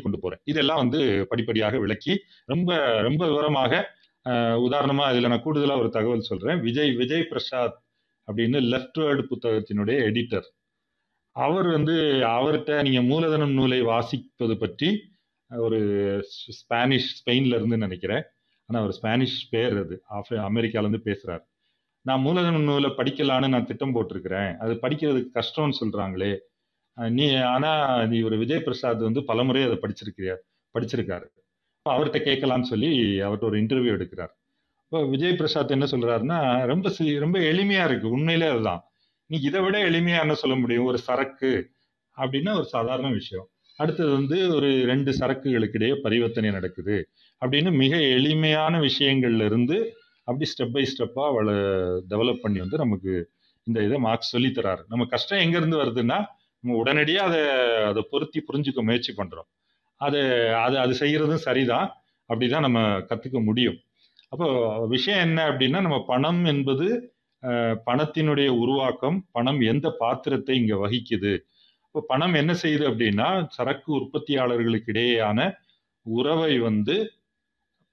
கொண்டு 0.00 0.18
போறேன். 0.20 0.40
இதெல்லாம் 0.44 0.80
வந்து 0.82 1.26
படிப்படியாக 1.28 1.78
விளக்கி 1.78 2.14
ரொம்ப 2.44 2.70
ரொம்ப 3.00 3.22
விவரமாக 3.28 3.72
உதாரணமா 4.66 5.04
இதுல 5.12 5.30
நான் 5.32 5.44
கூடுதலா 5.44 5.78
ஒரு 5.78 5.90
தகவல் 5.90 6.28
சொல்றேன். 6.30 6.60
விஜய் 6.60 6.92
விஜய் 7.00 7.28
பிரசாத் 7.30 7.76
அப்படின்னு 8.28 8.58
லெஃப்ட் 8.72 8.98
வேர்டு 9.04 9.22
புத்தகத்தினுடைய 9.32 9.96
எடிட்டர். 10.08 10.46
அவர் 11.36 11.66
வந்து 11.66 11.94
அவர்கிட்ட 12.36 12.82
நீங்க 12.82 13.00
மூலதனம் 13.02 13.52
நூலை 13.52 13.80
வாசிப்பது 13.82 14.54
பற்றி 14.62 14.88
ஒரு 15.66 15.80
ஸ்பானிஷ் 16.58 17.10
ஸ்பெயின்ல 17.18 17.58
இருந்து 17.58 17.76
நினைக்கிறேன். 17.76 18.24
ஆனா 18.68 18.80
அவர் 18.82 18.94
ஸ்பானிஷ் 18.98 19.48
பேர் 19.48 19.76
அது. 19.82 19.96
அமெரிக்கால 20.50 20.86
இருந்து 20.86 21.02
பேசுறாரு. 21.08 21.44
நான் 22.06 22.24
மூலதனம் 22.26 22.66
நூலை 22.68 22.90
படிக்கலான்னு 22.90 23.52
நான் 23.54 23.66
திட்டம் 23.66 23.94
போட்டிருக்கிறேன். 23.94 24.56
அது 24.56 24.72
படிக்கிறதுக்கு 24.82 25.30
கஷ்டம்னு 25.40 25.78
சொல்றாங்களே 25.80 26.32
நீ 26.94 27.34
ஆனா 27.34 28.02
நீ 28.06 28.22
ஒரு 28.22 28.38
விஜய் 28.38 28.60
பிரசாத் 28.60 28.98
வந்து 28.98 29.24
பலமுறை 29.24 29.62
அதை 29.62 29.78
படிச்சிருக்கிறார் 29.82 30.36
படிச்சிருக்காரு. 30.78 31.24
அப்ப 31.82 31.98
அவர்கிட்ட 31.98 32.22
கேட்கலாம்னு 32.22 32.62
சொல்லி 32.62 33.20
அவர்கிட்ட 33.20 33.44
ஒரு 33.44 33.60
இன்டர்வியூ 33.60 33.96
எடுக்கிறார். 33.98 34.30
இப்போ 34.84 35.06
விஜய் 35.06 35.36
பிரசாத் 35.36 35.70
என்ன 35.70 35.84
சொல்றாருன்னா 35.84 36.66
ரொம்ப 36.66 36.90
சி- 36.98 37.18
ரொம்ப 37.18 37.38
எளிமையா 37.38 37.84
இருக்கு. 37.84 38.08
உண்மையிலே 38.08 38.46
அதுதான். 38.46 38.82
நீ 39.26 39.38
இதை 39.40 39.60
விட 39.60 39.90
எளிமையா 39.90 40.20
என்ன 40.20 40.34
சொல்ல 40.34 40.56
முடியும். 40.56 40.84
ஒரு 40.84 40.98
சரக்கு 40.98 41.70
அப்படின்னா 42.16 42.54
ஒரு 42.54 42.64
சாதாரண 42.64 43.10
விஷயம். 43.10 43.46
அடுத்தது 43.76 44.12
வந்து 44.12 44.54
ஒரு 44.54 44.84
ரெண்டு 44.84 45.16
சரக்குகளுக்கு 45.18 45.70
இடையே 45.72 45.94
பரிவர்த்தனை 45.94 46.50
நடக்குது 46.50 47.08
அப்படின்னு 47.46 47.72
மிக 47.72 48.00
எளிமையான 48.00 48.80
விஷயங்கள்ல 48.80 49.44
இருந்து 49.44 49.94
அப்படி 50.24 50.50
ஸ்டெப் 50.50 50.72
பை 50.72 50.84
ஸ்டெப்பா 50.84 51.26
அவளை 51.26 51.54
டெவலப் 52.10 52.40
பண்ணி 52.40 52.58
வந்து 52.58 52.76
நமக்கு 52.76 53.30
இந்த 53.64 53.82
இதை 53.82 53.98
மார்க்ஸ் 53.98 54.36
சொல்லித்தராரு 54.36 54.82
நம்ம 54.88 55.04
கஷ்டம் 55.04 55.38
எங்க 55.38 55.56
இருந்து 55.56 55.76
வருதுன்னா 55.76 56.24
உடனடியாக 56.66 57.26
அதை 57.26 57.84
அதை 57.84 58.06
பொருத்தி 58.10 58.44
புரிஞ்சுக்க 58.52 58.82
முயற்சி 58.82 59.14
பண்ணுறோம் 59.16 59.48
அது 59.96 60.20
அது 60.54 60.78
அது 60.78 60.96
செய்கிறதும் 60.98 61.34
சரிதான். 61.34 61.96
அப்படிதான் 62.28 62.60
நம்ம 62.60 62.80
கற்றுக்க 62.80 63.44
முடியும். 63.44 63.76
அப்போ 64.28 64.46
விஷயம் 64.86 65.20
என்ன 65.20 65.48
அப்படின்னா 65.48 65.80
நம்ம 65.80 66.04
பணம் 66.06 66.44
என்பது 66.44 67.14
பணத்தினுடைய 67.86 68.48
உருவாக்கம் 68.48 69.26
பணம் 69.32 69.60
எந்த 69.60 69.94
பாத்திரத்தை 69.98 70.56
இங்கே 70.56 70.72
வகிக்குது? 70.72 71.38
இப்போ 71.86 72.04
பணம் 72.06 72.34
என்ன 72.34 72.52
செய்யுது 72.52 72.84
அப்படின்னா 72.90 73.46
சரக்கு 73.48 73.92
உற்பத்தியாளர்களுக்கு 73.92 74.92
இடையேயான 74.92 75.56
உறவை 76.02 76.58
வந்து 76.58 77.12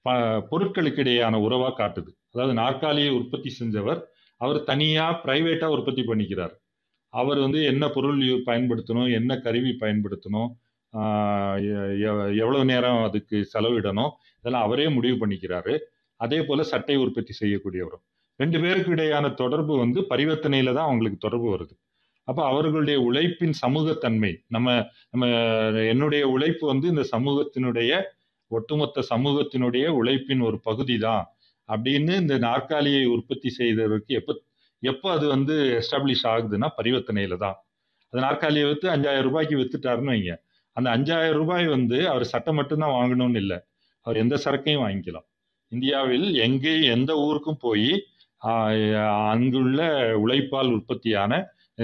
ப- 0.02 0.46
பொருட்களுக்கு 0.50 1.00
இடையேயான 1.00 1.42
காட்டுது. 1.76 2.08
அதாவது 2.32 2.54
நாற்காலியை 2.54 3.10
உற்பத்தி 3.10 3.56
செஞ்சவர் 3.60 4.02
அவர் 4.36 4.64
தனியாக 4.64 5.20
ப்ரைவேட்டாக 5.24 5.66
உற்பத்தி 5.66 6.02
பண்ணிக்கிறார். 6.02 6.54
அவர் 7.12 7.38
வந்து 7.44 7.60
என்ன 7.72 7.84
பொருள் 7.96 8.20
பயன்படுத்தணும் 8.48 9.08
என்ன 9.18 9.36
கருவி 9.46 9.72
பயன்படுத்தணும் 9.82 10.50
எவ்வளவு 12.42 12.64
நேரம் 12.72 13.00
அதுக்கு 13.08 13.36
செலவிடணும் 13.54 14.12
இதெல்லாம் 14.40 14.66
அவரே 14.66 14.86
முடிவு 14.96 15.16
பண்ணிக்கிறாரு. 15.22 15.74
அதே 16.20 16.38
போல 16.48 16.62
சட்டை 16.72 16.96
உற்பத்தி 17.04 17.32
செய்யக்கூடியவரும். 17.40 18.02
ரெண்டு 18.40 18.58
பேருக்கு 18.62 18.92
இடையான 18.96 19.26
தொடர்பு 19.42 19.72
வந்து 19.82 20.00
பரிவர்த்தனையில 20.12 20.72
தான் 20.78 20.88
அவங்களுக்கு 20.88 21.18
தொடர்பு 21.26 21.48
வருது. 21.54 21.74
அப்போ 22.28 22.42
அவர்களுடைய 22.52 22.96
உழைப்பின் 23.08 23.54
சமூகத்தன்மை 23.62 24.32
நம்ம 24.54 24.68
நம்ம 25.12 25.26
என்னுடைய 25.92 26.24
உழைப்பு 26.34 26.64
வந்து 26.72 26.86
இந்த 26.94 27.04
சமூகத்தினுடைய 27.14 27.92
ஒட்டுமொத்த 28.50 29.04
சமூகத்தினுடைய 29.12 29.86
உழைப்பின் 30.00 30.42
ஒரு 30.48 30.58
பகுதி 30.68 30.96
தான் 31.06 31.24
அப்படின்னு 31.68 32.12
இந்த 32.22 32.36
நாற்காலியை 32.46 33.02
உற்பத்தி 33.16 33.50
செய்ததற்கு 33.58 34.12
எப்போ 34.20 34.32
எப்போ 34.82 35.08
அது 35.16 35.26
வந்து 35.34 35.54
எஸ்டாப்ளிஷ் 35.80 36.26
ஆகுதுன்னா 36.32 36.68
பரிவர்த்தனையில 36.78 37.36
தான். 37.44 37.56
அது 38.12 38.20
நாற்காலியை 38.26 38.66
வித்து 38.68 38.86
அஞ்சாயிரம் 38.94 39.26
ரூபாய்க்கு 39.28 39.60
வித்துட்டாருன்னு 39.60 40.12
வைங்க. 40.14 40.34
அந்த 40.76 40.88
அஞ்சாயிரம் 40.96 41.40
ரூபாய் 41.42 41.66
வந்து 41.76 41.98
அவர் 42.12 42.24
சட்டை 42.32 42.52
மட்டும்தான் 42.58 42.96
வாங்கணும்னு 42.98 43.40
இல்லை. 43.44 43.58
அவர் 44.06 44.20
எந்த 44.22 44.36
சரக்கையும் 44.44 44.84
வாங்கிக்கலாம். 44.84 45.26
இந்தியாவில் 45.72 46.26
எங்கே 46.46 46.74
எந்த 46.94 47.12
ஊருக்கும் 47.26 47.62
போய் 47.66 47.90
அங்குள்ள 49.32 49.80
உழைப்பால் 50.22 50.70
உற்பத்தியான 50.76 51.32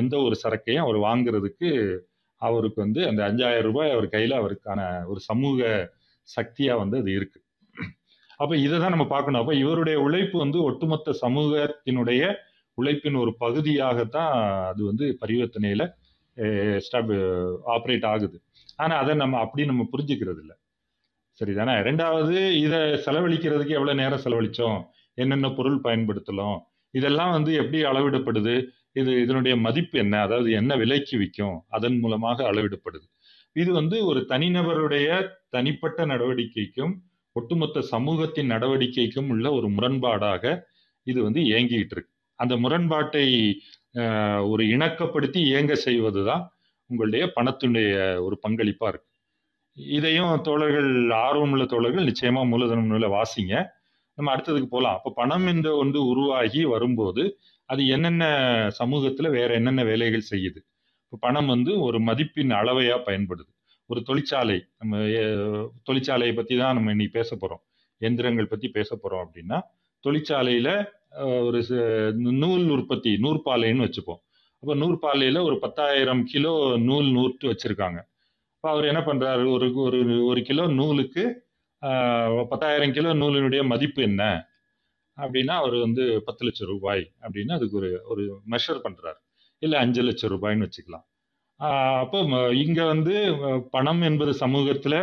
எந்த 0.00 0.14
ஒரு 0.26 0.36
சரக்கையும் 0.42 0.84
அவர் 0.84 0.98
வாங்குறதுக்கு 1.06 1.70
அவருக்கு 2.42 2.78
வந்து 2.84 3.00
அந்த 3.10 3.20
அஞ்சாயிரம் 3.28 3.66
ரூபாய் 3.68 3.94
அவர் 3.96 4.06
கையில் 4.14 4.34
அவருக்கான 4.40 4.80
ஒரு 5.10 5.20
சமூக 5.28 5.68
சக்தியாக 6.28 6.80
வந்து 6.82 6.96
அது 7.02 7.10
இருக்கு. 7.18 7.38
அப்போ 8.40 8.54
இதை 8.64 8.76
தான் 8.78 8.94
நம்ம 8.94 9.06
பார்க்கணும். 9.12 9.40
அப்போ 9.42 9.54
இவருடைய 9.62 9.96
உழைப்பு 10.06 10.36
வந்து 10.44 10.58
ஒட்டுமொத்த 10.68 11.14
சமூகத்தினுடைய 11.24 12.22
உழைப்பின் 12.80 13.18
ஒரு 13.22 13.32
பகுதியாகத்தான் 13.44 14.32
அது 14.70 14.82
வந்து 14.90 15.04
பரிவர்த்தனையில் 15.22 15.86
ஆப்ரேட் 17.74 18.06
ஆகுது. 18.12 18.36
ஆனால் 18.82 19.00
அதை 19.02 19.12
நம்ம 19.22 19.38
அப்படி 19.44 19.62
நம்ம 19.70 19.84
புரிஞ்சுக்கிறது 19.92 20.40
இல்லை 20.44 20.56
சரிதானே? 21.40 21.74
ரெண்டாவது 21.88 22.34
இதை 22.64 22.80
செலவழிக்கிறதுக்கு 23.06 23.76
எவ்வளோ 23.78 23.94
நேரம் 24.02 24.22
செலவழித்தோம்? 24.24 24.78
என்னென்ன 25.22 25.48
பொருள் 25.58 25.78
பயன்படுத்தலாம்? 25.86 26.58
இதெல்லாம் 26.94 27.32
வந்து 27.36 27.52
எப்படி 27.62 27.78
அளவிடப்படுது? 27.90 28.54
இது 29.00 29.10
இதனுடைய 29.24 29.54
மதிப்பு 29.66 29.96
என்ன? 30.04 30.14
அதாவது 30.26 30.50
என்ன 30.60 30.72
விலைக்கு 30.82 31.16
விற்கும்? 31.22 31.56
அதன் 31.76 31.98
மூலமாக 32.02 32.38
அளவிடப்படுது. 32.50 33.06
இது 33.62 33.70
வந்து 33.80 33.96
ஒரு 34.10 34.20
தனிநபருடைய 34.32 35.08
தனிப்பட்ட 35.54 36.06
நடவடிக்கைக்கும் 36.12 36.94
ஒட்டுமொத்த 37.36 37.82
சமூகத்தின் 37.92 38.50
நடவடிக்கைக்கும் 38.54 39.28
உள்ள 39.34 39.46
ஒரு 39.58 39.68
முரண்பாடாக 39.76 40.44
இது 41.06 41.18
வந்து 41.26 41.40
இயங்கிக்கிட்டு 41.50 41.96
இருக்கு. 41.96 42.12
அந்த 42.40 42.54
முரண்பாட்டை 42.64 43.26
ஒரு 44.52 44.62
இணக்கப்படுத்தி 44.74 45.40
இயங்க 45.50 45.74
செய்வதுதான் 45.86 46.44
உங்களுடைய 46.90 47.24
பணத்தினுடைய 47.36 47.92
ஒரு 48.26 48.36
பங்களிப்பாக 48.44 48.90
இருக்கு. 48.92 49.08
இதையும் 49.96 50.34
தோழர்கள் 50.48 50.90
ஆர்வமுள்ள 51.24 51.64
தோழர்கள் 51.72 52.08
நிச்சயமாக 52.10 52.50
மூலதனம் 52.52 52.90
நூலை 52.92 53.08
வாசிங்க. 53.16 53.54
நம்ம 54.18 54.30
அடுத்ததுக்கு 54.34 54.68
போகலாம் 54.74 54.96
அப்போ 54.98 55.10
பணம் 55.20 55.46
என்ற 55.52 55.68
ஒன்று 55.82 56.00
உருவாகி 56.12 56.62
வரும்போது 56.74 57.22
அது 57.68 57.82
என்னென்ன 57.94 58.24
சமூகத்தில் 58.80 59.34
வேற 59.36 59.50
என்னென்ன 59.58 59.82
வேலைகள் 59.90 60.30
செய்யுது? 60.32 60.60
இப்போ 61.04 61.16
பணம் 61.26 61.50
வந்து 61.54 61.72
ஒரு 61.86 61.98
மதிப்பின் 62.08 62.52
அளவையாக 62.60 63.00
பயன்படுது. 63.08 63.50
ஒரு 63.90 64.00
தொழிற்சாலை 64.08 64.58
நம்ம 64.80 65.00
தொழிற்சாலையை 65.88 66.34
பற்றி 66.38 66.54
தான் 66.62 66.76
நம்ம 66.78 66.92
இன்னைக்கு 66.94 67.16
பேச 67.18 67.30
போகிறோம் 67.34 67.62
எந்திரங்கள் 68.00 68.52
பற்றி 68.52 68.68
பேச 68.78 68.90
போகிறோம் 68.94 69.22
அப்படின்னா 69.26 69.58
தொழிற்சாலையில் 70.04 70.72
ஒரு 71.42 71.60
நூல் 72.40 72.66
உற்பத்தி 72.70 73.10
நூற்பாலைன்னு 73.24 73.86
வச்சுப்போம். 73.86 74.20
அப்போ 74.62 74.74
நூற்பாலையில 74.76 75.38
ஒரு 75.42 75.56
பத்தாயிரம் 75.60 76.22
கிலோ 76.26 76.54
நூல் 76.84 77.08
நூற்று 77.12 77.46
வச்சிருக்காங்க. 77.50 77.98
அப்போ 78.56 78.68
அவர் 78.70 78.86
என்ன 78.86 79.02
பண்றாரு? 79.02 79.44
ஒரு 79.56 79.66
ஒரு 79.86 79.98
ஒரு 80.26 80.42
கிலோ 80.42 80.66
நூலுக்கு 80.78 81.24
ஆஹ், 81.82 82.30
பத்தாயிரம் 82.50 82.92
கிலோ 82.92 83.10
நூலினுடைய 83.14 83.62
மதிப்பு 83.66 84.00
என்ன? 84.02 84.22
அப்படின்னா 85.18 85.54
அவர் 85.56 85.76
வந்து 85.80 86.04
பத்து 86.26 86.42
லட்சம் 86.46 86.68
ரூபாய் 86.68 87.02
அப்படின்னு 87.22 87.52
அதுக்கு 87.52 87.76
ஒரு 87.76 87.90
ஒரு 88.06 88.22
மெஷர் 88.52 88.80
பண்றாரு. 88.84 89.18
இல்ல 89.62 89.74
அஞ்சு 89.78 90.02
லட்சம் 90.02 90.32
ரூபாய்ன்னு 90.34 90.66
வச்சுக்கலாம். 90.66 91.04
ஆஹ், 91.60 91.98
அப்போ 92.02 92.18
இங்கே 92.22 92.40
இங்க 92.64 92.82
வந்து 92.86 93.14
பணம் 93.70 94.02
என்பது 94.02 94.32
சமூகத்துல 94.40 94.96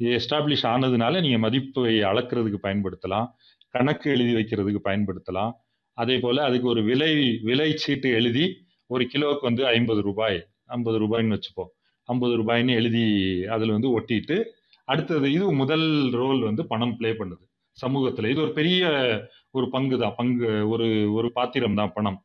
எஸ்டாப்ளிஷ் 0.00 0.66
ஆனதுனால 0.72 1.20
நீங்க 1.20 1.38
மதிப்பை 1.38 1.82
அளக்கிறதுக்கு 2.10 2.60
பயன்படுத்தலாம். 2.62 3.28
கணக்கு 3.76 4.10
எழுதி 4.10 4.34
வைக்கிறதுக்கு 4.34 4.80
பயன்படுத்தலாம். 4.84 5.52
அதே 5.92 6.18
போல 6.18 6.44
அதுக்கு 6.44 6.68
ஒரு 6.68 6.82
விலை 6.82 7.38
விலை 7.42 7.76
சீட்டு 7.76 8.10
எழுதி 8.10 8.44
ஒரு 8.86 9.08
கிலோவுக்கு 9.14 9.40
வந்து 9.40 9.66
ஐம்பது 9.66 10.02
ரூபாய். 10.02 10.46
ஐம்பது 10.66 10.98
ரூபாய்ன்னு 11.00 11.36
வச்சுப்போம் 11.36 11.70
ஐம்பது 12.04 12.34
ரூபாய்ன்னு 12.38 12.70
எழுதி 12.70 13.04
அதில் 13.46 13.70
வந்து 13.70 14.00
ஒட்டிட்டு 14.00 14.44
அடுத்தது 14.84 15.32
இது 15.32 15.52
முதல் 15.52 16.10
ரோல் 16.10 16.40
வந்து 16.40 16.66
பணம் 16.66 16.96
ப்ளே 16.96 17.10
பண்ணுது. 17.10 17.44
சமூகத்தில். 17.72 18.30
இது 18.30 18.40
ஒரு 18.40 18.52
பெரிய 18.52 18.82
ஒரு 19.50 19.70
பங்கு 19.70 19.98
தான் 19.98 20.14
பங்கு 20.16 20.68
ஒரு 20.68 21.12
ஒரு 21.12 21.32
பாத்திரம் 21.32 21.74
தான் 21.74 21.92
பணம். 21.94 22.24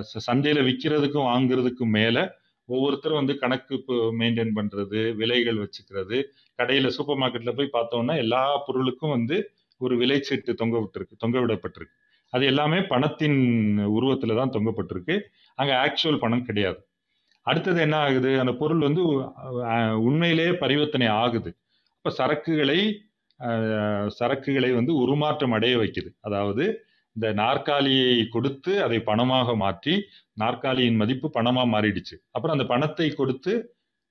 சந்தையில் 0.00 0.62
ச- 0.62 0.66
விற்கிறதுக்கும் 0.66 1.28
வாங்குறதுக்கும் 1.32 1.90
மேலே 1.90 2.28
ஒவ்வொருத்தரும் 2.64 3.16
வந்து 3.16 3.38
கணக்கு 3.38 3.84
மெயின்டைன் 4.18 4.52
பண்ணுறது 4.56 5.14
விலைகள் 5.14 5.56
வச்சுக்கிறது. 5.56 6.22
கடையில் 6.54 6.90
சூப்பர் 6.90 7.16
மார்க்கெட்டில் 7.16 7.56
போய் 7.56 7.82
பார்த்தோம்னா 7.82 8.16
எல்லா 8.16 8.56
பொருளுக்கும் 8.66 9.10
வந்து 9.10 9.50
ஒரு 9.84 9.94
விலைச்சீட்டு 10.02 10.52
தொங்க 10.60 10.76
விட்டுருக்கு 10.82 11.22
தொங்க 11.24 11.36
விடப்பட்டிருக்கு 11.44 11.96
அது 12.32 12.44
எல்லாமே 12.52 12.78
பணத்தின் 12.92 13.38
உருவத்தில் 13.96 14.38
தான் 14.38 14.52
தொங்கப்பட்டிருக்கு. 14.54 15.14
அங்கே 15.58 15.74
ஆக்சுவல் 15.84 16.22
பணம் 16.24 16.46
கிடையாது. 16.48 16.80
அடுத்தது 17.46 17.78
என்ன 17.86 17.96
ஆகுது? 18.06 18.30
அந்த 18.42 18.52
பொருள் 18.62 18.82
வந்து 18.86 19.02
உண்மையிலேயே 20.08 20.52
பரிவர்த்தனை 20.62 21.06
ஆகுது. 21.22 21.50
அப்போ 21.96 22.10
சரக்குகளை 22.18 22.80
சரக்குகளை 24.18 24.70
வந்து 24.78 24.92
உருமாற்றம் 25.02 25.54
அடைய 25.56 25.74
வைக்குது. 25.82 26.10
அதாவது 26.26 26.64
இந்த 27.16 27.28
நாற்காலியை 27.42 28.16
கொடுத்து 28.34 28.72
அதை 28.86 28.98
பணமாக 29.10 29.54
மாற்றி 29.62 29.94
நாற்காலியின் 30.42 31.00
மதிப்பு 31.02 31.28
பணமாக 31.36 31.68
மாறிடுச்சு. 31.74 32.16
அப்புறம் 32.34 32.56
அந்த 32.56 32.66
பணத்தை 32.72 33.08
கொடுத்து 33.20 33.52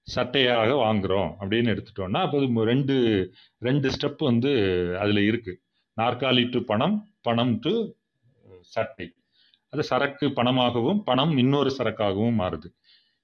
சட்டையாக 0.08 0.72
வாங்குகிறோம் 0.84 1.32
அப்படின்னு 1.40 1.72
எடுத்துட்டோம்னா 1.74 2.22
அப்போ 2.26 2.64
ரெண்டு 2.72 2.96
ரெண்டு 3.68 3.88
ஸ்டெப் 3.96 4.24
வந்து 4.32 4.52
அதில் 5.04 5.22
இருக்குது 5.30 5.60
நாற்காலி 5.98 6.44
டு 6.54 6.60
பணம் 6.72 6.98
பணம் 7.28 7.54
டு 7.64 7.72
சட்டை. 8.74 9.08
அது 9.74 9.84
சரக்கு 9.84 10.26
பணமாகவும் 10.40 11.00
பணம் 11.10 11.34
இன்னொரு 11.44 11.72
சரக்காகவும் 11.78 12.38
மாறுது. 12.42 12.68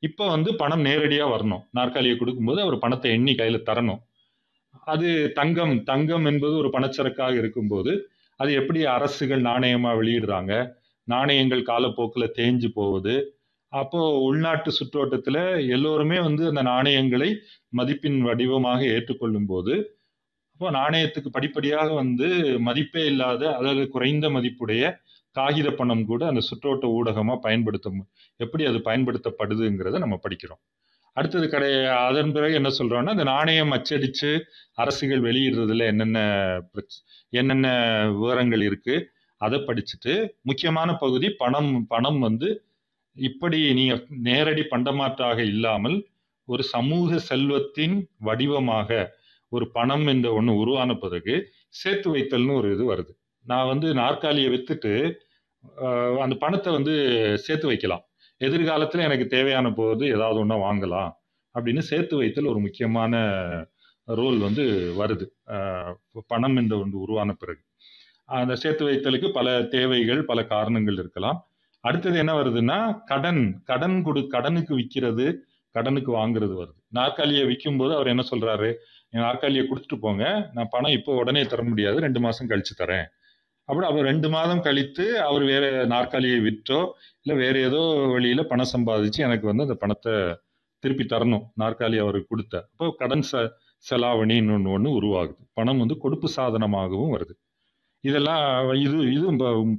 இப்போ 0.04 0.24
வந்து 0.28 0.50
பணம் 0.62 0.84
நேரடியாக 0.88 1.34
வரணும். 1.34 1.64
நாற்காலியை 1.78 2.16
கொடுக்கும்போது 2.18 2.60
அவர் 2.62 2.78
பணத்தை 2.80 3.12
எண்ணி 3.18 3.34
கையில் 3.36 3.68
தரணும். 3.70 4.02
அது 4.94 5.10
தங்கம் 5.40 5.76
தங்கம் 5.92 6.26
என்பது 6.32 6.54
ஒரு 6.62 6.70
பணச்சரக்காக 6.76 7.34
இருக்கும்போது 7.42 7.92
அது 8.40 8.52
எப்படி 8.60 8.80
அரசுகள் 8.96 9.42
நாணயமாக 9.50 9.98
வெளியிடுறாங்க? 10.00 10.54
நாணயங்கள் 11.08 11.64
காலப்போக்கில் 11.72 12.34
தேஞ்சு 12.40 12.70
போகுது. 12.80 13.16
அப்போ 13.74 14.20
உள்நாட்டு 14.20 14.72
சுற்றோட்டத்துல 14.72 15.38
எல்லோருமே 15.70 16.20
வந்து 16.20 16.46
அந்த 16.48 16.62
நாணயங்களை 16.62 17.30
மதிப்பின் 17.78 18.20
வடிவமாக 18.22 18.86
ஏற்றுக்கொள்ளும் 18.86 19.46
போது 19.46 19.74
அப்போ 20.54 20.72
நாணயத்துக்கு 20.72 21.30
படிப்படியாக 21.30 21.94
வந்து 21.94 22.28
மதிப்பே 22.60 23.06
இல்லாத 23.06 23.56
அதாவது 23.56 23.90
குறைந்த 23.90 24.30
மதிப்புடைய 24.30 24.84
காகித 25.36 25.72
பணம் 25.72 26.06
கூட 26.06 26.28
அந்த 26.28 26.42
சுற்றோட்ட 26.42 26.86
ஊடகமா 26.90 27.36
பயன்படுத்த 27.40 27.92
எப்படி 28.40 28.66
அது 28.66 28.78
பயன்படுத்தப்படுதுங்கிறத 28.78 29.98
நம்ம 29.98 30.20
படிக்கிறோம். 30.30 30.62
அடுத்தது 31.14 31.50
கடை 31.50 31.86
அதன் 31.86 32.32
பிறகு 32.32 32.54
என்ன 32.54 32.70
சொல்றோம்னா 32.80 33.12
இந்த 33.12 33.24
நாணயம் 33.24 33.72
அச்சடிச்சு 33.72 34.30
அரசுகள் 34.74 35.22
வெளியிடுறதுல 35.22 35.86
என்னென்ன 35.86 36.20
என்னென்ன 37.30 37.68
விவரங்கள் 38.12 38.62
இருக்கு 38.62 38.96
அதை 39.38 39.60
படிச்சுட்டு 39.60 40.14
முக்கியமான 40.42 40.96
பகுதி 40.96 41.30
பணம் 41.30 41.86
பணம் 41.88 42.20
வந்து 42.20 42.50
இப்படி 43.18 43.60
நீங்க 43.74 43.96
நேரடி 44.28 44.64
பண்டமாற்றாக 44.72 45.40
இல்லாமல் 45.54 45.98
ஒரு 46.48 46.64
சமூக 46.76 47.20
செல்வத்தின் 47.30 47.96
வடிவமாக 48.28 48.90
ஒரு 49.52 49.66
பணம் 49.72 50.06
என்ற 50.08 50.28
ஒன்று 50.34 50.54
உருவான 50.62 50.92
பிறகு 50.96 51.34
சேர்த்து 51.82 52.08
வைத்தல்னு 52.16 52.58
ஒரு 52.60 52.70
இது 52.76 52.84
வருது. 52.94 53.12
நான் 53.46 53.70
வந்து 53.72 53.88
நாற்காலியை 53.94 54.50
வித்துட்டு 54.54 54.94
அந்த 56.24 56.36
பணத்தை 56.44 56.70
வந்து 56.74 56.94
சேர்த்து 57.46 57.68
வைக்கலாம். 57.68 58.04
எதிர்காலத்தில் 58.42 59.06
எனக்கு 59.08 59.26
தேவையான 59.28 59.68
போது 59.74 60.04
ஏதாவது 60.16 60.40
ஒன்றா 60.44 60.58
வாங்கலாம் 60.68 61.12
அப்படின்னு 61.56 61.84
சேர்த்து 61.92 62.16
வைத்தல் 62.22 62.52
ஒரு 62.54 62.60
முக்கியமான 62.60 63.14
ரோல் 64.08 64.38
வந்து 64.38 64.64
வருது. 65.02 65.26
பணம் 66.32 66.58
என்ற 66.62 66.74
ஒன்று 66.84 66.98
உருவான 67.06 67.32
பிறகு. 67.42 67.62
அந்த 68.40 68.54
சேர்த்து 68.64 68.84
வைத்தலுக்கு 68.90 69.28
பல 69.32 69.48
தேவைகள் 69.76 70.22
பல 70.32 70.40
காரணங்கள் 70.54 71.00
இருக்கலாம். 71.04 71.40
அடுத்தது 71.84 72.18
என்ன 72.24 72.34
வருதுன்னா 72.40 72.78
கடன் 73.12 73.42
கடன் 73.70 73.98
கொடு 74.06 74.22
கடனுக்கு 74.36 74.74
விற்கிறது 74.80 75.26
கடனுக்கு 75.76 76.12
வாங்குறது 76.20 76.54
வருது. 76.60 76.78
நாற்காலியை 76.98 77.44
விற்கும் 77.50 77.80
போது 77.82 77.92
அவர் 77.98 78.12
என்ன 78.14 78.24
சொல்றாரு? 78.32 78.70
நாற்காலியை 79.26 79.64
கொடுத்துட்டு 79.68 79.98
போங்க 80.06 80.24
நான் 80.56 80.72
பணம் 80.76 80.96
இப்போ 80.98 81.12
உடனே 81.22 81.42
தர 81.52 81.62
முடியாது 81.72 81.98
ரெண்டு 82.06 82.20
மாசம் 82.26 82.50
கழிச்சு 82.52 82.74
தரேன். 82.82 83.08
அப்படி 83.70 83.86
அவர் 83.90 84.08
ரெண்டு 84.12 84.28
மாதம் 84.36 84.64
கழித்து 84.68 85.06
அவர் 85.28 85.44
வேற 85.52 85.66
நாற்காலியை 85.94 86.40
விற்றோ 86.48 86.80
இல்லை 87.22 87.36
வேற 87.44 87.56
ஏதோ 87.68 87.82
வழியில 88.16 88.42
பணம் 88.52 88.74
சம்பாதிச்சு 88.76 89.20
எனக்கு 89.28 89.46
வந்து 89.52 89.66
அந்த 89.68 89.78
பணத்தை 89.84 90.14
திருப்பி 90.84 91.06
தரணும் 91.14 91.46
நாற்காலி 91.62 91.98
அவருக்கு 92.06 92.32
கொடுத்த. 92.34 92.56
அப்போ 92.74 92.88
கடன் 93.02 93.26
ச 93.32 93.44
செலாவணின்னு 93.86 94.54
ஒன்று 94.58 94.70
ஒன்று 94.78 94.90
உருவாகுது. 95.00 95.42
பணம் 95.60 95.82
வந்து 95.84 95.96
கொடுப்பு 96.04 96.28
சாதனமாகவும் 96.38 97.14
வருது. 97.16 97.34
இதெல்லாம் 98.04 98.46
இது 98.86 98.98
இது 99.16 99.26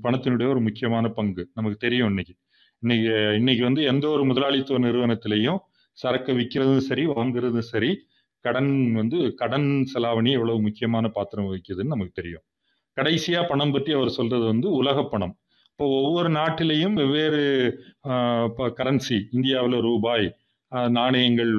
பணத்தினுடைய 0.05 0.47
ஒரு 0.55 0.61
முக்கியமான 0.67 1.07
பங்கு. 1.19 1.43
நமக்கு 1.59 1.79
தெரியும் 1.85 2.11
இன்னைக்கு. 2.13 2.35
இன்னைக்கு 2.83 3.11
இன்னைக்கு 3.41 3.63
வந்து 3.69 3.83
எந்த 3.93 4.05
ஒரு 4.15 4.23
முதலாளித்துவ 4.31 4.79
நிறுவனத்திலையும் 4.87 5.61
சரக்கு 5.99 6.33
விற்கிறதும் 6.39 6.87
சரி 6.89 7.05
வாங்குறதும் 7.17 7.69
சரி 7.73 7.91
கடன் 8.45 8.73
வந்து 9.01 9.19
கடன் 9.41 9.69
செலாவணி 9.93 10.31
எவ்வளவு 10.39 10.65
முக்கியமான 10.67 11.09
பாத்திரம் 11.17 11.47
வகிக்குதுன்னு 11.51 11.95
நமக்கு 11.95 12.19
தெரியும். 12.21 12.45
கடைசியா 12.97 13.41
பணம் 13.51 13.75
பற்றி 13.75 13.93
அவர் 13.99 14.17
சொல்றது 14.19 14.45
வந்து 14.53 14.69
உலக 14.81 14.99
பணம். 15.13 15.35
இப்போ 15.71 15.85
ஒவ்வொரு 16.01 16.31
நாட்டிலையும் 16.39 16.97
வெவ்வேறு 17.01 17.43
கரன்சி 18.81 19.19
இந்தியாவில் 19.37 19.79
ரூபாய் 19.89 20.27
நாணயங்கள் 20.99 21.53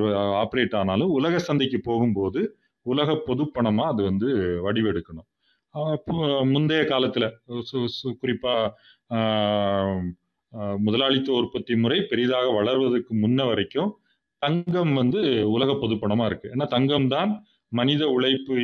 ஆப்ரேட் 0.43 0.75
ஆனாலும் 0.81 1.11
உலக 1.19 1.35
சந்தைக்கு 1.49 1.79
போகும்போது 1.89 2.41
உலக 2.85 3.09
பொது 3.27 3.43
பணமாக 3.55 3.91
அது 3.93 4.01
வந்து 4.09 4.29
வடிவெடுக்கணும். 4.67 5.27
முந்தைய 6.53 6.81
காலத்துல 6.91 7.25
குறிப்பா 8.21 8.53
முதலாளித்துவ 10.79 11.39
உற்பத்தி 11.41 11.73
முறை 11.75 11.97
பெரிதாக 12.11 12.47
வளர்வதற்கு 12.59 13.13
முன்ன 13.23 13.39
வரைக்கும் 13.47 13.91
தங்கம் 14.41 14.93
வந்து 14.93 15.19
உலக 15.55 15.71
பொதுப்பணமா 15.73 16.25
இருக்கு. 16.25 16.47
ஏன்னா 16.55 16.65
தங்கம் 16.67 17.07
தான் 17.07 17.31
மனித 17.71 18.03
உழைப்பு 18.07 18.55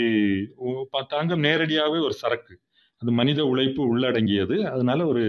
தங்கம் 1.10 1.44
நேரடியாகவே 1.48 2.00
ஒரு 2.00 2.16
சரக்கு. 2.24 2.54
அது 3.02 3.12
மனித 3.12 3.42
உழைப்பு 3.46 3.82
உள்ளடங்கியது. 3.92 4.58
அதனால 4.74 5.00
ஒரு 5.08 5.26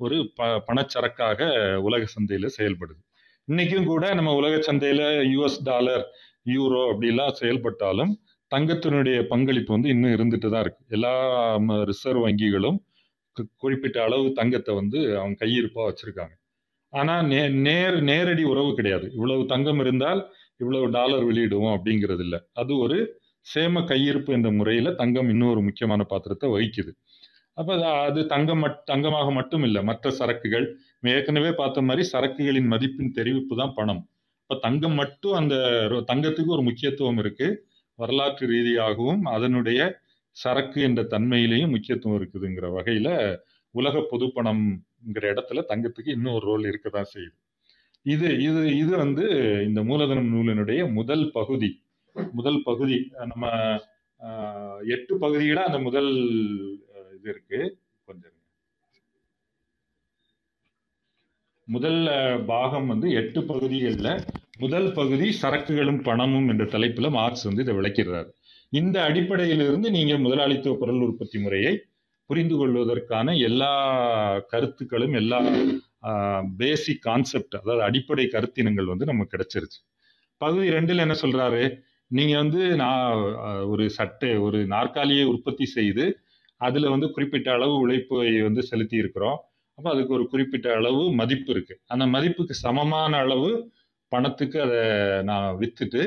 ஒரு 0.00 0.16
ப 0.38 0.48
பணச்சரக்காக 0.68 1.40
உலக 1.88 2.02
சந்தையில 2.16 2.48
செயல்படுது. 2.58 3.00
இன்னைக்கும் 3.48 3.88
கூட 3.92 4.04
நம்ம 4.14 4.30
உலக 4.34 4.54
சந்தையில 4.68 5.02
யூஎஸ் 5.32 5.60
டாலர் 5.64 6.04
யூரோ 6.46 6.80
அப்படிலாம் 6.90 7.38
செயல்பட்டாலும் 7.42 8.12
தங்கத்தினுடைய 8.52 9.18
பங்களிப்பு 9.32 9.70
வந்து 9.76 9.92
இன்னும் 9.94 10.14
இருந்துட்டு 10.16 10.48
தான் 10.54 10.64
இருக்கு. 10.64 10.82
எல்லா 10.96 11.12
ரிசர்வ் 11.90 12.24
வங்கிகளும் 12.26 12.78
குறிப்பிட்ட 13.62 13.98
அளவு 14.06 14.26
தங்கத்தை 14.40 14.72
வந்து 14.80 14.98
அவங்க 15.20 15.36
கையிருப்பாக 15.44 15.86
வச்சிருக்காங்க. 15.88 16.34
ஆனால் 16.92 17.24
நே 17.32 17.40
நேர் 17.66 17.96
நேரடி 18.10 18.44
உறவு 18.52 18.70
கிடையாது. 18.78 19.06
இவ்வளவு 19.16 19.42
தங்கம் 19.54 19.80
இருந்தால் 19.84 20.20
இவ்வளவு 20.62 20.86
டாலர் 20.96 21.24
வெளியிடுவோம் 21.30 21.74
அப்படிங்கிறது 21.76 22.22
இல்லை. 22.26 22.38
அது 22.60 22.72
ஒரு 22.84 22.98
சேம 23.46 23.82
கையிருப்பு 23.90 24.30
என்ற 24.36 24.48
முறையில் 24.58 24.96
தங்கம் 25.00 25.28
இன்னும் 25.32 25.52
ஒரு 25.54 25.62
முக்கியமான 25.68 26.02
பாத்திரத்தை 26.12 26.46
வகிக்குது. 26.54 26.92
அப்போ 27.58 27.74
அது 28.08 28.20
தங்கம் 28.34 28.62
மட் 28.64 28.80
தங்கமாக 28.90 29.28
மட்டும் 29.38 29.64
இல்லை 29.68 29.80
மற்ற 29.90 30.10
சரக்குகள் 30.20 30.66
ஏற்கனவே 31.14 31.50
பார்த்த 31.60 31.84
மாதிரி 31.88 32.02
சரக்குகளின் 32.12 32.70
மதிப்பின் 32.72 33.14
தெரிவிப்பு 33.18 33.54
தான் 33.60 33.74
பணம். 33.78 34.02
இப்போ 34.42 34.56
தங்கம் 34.66 34.98
மட்டும் 35.00 35.36
அந்த 35.40 35.54
தங்கத்துக்கு 36.10 36.56
ஒரு 36.56 36.64
முக்கியத்துவம் 36.68 37.20
இருக்குது 37.24 37.56
வரலாற்று 37.98 38.46
ரீதியாகவும் 38.46 39.22
அதனுடைய 39.24 39.80
சரக்கு 40.36 40.78
என்ற 40.82 41.02
தன்மையிலையும் 41.02 41.70
முக்கியத்துவம் 41.70 42.18
இருக்குதுங்கிற 42.20 42.66
வகையில 42.78 43.08
உலக 43.74 43.98
பொதுப்பணம்ங்கிற 44.10 45.24
இடத்துல 45.32 45.62
தங்கத்துக்கு 45.68 46.14
இன்னும் 46.16 46.34
ஒரு 46.34 46.46
ரோல் 46.46 46.64
இருக்கதான் 46.70 47.10
செய்யுது. 47.14 47.36
இது 48.06 48.28
இது 48.42 48.60
இது 48.76 48.92
வந்து 48.96 49.24
இந்த 49.66 49.80
மூலதனம் 49.82 50.30
நூலினுடைய 50.34 50.80
முதல் 50.92 51.24
பகுதி. 51.30 51.70
முதல் 52.32 52.60
பகுதி. 52.62 52.98
நம்ம 53.26 53.44
எட்டு 54.94 55.14
பகுதியில 55.18 55.62
அந்த 55.68 55.78
முதல் 55.78 56.10
இது 57.16 57.28
இருக்கு. 57.34 57.60
கொஞ்சம் 58.04 58.36
முதல் 61.68 62.00
பாகம் 62.46 62.86
வந்து 62.86 63.08
எட்டு 63.10 63.40
பகுதிகளில் 63.44 64.12
முதல் 64.56 64.86
பகுதி 64.92 65.26
சரக்குகளும் 65.42 66.02
பணமும் 66.02 66.48
என்ற 66.48 66.64
தலைப்பில் 66.64 67.08
மார்க்ஸ் 67.10 67.42
வந்து 67.42 67.62
இதை 67.62 67.74
விளக்கிறார் 67.74 68.28
இந்த 68.72 68.96
அடிப்படையிலிருந்து 69.02 69.88
நீங்கள் 69.90 70.18
முதலாளித்துவ 70.18 70.76
பொருள் 70.76 71.02
உற்பத்தி 71.02 71.38
முறையை 71.38 71.72
புரிந்து 72.30 72.54
கொள்வதற்கான 72.56 73.34
எல்லா 73.38 73.72
கருத்துக்களும் 74.46 75.12
எல்லா 75.12 75.38
பேசிக் 76.56 77.02
கான்செப்ட் 77.02 77.54
அதாவது 77.54 77.82
அடிப்படை 77.82 78.26
கருத்தினங்கள் 78.32 78.84
வந்து 78.84 79.04
நமக்கு 79.04 79.34
கிடைச்சிருச்சு. 79.36 79.78
பகுதி 80.40 80.66
ரெண்டில் 80.68 81.04
என்ன 81.04 81.14
சொல்றாரு? 81.22 81.62
நீங்க 82.10 82.34
வந்து 82.36 82.62
நான் 82.76 83.22
ஒரு 83.66 83.84
சட்டை 83.90 84.32
ஒரு 84.38 84.58
நாற்காலியை 84.66 85.24
உற்பத்தி 85.24 85.64
செய்து 85.66 86.04
அதுல 86.60 86.90
வந்து 86.90 87.10
குறிப்பிட்ட 87.10 87.48
அளவு 87.52 87.74
உழைப்பை 87.78 88.40
வந்து 88.40 88.62
செலுத்தி 88.62 88.96
இருக்கிறோம் 88.96 89.38
அப்போ 89.78 89.88
அதுக்கு 89.90 90.14
ஒரு 90.14 90.26
குறிப்பிட்ட 90.28 90.68
அளவு 90.74 91.02
மதிப்பு 91.12 91.50
இருக்கு. 91.52 91.74
அந்த 91.86 92.04
மதிப்புக்கு 92.06 92.54
சமமான 92.64 93.12
அளவு 93.16 93.50
பணத்துக்கு 94.08 94.58
அதை 94.66 94.80
நான் 95.30 95.46
வித்துட்டு 95.60 96.02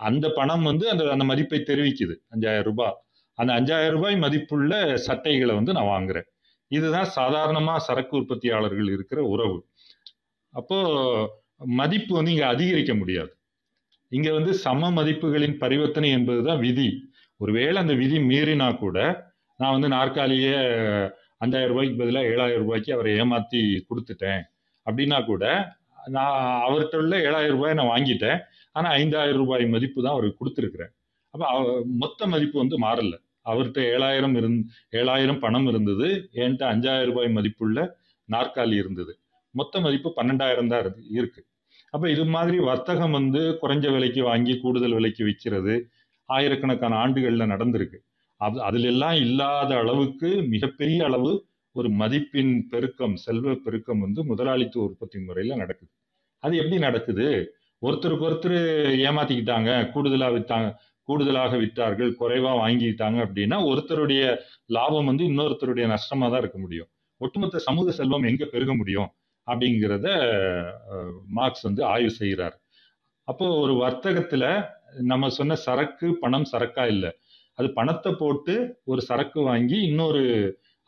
அந்த 0.00 0.26
பணம் 0.38 0.64
வந்து 0.70 0.84
அந்த 0.92 1.02
அந்த 1.14 1.24
மதிப்பை 1.30 1.58
தெரிவிக்குது. 1.70 2.14
அஞ்சாயிரம் 2.34 2.68
ரூபாய். 2.70 2.96
அந்த 3.38 3.50
அஞ்சாயிரம் 3.58 3.96
ரூபாய் 3.96 4.16
மதிப்புள்ள 4.24 4.72
சட்டைகளை 5.06 5.52
வந்து 5.58 5.72
நான் 5.76 5.92
வாங்குறேன். 5.94 6.26
இதுதான் 6.70 7.08
சாதாரணமாக 7.18 7.84
சரக்கு 7.88 8.14
உற்பத்தியாளர்கள் 8.20 8.90
இருக்கிற 8.94 9.20
உறவு. 9.34 9.58
அப்போது 10.54 11.28
மதிப்பு 11.80 12.12
வந்து 12.18 12.32
இங்கே 12.34 12.46
அதிகரிக்க 12.54 12.92
முடியாது. 12.94 13.32
இங்கே 14.12 14.32
வந்து 14.38 14.52
சம 14.64 14.90
மதிப்புகளின் 14.90 15.56
பரிவர்த்தனை 15.62 16.08
என்பது 16.18 16.40
தான் 16.48 16.62
விதி. 16.66 16.88
ஒருவேளை 17.40 17.76
அந்த 17.82 17.94
விதி 18.02 18.18
மீறினா 18.30 18.68
கூட 18.84 18.98
நான் 19.60 19.74
வந்து 19.76 19.88
நாற்காலியே 19.96 20.56
அஞ்சாயிரம் 21.44 21.72
ரூபாய்க்கு 21.72 22.00
பதிலாக 22.00 22.30
ஏழாயிரம் 22.32 22.64
ரூபாய்க்கு 22.64 22.90
அவரை 22.96 23.12
ஏமாற்றி 23.20 23.60
கொடுத்துட்டேன். 23.88 24.42
அப்படின்னா 24.86 25.18
கூட 25.30 25.44
நான் 26.16 26.36
அவர்கிட்ட 26.66 26.96
உள்ள 27.02 27.14
ஏழாயிரம் 27.28 27.56
ரூபாய் 27.56 27.78
நான் 27.80 27.92
வாங்கிட்டேன். 27.94 28.38
ஆனால் 28.76 28.94
ஐந்தாயிரம் 29.00 29.40
ரூபாய் 29.42 29.64
மதிப்பு 29.74 29.98
தான் 30.04 30.14
அவருக்கு 30.16 30.40
கொடுத்துருக்குறேன். 30.40 30.92
அப்போ 31.34 31.46
மொத்த 32.02 32.26
மதிப்பு 32.26 32.56
வந்து 32.58 32.76
மாறல. 32.86 33.14
அவர்கிட்ட 33.50 33.80
ஏழாயிரம் 33.94 34.36
இருந் 34.40 34.58
ஏழாயிரம் 35.00 35.40
பணம் 35.44 35.68
இருந்தது. 35.72 36.08
என்கிட்ட 36.42 36.64
அஞ்சாயிரம் 36.72 37.10
ரூபாய் 37.12 37.30
மதிப்புள்ள 37.38 37.78
நாற்காலி 38.28 38.76
இருந்தது. 38.82 39.12
மொத்த 39.54 39.80
மதிப்பு 39.86 40.08
பன்னெண்டாயிரம் 40.18 40.70
தான் 40.72 40.84
இருக்கு 41.18 41.40
அப்போ 41.94 42.06
இது 42.10 42.24
மாதிரி 42.34 42.58
வர்த்தகம் 42.68 43.16
வந்து 43.18 43.40
குறைஞ்ச 43.62 43.86
விலைக்கு 43.94 44.22
வாங்கி 44.28 44.54
கூடுதல் 44.62 44.96
விலைக்கு 44.98 45.22
விற்கிறது 45.28 45.74
ஆயிரக்கணக்கான 46.28 46.96
ஆண்டுகளில் 47.04 47.52
நடந்திருக்கு. 47.52 47.98
அது 48.40 48.58
அதிலெல்லாம் 48.68 49.16
இல்லாத 49.24 49.70
அளவுக்கு 49.82 50.28
மிகப்பெரிய 50.54 51.00
அளவு 51.08 51.32
ஒரு 51.76 51.88
மதிப்பின் 52.00 52.54
பெருக்கம் 52.72 53.16
செல்வ 53.24 53.54
பெருக்கம் 53.66 54.02
வந்து 54.04 54.20
முதலாளித்துவ 54.30 54.86
உற்பத்தி 54.88 55.18
முறையில் 55.26 55.60
நடக்குது. 55.62 55.92
அது 56.42 56.54
எப்படி 56.62 56.78
நடக்குது? 56.86 57.26
ஒருத்தருக்கு 57.82 58.26
ஒருத்தர் 58.28 58.58
ஏமாத்திக்கிட்டாங்க 59.08 59.70
கூடுதலாக 59.94 60.34
வித்தாங்க 60.36 60.68
கூடுதலாக 61.08 61.56
விற்றார்கள் 61.62 62.10
குறைவாக 62.20 62.56
வாங்கிட்டாங்க 62.62 63.18
அப்படின்னா 63.26 63.56
ஒருத்தருடைய 63.70 64.22
லாபம் 64.76 65.08
வந்து 65.10 65.24
இன்னொருத்தருடைய 65.30 65.86
நஷ்டமாக 65.94 66.30
தான் 66.32 66.42
இருக்க 66.44 66.58
முடியும். 66.64 66.90
ஒட்டுமொத்த 67.20 67.62
சமூக 67.68 67.92
செல்வம் 67.98 68.28
எங்கே 68.30 68.46
பெருக 68.54 68.72
முடியும்? 68.80 69.08
அப்படிங்கிறத 69.48 70.06
மார்க்ஸ் 71.38 71.66
வந்து 71.68 71.82
ஆய்வு 71.92 72.12
செய்கிறார். 72.20 72.56
அப்போ 73.28 73.46
ஒரு 73.64 73.74
வர்த்தகத்தில் 73.84 74.48
நம்ம 75.10 75.30
சொன்ன 75.38 75.56
சரக்கு 75.66 76.08
பணம் 76.22 76.48
சரக்கா 76.52 76.84
இல்லை. 76.94 77.10
அது 77.58 77.68
பணத்தை 77.78 78.10
போட்டு 78.22 78.54
ஒரு 78.90 79.00
சரக்கு 79.08 79.40
வாங்கி 79.50 79.78
இன்னொரு 79.90 80.22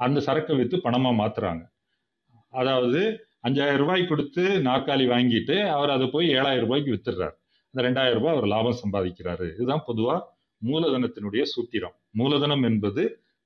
அந்த 0.07 0.19
சரக்கை 0.27 0.57
விற்று 0.57 0.77
பணமாக 0.87 1.19
மாற்றுறாங்க 1.21 1.65
அதாவது 2.55 3.01
அஞ்சாயிரம் 3.47 3.83
ரூபாய் 3.83 4.03
கொடுத்து 4.07 4.43
நாற்காலி 4.69 5.07
வாங்கிட்டு 5.15 5.57
அவர் 5.77 5.95
அதை 5.95 6.07
போய் 6.15 6.27
ஏழாயிரம் 6.37 6.65
ரூபாய்க்கு 6.67 6.95
வித்துடுறாரு. 6.95 7.35
அந்த 7.75 7.81
ரெண்டாயிரம் 7.87 8.19
ரூபாய் 8.19 8.35
அவர் 8.35 8.47
லாபம் 8.53 8.81
சம்பாதிக்கிறாரு. 8.83 9.47
இதுதான் 9.55 9.83
பொதுவாக 9.87 10.21
மூலதனத்தினுடைய 10.63 11.43
சூத்திரம். 11.55 11.95
மூலதனம் 12.11 12.63
என்பது 12.63 13.03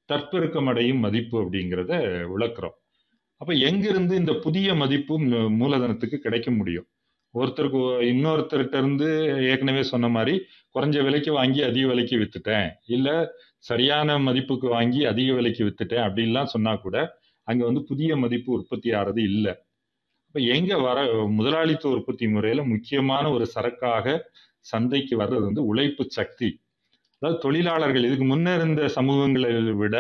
தற்பெருக்கம் 0.09 0.69
அடையும் 0.73 1.03
மதிப்பு 1.07 1.37
அப்படிங்கிறத 1.43 1.93
விளக்குறோம். 2.35 2.77
அப்போ 3.41 3.53
எங்கிருந்து 3.69 4.15
இந்த 4.17 4.33
புதிய 4.45 4.69
மதிப்பு 4.75 5.15
மூலதனத்துக்கு 5.61 6.19
கிடைக்க 6.27 6.51
முடியும்? 6.51 6.87
ஒருத்தருக்கு 7.35 7.81
இன்னொருத்தர்கிட்ட 8.13 8.77
இருந்து 8.83 9.09
ஏற்கனவே 9.51 9.83
சொன்ன 9.93 10.07
மாதிரி 10.09 10.35
குறைஞ்ச 10.75 10.99
விலைக்கு 11.07 11.31
வாங்கி 11.33 11.61
அதிக 11.63 11.85
விலைக்கு 11.87 12.17
வித்துட்டேன். 12.23 12.69
இல்லை 12.97 13.17
சரியான 13.65 14.19
மதிப்புக்கு 14.19 14.67
வாங்கி 14.77 15.01
அதிக 15.13 15.29
விலைக்கு 15.39 15.63
வித்துட்டேன் 15.69 16.05
அப்படின்லாம் 16.07 16.53
சொன்னா 16.55 16.73
கூட 16.85 16.97
அங்க 17.49 17.63
வந்து 17.65 17.83
புதிய 17.91 18.11
மதிப்பு 18.17 18.51
உற்பத்தி 18.59 18.89
ஆறது 19.01 19.21
இல்லை. 19.31 19.53
அப்ப 20.27 20.41
எங்க 20.57 20.73
வர 20.87 20.99
முதலாளித்துவ 21.39 21.97
உற்பத்தி 21.99 22.27
முறையில 22.29 22.65
முக்கியமான 22.73 23.25
ஒரு 23.37 23.45
சரக்காக 23.55 24.07
சந்தைக்கு 24.67 25.15
வர்றது 25.23 25.45
வந்து 25.49 25.65
உழைப்பு 25.71 26.05
சக்தி. 26.19 26.49
அதாவது 27.23 27.39
தொழிலாளர்கள் 27.45 28.07
இதுக்கு 28.09 28.27
முன்ன 28.33 28.55
இருந்த 28.59 28.83
சமூகங்களை 28.97 29.51
விட 29.83 29.97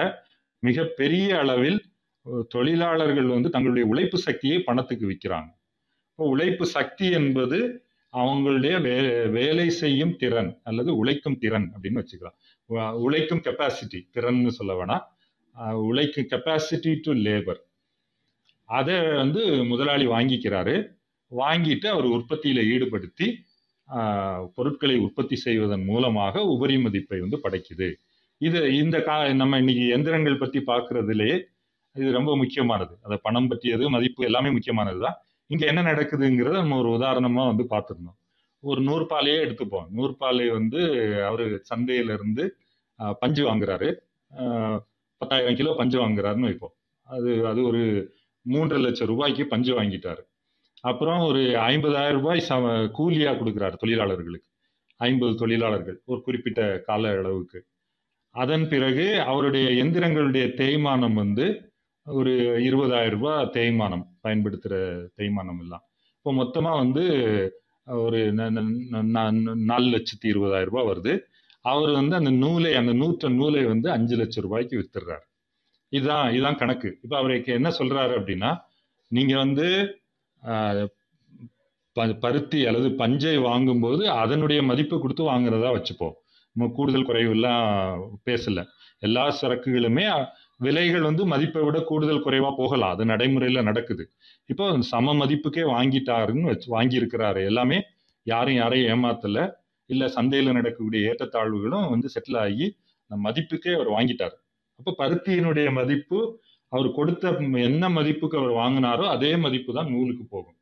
மிக 0.63 0.85
பெரிய 1.01 1.29
அளவில் 1.43 1.79
தொழிலாளர்கள் 2.55 3.29
வந்து 3.35 3.49
தங்களுடைய 3.55 3.87
உழைப்பு 3.93 4.19
சக்தியை 4.27 4.59
பணத்துக்கு 4.69 5.07
விற்கிறாங்க 5.11 5.51
உழைப்பு 6.19 6.65
சக்தி 6.77 7.07
என்பது 7.19 7.59
அவங்களுடைய 8.15 8.75
வே 8.87 8.95
வேலை 9.37 9.67
செய்யும் 9.83 10.15
திறன் 10.23 10.51
அல்லது 10.69 10.91
உழைக்கும் 11.01 11.39
திறன் 11.39 11.67
அப்படின்னு 11.75 12.01
வச்சுக்கலாம். 12.03 12.39
உழைக்கும் 13.05 13.43
கெப்பாசிட்டி 13.47 14.01
திறன்னு 14.15 14.53
சொல்ல 14.59 14.73
வேணாம் 14.81 15.05
உழைக்கும் 15.89 16.29
கெப்பாசிட்டி 16.33 16.93
டு 17.05 17.13
லேபர் 17.27 17.61
அதை 18.69 18.97
வந்து 19.21 19.43
முதலாளி 19.71 20.07
வாங்கிக்கிறாரு. 20.15 20.75
வாங்கிட்டு 21.33 21.87
அவர் 21.95 22.07
உற்பத்தியில 22.17 22.61
ஈடுபடுத்தி 22.75 23.27
பொருட்களை 24.57 24.97
உற்பத்தி 25.07 25.37
செய்வதன் 25.45 25.85
மூலமாக 25.91 26.43
உபரி 26.55 26.77
மதிப்பை 26.85 27.19
வந்து 27.25 27.39
படைக்குது. 27.45 27.89
இது 28.41 28.59
இந்த 28.83 28.97
கா 29.07 29.15
நம்ம 29.43 29.59
இன்னைக்கு 29.63 29.85
எந்திரங்கள் 29.97 30.41
பத்தி 30.43 30.59
பார்க்கறதுலயே 30.71 31.37
இது 31.97 32.11
ரொம்ப 32.19 32.33
முக்கியமானது. 32.43 32.95
அதை 33.07 33.17
பணம் 33.27 33.49
பற்றியது 33.53 33.85
மதிப்பு 33.97 34.27
எல்லாமே 34.29 34.51
முக்கியமானது 34.57 35.01
தான் 35.07 35.17
இங்க 35.51 35.65
என்ன 35.73 35.83
நடக்குதுங்கிறத 35.91 36.57
நம்ம 36.63 36.79
ஒரு 36.83 36.91
உதாரணமா 36.99 37.45
வந்து 37.53 37.65
பார்த்துருந்தோம் 37.73 38.19
ஒரு 38.65 38.81
நூறுபாலையே 38.89 39.39
எடுத்துப்போம். 39.45 39.89
நூற்பாலை 39.97 40.47
வந்து 40.59 40.81
அவரு 41.29 41.45
சந்தையிலேருந்து 41.71 42.45
பஞ்சு 43.23 43.43
வாங்குறாரு. 43.49 43.89
பத்தாயிரம் 45.21 45.59
கிலோ 45.61 45.73
பஞ்சு 45.81 45.99
வாங்குறாருன்னு 46.03 46.49
வைப்போம். 46.51 46.75
அது 47.09 47.31
அது 47.51 47.61
ஒரு 47.71 47.83
மூன்றரை 48.47 48.81
லட்சம் 48.87 49.11
ரூபாய்க்கு 49.13 49.45
பஞ்சு 49.53 49.73
வாங்கிட்டாரு. 49.79 50.23
அப்புறம் 50.85 51.21
ஒரு 51.29 51.41
ஐம்பதாயிரம் 51.71 52.19
ரூபாய் 52.19 52.47
ச 52.49 52.53
கூலியாக 52.99 53.39
கொடுக்குறாரு 53.39 53.77
தொழிலாளர்களுக்கு. 53.83 54.49
ஐம்பது 55.01 55.35
தொழிலாளர்கள் 55.43 55.99
ஒரு 56.11 56.21
குறிப்பிட்ட 56.27 56.61
கால 56.89 57.11
அளவுக்கு. 57.21 57.59
அதன் 58.35 58.67
பிறகு 58.73 59.07
அவருடைய 59.31 59.67
எந்திரங்களுடைய 59.83 60.45
தேய்மானம் 60.61 61.17
வந்து 61.23 61.47
ஒரு 62.07 62.33
இருபதாயிரம் 62.69 63.15
ரூபாய் 63.17 63.51
தேய்மானம் 63.57 64.05
பயன்படுத்துகிற 64.25 64.77
தேய்மானம் 65.19 65.61
எல்லாம். 65.65 65.85
இப்போ 66.19 66.33
மொத்தமாக 66.41 66.81
வந்து 66.83 67.05
ஒரு 67.89 68.33
நாலு 68.33 69.87
லட்சத்தி 69.87 70.27
இருபதாயிரம் 70.27 70.65
ரூபாய் 70.65 70.85
வருது. 70.85 71.19
அவர் 71.61 71.91
வந்து 71.91 72.17
அந்த 72.17 72.31
நூலை 72.31 72.75
அந்த 72.75 72.93
நூற்ற 72.93 73.29
நூலை 73.29 73.65
வந்து 73.65 73.91
அஞ்சு 73.91 74.17
லட்சம் 74.17 74.45
ரூபாய்க்கு 74.45 74.79
வித்துடுறாரு. 74.79 75.27
இதுதான் 75.89 76.33
இதுதான் 76.33 76.57
கணக்கு. 76.57 76.99
இப்போ 77.03 77.17
அவருக்கு 77.17 77.53
என்ன 77.53 77.69
சொல்றாரு 77.69 78.19
அப்படின்னா 78.21 78.61
நீங்க 79.09 79.37
வந்து 79.37 79.99
ப- 81.93 82.17
பருத்தி 82.21 82.67
அல்லது 82.67 82.93
பஞ்சை 82.93 83.39
வாங்கும்போது 83.39 84.11
அதனுடைய 84.11 84.63
மதிப்பு 84.63 85.01
கொடுத்து 85.01 85.25
வாங்குறதா 85.25 85.83
வச்சுப்போம் 85.83 86.13
நம்ம 86.53 86.73
கூடுதல் 86.75 87.07
குறைவுலாம் 87.07 88.09
பேசல. 88.31 88.67
எல்லா 88.99 89.37
சரக்குகளுமே 89.43 90.27
விலைகள் 90.61 91.07
வந்து 91.09 91.23
மதிப்பை 91.27 91.63
விட 91.65 91.79
கூடுதல் 91.91 92.25
குறைவா 92.25 92.51
போகலாம். 92.61 92.93
அது 92.95 93.05
நடைமுறையில 93.05 93.63
நடக்குது. 93.63 94.05
இப்போ 94.53 94.65
சம 94.93 95.15
மதிப்புக்கே 95.23 95.65
வாங்கிட்டாருன்னு 95.75 96.51
வச்சு 96.53 96.69
வாங்கியிருக்கிறாரு. 96.77 97.43
எல்லாமே 97.51 97.79
யாரும் 98.27 98.59
யாரையும் 98.63 98.91
ஏமாத்தல. 98.95 99.39
இல்ல 99.91 100.05
சந்தையில 100.17 100.53
நடக்கக்கூடிய 100.59 101.11
ஏற்றத்தாழ்வுகளும் 101.11 101.87
வந்து 101.95 102.09
செட்டில் 102.15 102.39
ஆகி 102.45 102.67
அந்த 103.11 103.17
மதிப்புக்கே 103.27 103.73
அவர் 103.79 103.91
வாங்கிட்டார். 103.97 104.35
அப்ப 104.81 104.95
பருத்தியினுடைய 105.03 105.69
மதிப்பு 105.73 106.19
அவர் 106.73 106.89
கொடுத்த 106.93 107.31
என்ன 107.69 107.85
மதிப்புக்கு 107.89 108.37
அவர் 108.41 108.55
வாங்கினாரோ 108.63 109.05
அதே 109.15 109.31
மதிப்பு 109.37 109.71
தான் 109.75 109.91
நூலுக்கு 109.95 110.25
போகும். 110.35 110.57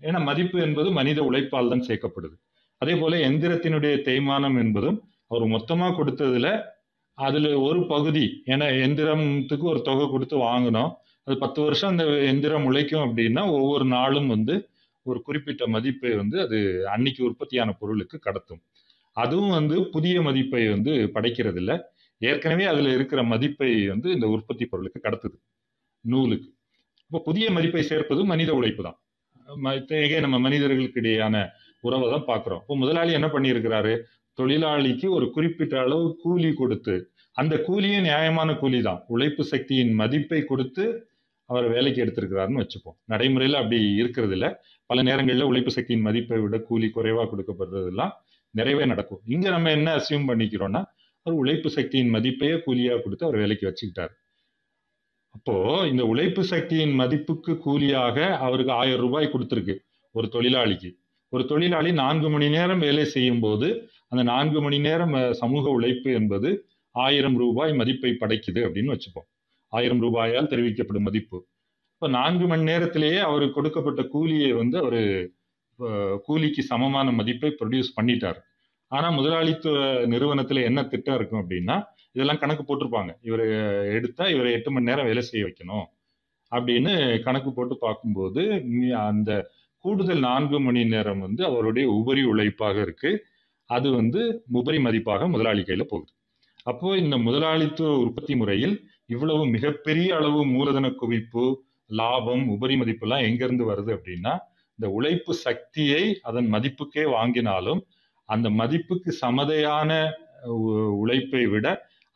ஏன்னா 0.00 0.18
மதிப்பு 0.24 0.56
என்பது 0.66 0.88
மனித 0.90 1.18
உழைப்பால் 1.22 1.72
தான் 1.72 1.84
சேர்க்கப்படுது. 1.88 2.36
அதே 2.82 2.94
போல 2.94 3.18
எந்திரத்தினுடைய 3.28 3.94
தேய்மானம் 4.08 4.56
என்பதும் 4.62 4.98
அவர் 5.30 5.44
மொத்தமா 5.54 5.86
கொடுத்ததுல 5.98 6.48
அதில் 7.18 7.50
ஒரு 7.66 7.80
பகுதி 7.86 8.24
ஏன்னா 8.52 8.66
எந்திரத்துக்கு 8.84 9.66
ஒரு 9.72 9.80
தொகை 9.88 10.06
கொடுத்து 10.14 10.36
வாங்கினோம். 10.38 10.90
அது 11.26 11.34
பத்து 11.44 11.60
வருஷம் 11.62 11.92
அந்த 11.92 12.04
எந்திரம் 12.30 12.66
உழைக்கும் 12.70 13.04
அப்படின்னா 13.06 13.42
ஒவ்வொரு 13.58 13.84
நாளும் 13.84 14.28
வந்து 14.34 14.54
ஒரு 15.06 15.18
குறிப்பிட்ட 15.22 15.66
மதிப்பை 15.74 16.12
வந்து 16.14 16.36
அது 16.44 16.58
அன்னைக்கு 16.94 17.20
உற்பத்தியான 17.28 17.70
பொருளுக்கு 17.80 18.16
கடத்தும். 18.26 18.62
அதுவும் 19.16 19.54
வந்து 19.58 19.76
புதிய 19.94 20.16
மதிப்பை 20.28 20.62
வந்து 20.74 20.92
படைக்கிறது 21.14 21.60
இல்லை 21.62 21.76
ஏற்கனவே 22.20 22.64
அதில் 22.64 22.90
இருக்கிற 22.96 23.20
மதிப்பை 23.32 23.70
வந்து 23.92 24.08
இந்த 24.16 24.26
உற்பத்தி 24.34 24.64
பொருளுக்கு 24.66 25.00
கடத்துது. 25.06 25.36
நூலுக்கு. 26.04 26.48
இப்போ 27.10 27.18
புதிய 27.28 27.46
மதிப்பை 27.56 27.82
சேர்ப்பது 27.90 28.22
மனித 28.32 28.50
உழைப்பு 28.54 28.82
தான். 28.82 28.98
நம்ம 30.24 30.38
மனிதர்களுக்கு 30.46 31.00
இடையான 31.02 31.36
உறவை 31.86 32.06
தான் 32.14 32.28
பார்க்குறோம். 32.30 32.60
இப்போ 32.64 32.76
முதலாளி 32.76 33.12
என்ன 33.12 33.28
பண்ணியிருக்கிறாரு? 33.34 33.92
தொழிலாளிக்கு 34.38 35.06
ஒரு 35.16 35.26
குறிப்பிட்ட 35.34 35.74
அளவு 35.84 36.06
கூலி 36.22 36.50
கொடுத்து 36.60 36.94
அந்த 37.36 37.54
கூலியும் 37.66 38.06
நியாயமான 38.08 38.50
கூலி 38.62 38.78
தான் 38.88 39.00
உழைப்பு 39.14 39.42
சக்தியின் 39.52 39.92
மதிப்பை 40.00 40.40
கொடுத்து 40.50 40.84
அவர் 41.50 41.66
வேலைக்கு 41.74 42.02
எடுத்திருக்கிறாருன்னு 42.04 42.62
வச்சுப்போம். 42.62 42.96
நடைமுறையில 43.12 43.58
அப்படி 43.62 43.78
இருக்கிறது 44.00 44.34
இல்லை 44.36 44.50
பல 44.90 45.02
நேரங்களில் 45.08 45.48
உழைப்பு 45.50 45.72
சக்தியின் 45.76 46.06
மதிப்பை 46.08 46.38
விட 46.44 46.56
கூலி 46.68 46.88
குறைவா 46.96 47.24
கொடுக்கப்படுறதெல்லாம் 47.32 48.12
நிறைவே 48.54 48.84
நடக்கும். 48.92 49.20
இங்க 49.34 49.46
நம்ம 49.54 49.70
என்ன 49.78 49.88
அசியூம் 49.98 50.28
பண்ணிக்கிறோம்னா 50.30 50.82
அவர் 51.26 51.40
உழைப்பு 51.42 51.68
சக்தியின் 51.76 52.10
மதிப்பையே 52.14 52.56
கூலியாக 52.66 53.00
கொடுத்து 53.04 53.26
அவர் 53.28 53.40
வேலைக்கு 53.42 53.68
வச்சுக்கிட்டாரு. 53.68 54.14
அப்போ 55.36 55.56
இந்த 55.90 56.02
உழைப்பு 56.12 56.42
சக்தியின் 56.52 56.94
மதிப்புக்கு 57.00 57.52
கூலியாக 57.64 58.18
அவருக்கு 58.46 58.72
ஆயிரம் 58.80 59.02
ரூபாய் 59.04 59.32
கொடுத்துருக்கு 59.32 59.74
ஒரு 60.14 60.26
தொழிலாளிக்கு. 60.36 60.90
ஒரு 61.32 61.44
தொழிலாளி 61.50 61.90
நான்கு 62.02 62.28
மணி 62.34 62.48
நேரம் 62.56 62.84
வேலை 62.86 63.04
செய்யும் 63.14 63.42
போது 63.44 63.68
அந்த 64.12 64.22
நான்கு 64.32 64.58
மணி 64.64 64.78
நேரம் 64.88 65.14
சமூக 65.42 65.64
உழைப்பு 65.76 66.10
என்பது 66.20 66.50
ஆயிரம் 66.94 67.38
ரூபாய் 67.42 67.72
மதிப்பை 67.80 68.12
படைக்குது 68.22 68.60
அப்படின்னு 68.66 68.94
வச்சுப்போம். 68.94 69.28
ஆயிரம் 69.72 70.02
ரூபாயால் 70.06 70.50
தெரிவிக்கப்படும் 70.52 71.06
மதிப்பு. 71.08 71.38
இப்போ 71.94 72.08
நான்கு 72.18 72.46
மணி 72.50 72.64
நேரத்திலேயே 72.70 73.20
அவருக்கு 73.28 73.56
கொடுக்கப்பட்ட 73.58 74.02
கூலியை 74.14 74.50
வந்து 74.60 74.76
அவர் 74.82 75.00
கூலிக்கு 76.26 76.62
சமமான 76.70 77.08
மதிப்பை 77.20 77.50
ப்ரொடியூஸ் 77.60 77.96
பண்ணிட்டார். 77.98 78.38
ஆனால் 78.92 79.16
முதலாளித்துவ 79.18 79.76
நிறுவனத்தில் 80.12 80.66
என்ன 80.68 80.80
திட்டம் 80.92 81.16
இருக்கும் 81.18 81.42
அப்படின்னா 81.42 81.76
இதெல்லாம் 82.16 82.40
கணக்கு 82.42 82.64
போட்டிருப்பாங்க. 82.64 83.12
இவர் 83.28 83.44
எடுத்தால் 83.98 84.32
இவரை 84.34 84.50
எட்டு 84.58 84.70
மணி 84.74 84.88
நேரம் 84.90 85.08
வேலை 85.10 85.22
செய்ய 85.30 85.44
வைக்கணும் 85.46 85.86
அப்படின்னு 86.52 86.92
கணக்கு 87.26 87.50
போட்டு 87.56 87.74
பார்க்கும்போது 87.86 88.42
அந்த 89.08 89.30
கூடுதல் 89.84 90.22
நான்கு 90.28 90.58
மணி 90.66 90.82
நேரம் 90.94 91.24
வந்து 91.26 91.42
அவருடைய 91.50 91.86
உபரி 91.98 92.22
உழைப்பாக 92.32 92.76
இருக்குது 92.86 93.20
அது 93.70 93.88
வந்து 93.98 94.20
உபரி 94.58 94.78
மதிப்பாக 94.86 95.28
முதலாளி 95.34 95.62
கையில் 95.68 95.90
போகுது. 95.92 96.10
அப்போ 96.70 96.88
இந்த 97.02 97.16
முதலாளித்துவ 97.26 97.90
உற்பத்தி 98.04 98.34
முறையில் 98.36 98.76
இவ்வளவு 99.14 99.42
மிகப்பெரிய 99.54 100.08
அளவு 100.18 100.40
மூலதன 100.54 100.86
குவிப்பு 101.00 101.44
லாபம் 101.90 102.44
உபரி 102.54 102.76
மதிப்புலாம் 102.80 103.24
எங்கேருந்து 103.28 103.64
வருது 103.70 103.90
அப்படின்னா 103.96 104.32
இந்த 104.78 104.86
உழைப்பு 104.98 105.32
சக்தியை 105.46 106.02
அதன் 106.28 106.48
மதிப்புக்கே 106.54 107.04
வாங்கினாலும் 107.16 107.80
அந்த 108.28 108.48
மதிப்புக்கு 108.60 109.10
சமதையான 109.20 109.90
உழைப்பை 111.02 111.44
விட 111.52 111.66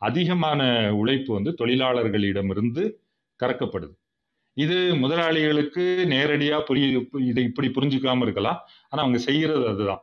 அதிகமான 0.01 0.61
உழைப்பு 1.01 1.31
வந்து 1.37 1.51
தொழிலாளர்களிடமிருந்து 1.59 2.83
கறக்கப்படுது. 3.39 3.93
இது 4.57 4.77
முதலாளிகளுக்கு 5.03 5.83
நேரடியாக 6.13 6.65
புரிய 6.69 6.85
இதை 7.31 7.43
இப்படி 7.49 7.67
புரிஞ்சுக்காம 7.77 8.25
இருக்கலாம். 8.27 8.59
ஆனால் 8.89 9.03
அவங்க 9.05 9.19
செய்கிறது 9.27 9.65
அதுதான். 9.73 10.01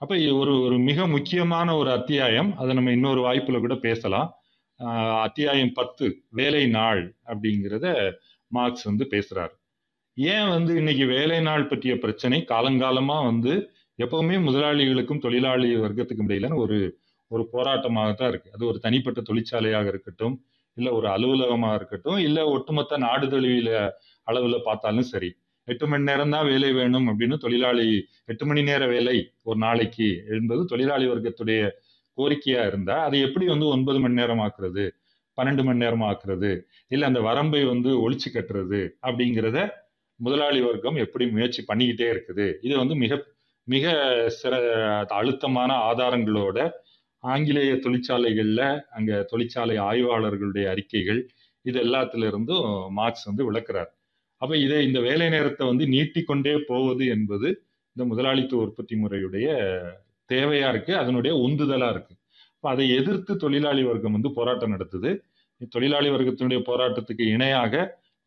அப்ப 0.00 0.16
ஒரு 0.40 0.52
ஒரு 0.66 0.76
மிக 0.88 1.06
முக்கியமான 1.06 1.68
ஒரு 1.76 1.90
அத்தியாயம். 1.90 2.50
அதை 2.56 2.72
நம்ம 2.74 2.90
இன்னொரு 2.90 3.20
வாய்ப்புல 3.20 3.56
கூட 3.60 3.74
பேசலாம். 3.86 4.28
அத்தியாயம் 5.26 5.72
பத்து 5.72 6.04
வேலை 6.30 6.62
நாள் 6.76 7.00
அப்படிங்கிறத 7.30 7.86
மார்க்ஸ் 8.50 8.84
வந்து 8.84 9.04
பேசுறாரு. 9.14 9.54
ஏன் 10.16 10.48
வந்து 10.48 10.72
இன்னைக்கு 10.76 11.04
வேலை 11.16 11.38
நாள் 11.40 11.68
பற்றிய 11.68 11.94
பிரச்சனை? 11.98 12.38
காலங்காலமா 12.52 13.18
வந்து 13.30 13.54
எப்பவுமே 13.98 14.36
முதலாளிகளுக்கும் 14.48 15.22
தொழிலாளி 15.26 15.70
வர்க்கத்துக்கும் 15.76 16.28
இடையிலன்னு 16.28 16.62
ஒரு 16.64 16.78
ஒரு 17.30 17.44
போராட்டமாக 17.52 18.10
தான் 18.14 18.30
இருக்கு. 18.32 18.50
அது 18.56 18.64
ஒரு 18.66 18.78
தனிப்பட்ட 18.86 19.20
தொழிற்சாலையாக 19.30 19.88
இருக்கட்டும் 19.92 20.36
இல்லை 20.76 20.90
ஒரு 20.92 21.08
அலுவலகமாக 21.08 21.74
இருக்கட்டும் 21.74 22.18
இல்லை 22.26 22.42
ஒட்டுமொத்த 22.54 22.98
நாடு 23.06 23.26
தழுவில 23.26 23.70
அளவில் 24.26 24.66
பார்த்தாலும் 24.68 25.08
சரி. 25.12 25.30
எட்டு 25.72 25.86
மணி 25.90 26.08
நேரம் 26.10 26.34
தான் 26.34 26.48
வேலை 26.50 26.70
வேணும் 26.78 27.08
அப்படின்னு 27.10 27.36
தொழிலாளி 27.44 27.86
எட்டு 28.32 28.44
மணி 28.50 28.62
நேர 28.68 28.82
வேலை 28.94 29.16
ஒரு 29.48 29.58
நாளைக்கு 29.66 30.08
என்பது 30.36 30.62
தொழிலாளி 30.72 31.06
வர்க்கத்துடைய 31.12 31.60
கோரிக்கையா 32.18 32.62
இருந்தா 32.70 32.96
அதை 33.08 33.18
எப்படி 33.26 33.46
வந்து 33.54 33.66
ஒன்பது 33.74 33.98
மணி 34.04 34.20
நேரம் 34.20 34.42
ஆக்குறது 34.46 34.84
பன்னெண்டு 35.38 35.64
மணி 35.66 35.82
நேரம் 35.84 36.06
ஆக்குறது 36.10 36.50
இல்ல 36.94 37.08
அந்த 37.10 37.20
வரம்பை 37.28 37.60
வந்து 37.72 37.90
ஒழிச்சு 38.04 38.28
கட்டுறது 38.36 38.80
அப்படிங்கிறத 39.08 39.58
முதலாளி 40.20 40.60
வர்க்கம் 40.60 40.96
எப்படி 41.02 41.24
முயற்சி 41.34 41.60
பண்ணிக்கிட்டே 41.70 42.06
இருக்குது. 42.14 42.46
இது 42.66 42.74
வந்து 42.82 42.94
மிக 43.02 43.18
மிக 43.68 43.86
சிற 44.38 44.54
அழுத்தமான 45.18 45.70
ஆதாரங்களோட 45.90 46.58
ஆங்கிலேய 47.24 47.72
தொழிற்சாலைகளில் 47.84 48.66
அங்கே 48.96 49.16
தொழிற்சாலை 49.30 49.76
ஆய்வாளர்களுடைய 49.88 50.66
அறிக்கைகள் 50.74 51.20
இது 51.64 51.78
எல்லாத்துல 51.86 52.28
இருந்தும் 52.30 52.66
மார்க்ஸ் 52.98 53.28
வந்து 53.28 53.44
விளக்குறார். 53.48 53.90
அப்ப 54.42 54.52
இதை 54.64 54.78
இந்த 54.88 54.98
வேலை 55.08 55.26
நேரத்தை 55.34 55.64
வந்து 55.70 55.84
நீட்டிக்கொண்டே 55.94 56.54
போவது 56.70 57.04
என்பது 57.16 57.48
இந்த 57.96 58.04
முதலாளித்துவ 58.10 58.64
உற்பத்தி 58.66 58.94
முறையுடைய 59.02 59.46
தேவையா 60.30 60.68
இருக்கு 60.74 60.92
அதனுடைய 61.02 61.32
உந்துதலா 61.46 61.88
இருக்கு. 61.94 62.14
இப்போ 62.54 62.68
அதை 62.74 62.84
எதிர்த்து 62.98 63.32
தொழிலாளி 63.36 63.82
வர்க்கம் 63.88 64.16
வந்து 64.16 64.30
போராட்டம் 64.38 64.74
நடத்துது. 64.74 65.10
தொழிலாளி 65.74 66.08
வர்க்கத்தினுடைய 66.14 66.60
போராட்டத்துக்கு 66.70 67.24
இணையாக 67.34 67.74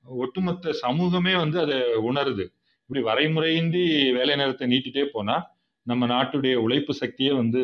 ஒட்டுமொத்த 0.05 0.73
சமூகமே 0.83 1.33
வந்து 1.43 1.57
அதை 1.65 1.77
உணருது. 2.09 2.45
இப்படி 2.89 3.01
வரைமுறையின்றி 3.09 3.83
வேலை 4.17 4.35
நேரத்தை 4.41 4.67
நீட்டிட்டே 4.73 5.03
போனால் 5.15 5.43
நம்ம 5.87 6.07
நாட்டுடைய 6.13 6.55
உழைப்பு 6.65 6.93
சக்தியே 7.01 7.31
வந்து 7.41 7.61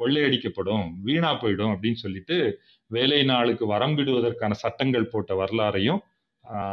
கொள்ளையடிக்கப்படும் 0.00 0.86
வீணா 1.06 1.30
போயிடும் 1.42 1.72
அப்படின்னு 1.74 2.00
சொல்லிட்டு 2.04 2.36
வேலை 2.90 3.20
நாளுக்கு 3.32 3.64
வரம்பிடுவதற்கான 3.74 4.56
சட்டங்கள் 4.64 5.10
போட்ட 5.12 5.34
வரலாறையும் 5.42 6.00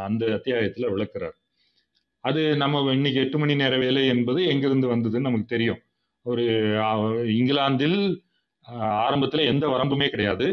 அந்த 0.06 0.24
அத்தியாயத்தில் 0.36 0.92
விளக்குறார். 0.94 1.36
அது 2.24 2.40
நம்ம 2.62 2.92
இன்னைக்கு 2.96 3.20
எட்டு 3.24 3.38
மணி 3.38 3.54
நேர 3.54 3.74
வேலை 3.78 4.02
என்பது 4.14 4.40
எங்கிருந்து 4.52 4.86
வந்ததுன்னு 4.94 5.28
நமக்கு 5.28 5.52
தெரியும். 5.54 5.80
ஒரு 6.26 6.44
இங்கிலாந்தில் 7.38 7.98
ஆரம்பத்தில் 9.06 9.50
எந்த 9.52 9.66
வரம்புமே 9.66 10.08
கிடையாது. 10.08 10.46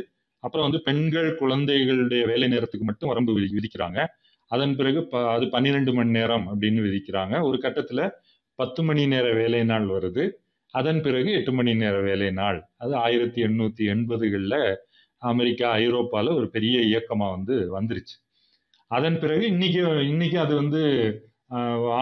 அப்புறம் 0.43 0.67
வந்து 0.67 0.81
பெண்கள் 0.87 1.29
குழந்தைகளுடைய 1.41 2.23
வேலை 2.25 2.47
நேரத்துக்கு 2.47 2.85
மட்டும் 2.85 3.11
வரம்பு 3.11 3.33
விதிக்கிறாங்க. 3.57 3.99
அதன் 4.51 4.73
பிறகு 4.79 4.99
ப 5.11 5.21
அது 5.35 5.45
பன்னிரெண்டு 5.49 5.91
மணி 5.93 6.11
நேரம் 6.17 6.45
அப்படின்னு 6.51 6.81
விதிக்கிறாங்க. 6.87 7.35
ஒரு 7.49 7.57
கட்டத்தில் 7.59 8.03
பத்து 8.59 8.81
மணி 8.83 9.03
நேர 9.13 9.27
வேலை 9.39 9.61
நாள் 9.71 9.87
வருது. 9.95 10.23
அதன் 10.73 11.01
பிறகு 11.05 11.29
எட்டு 11.39 11.51
மணி 11.53 11.71
நேர 11.75 11.95
வேலை 12.09 12.29
நாள். 12.41 12.59
அது 12.83 12.93
ஆயிரத்தி 13.05 13.39
எண்ணூற்றி 13.47 13.83
எண்பதுகளில் 13.95 14.59
அமெரிக்கா 15.21 15.67
ஐரோப்பாவில் 15.81 16.37
ஒரு 16.39 16.47
பெரிய 16.55 16.77
இயக்கமாக 16.91 17.35
வந்து 17.37 17.55
வந்துருச்சு. 17.77 18.15
அதன் 18.91 19.17
பிறகு 19.19 19.43
இன்னைக்கு 19.53 19.81
இன்னைக்கு 20.11 20.37
அது 20.39 20.53
வந்து 20.55 20.81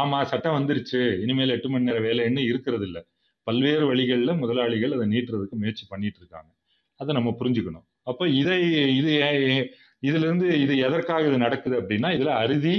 ஆமா 0.02 0.20
சட்டம் 0.32 0.58
வந்துருச்சு. 0.58 1.02
இனிமேல் 1.24 1.54
எட்டு 1.56 1.70
மணி 1.70 1.88
நேர 1.90 2.00
வேலைன்னு 2.00 2.42
இருக்கிறது 2.50 2.86
இல்லை 2.86 3.02
பல்வேறு 3.48 3.86
வழிகளில் 3.88 4.40
முதலாளிகள் 4.42 4.96
அதை 4.98 5.06
நீட்டுறதுக்கு 5.14 5.56
முயற்சி 5.62 5.86
பண்ணிட்டு 5.90 6.20
இருக்காங்க. 6.22 6.52
அதை 7.00 7.12
நம்ம 7.16 7.30
புரிஞ்சுக்கணும். 7.40 7.86
அப்போ 8.04 8.24
இதை 8.42 8.58
இது 9.00 9.14
இதுலேருந்து 10.04 10.48
இது 10.64 10.74
எதற்காக 10.78 11.28
இது 11.28 11.38
நடக்குது 11.38 11.76
அப்படின்னா 11.82 12.10
இதில் 12.16 12.32
அறுதி 12.44 12.76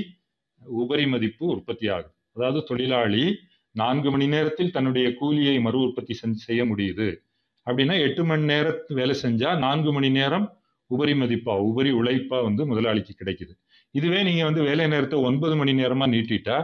உபரி 0.63 1.05
மதிப்பு 1.07 1.45
உற்பத்தி 1.55 1.87
ஆகுது. 1.89 2.11
அதாவது 2.37 2.61
தொழிலாளி 2.63 3.25
நான்கு 3.75 4.09
மணி 4.11 4.27
நேரத்தில் 4.27 4.71
தன்னுடைய 4.71 5.07
கூலியை 5.21 5.61
மறு 5.61 5.79
உற்பத்தி 5.87 6.15
செய்ய 6.47 6.63
முடியுது. 6.65 7.09
அப்படின்னா 7.67 7.95
எட்டு 8.07 8.25
மணி 8.25 8.45
நேரம் 8.45 8.81
வேலை 8.99 9.15
செஞ்சா 9.23 9.51
நான்கு 9.59 9.93
மணி 9.93 10.11
நேரம் 10.11 10.47
உபரி 10.91 11.13
மதிப்பா 11.13 11.55
உபரி 11.69 11.93
உழைப்பா 11.93 12.39
வந்து 12.49 12.63
முதலாளிக்கு 12.67 13.13
கிடைக்குது. 13.21 13.55
இதுவே 13.95 14.21
நீங்கள் 14.29 14.49
வந்து 14.49 14.63
வேலை 14.69 14.87
நேரத்தை 14.95 15.19
ஒன்பது 15.29 15.55
மணி 15.61 15.73
நேரமாக 15.81 16.13
நீட்டிட்டா 16.15 16.57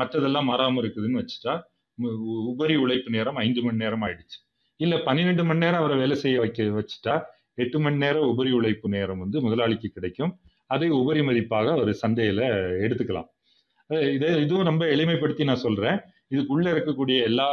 மற்றதெல்லாம் 0.00 0.48
மாறாமல் 0.50 0.82
இருக்குதுன்னு 0.82 1.20
வச்சுட்டா 1.20 1.54
உபரி 2.50 2.74
உழைப்பு 2.84 3.10
நேரம் 3.16 3.38
ஐந்து 3.44 3.60
மணி 3.64 3.82
நேரம் 3.84 4.04
ஆயிடுச்சு. 4.06 4.38
இல்லை 4.80 4.98
பன்னிரெண்டு 5.06 5.42
மணி 5.48 5.62
நேரம் 5.64 5.80
அவரை 5.82 5.96
வேலை 6.02 6.16
செய்ய 6.24 6.36
வைக்க 6.42 6.66
வச்சுட்டா 6.78 7.14
எட்டு 7.62 7.78
மணி 7.84 7.98
நேரம் 8.04 8.28
உபரி 8.32 8.50
உழைப்பு 8.58 8.88
நேரம் 8.96 9.20
வந்து 9.24 9.38
முதலாளிக்கு 9.46 9.88
கிடைக்கும். 9.96 10.32
அதை 10.74 10.88
உபரி 11.00 11.22
மதிப்பாக 11.28 11.70
அவர் 11.76 11.92
சந்தையில் 12.02 12.44
எடுத்துக்கலாம். 12.84 13.28
இதை 14.16 14.28
இதுவும் 14.44 14.68
ரொம்ப 14.70 14.84
எளிமைப்படுத்தி 14.94 15.44
நான் 15.50 15.64
சொல்கிறேன் 15.66 15.98
இதுக்குள்ளே 16.34 16.70
இருக்கக்கூடிய 16.74 17.16
எல்லா 17.28 17.48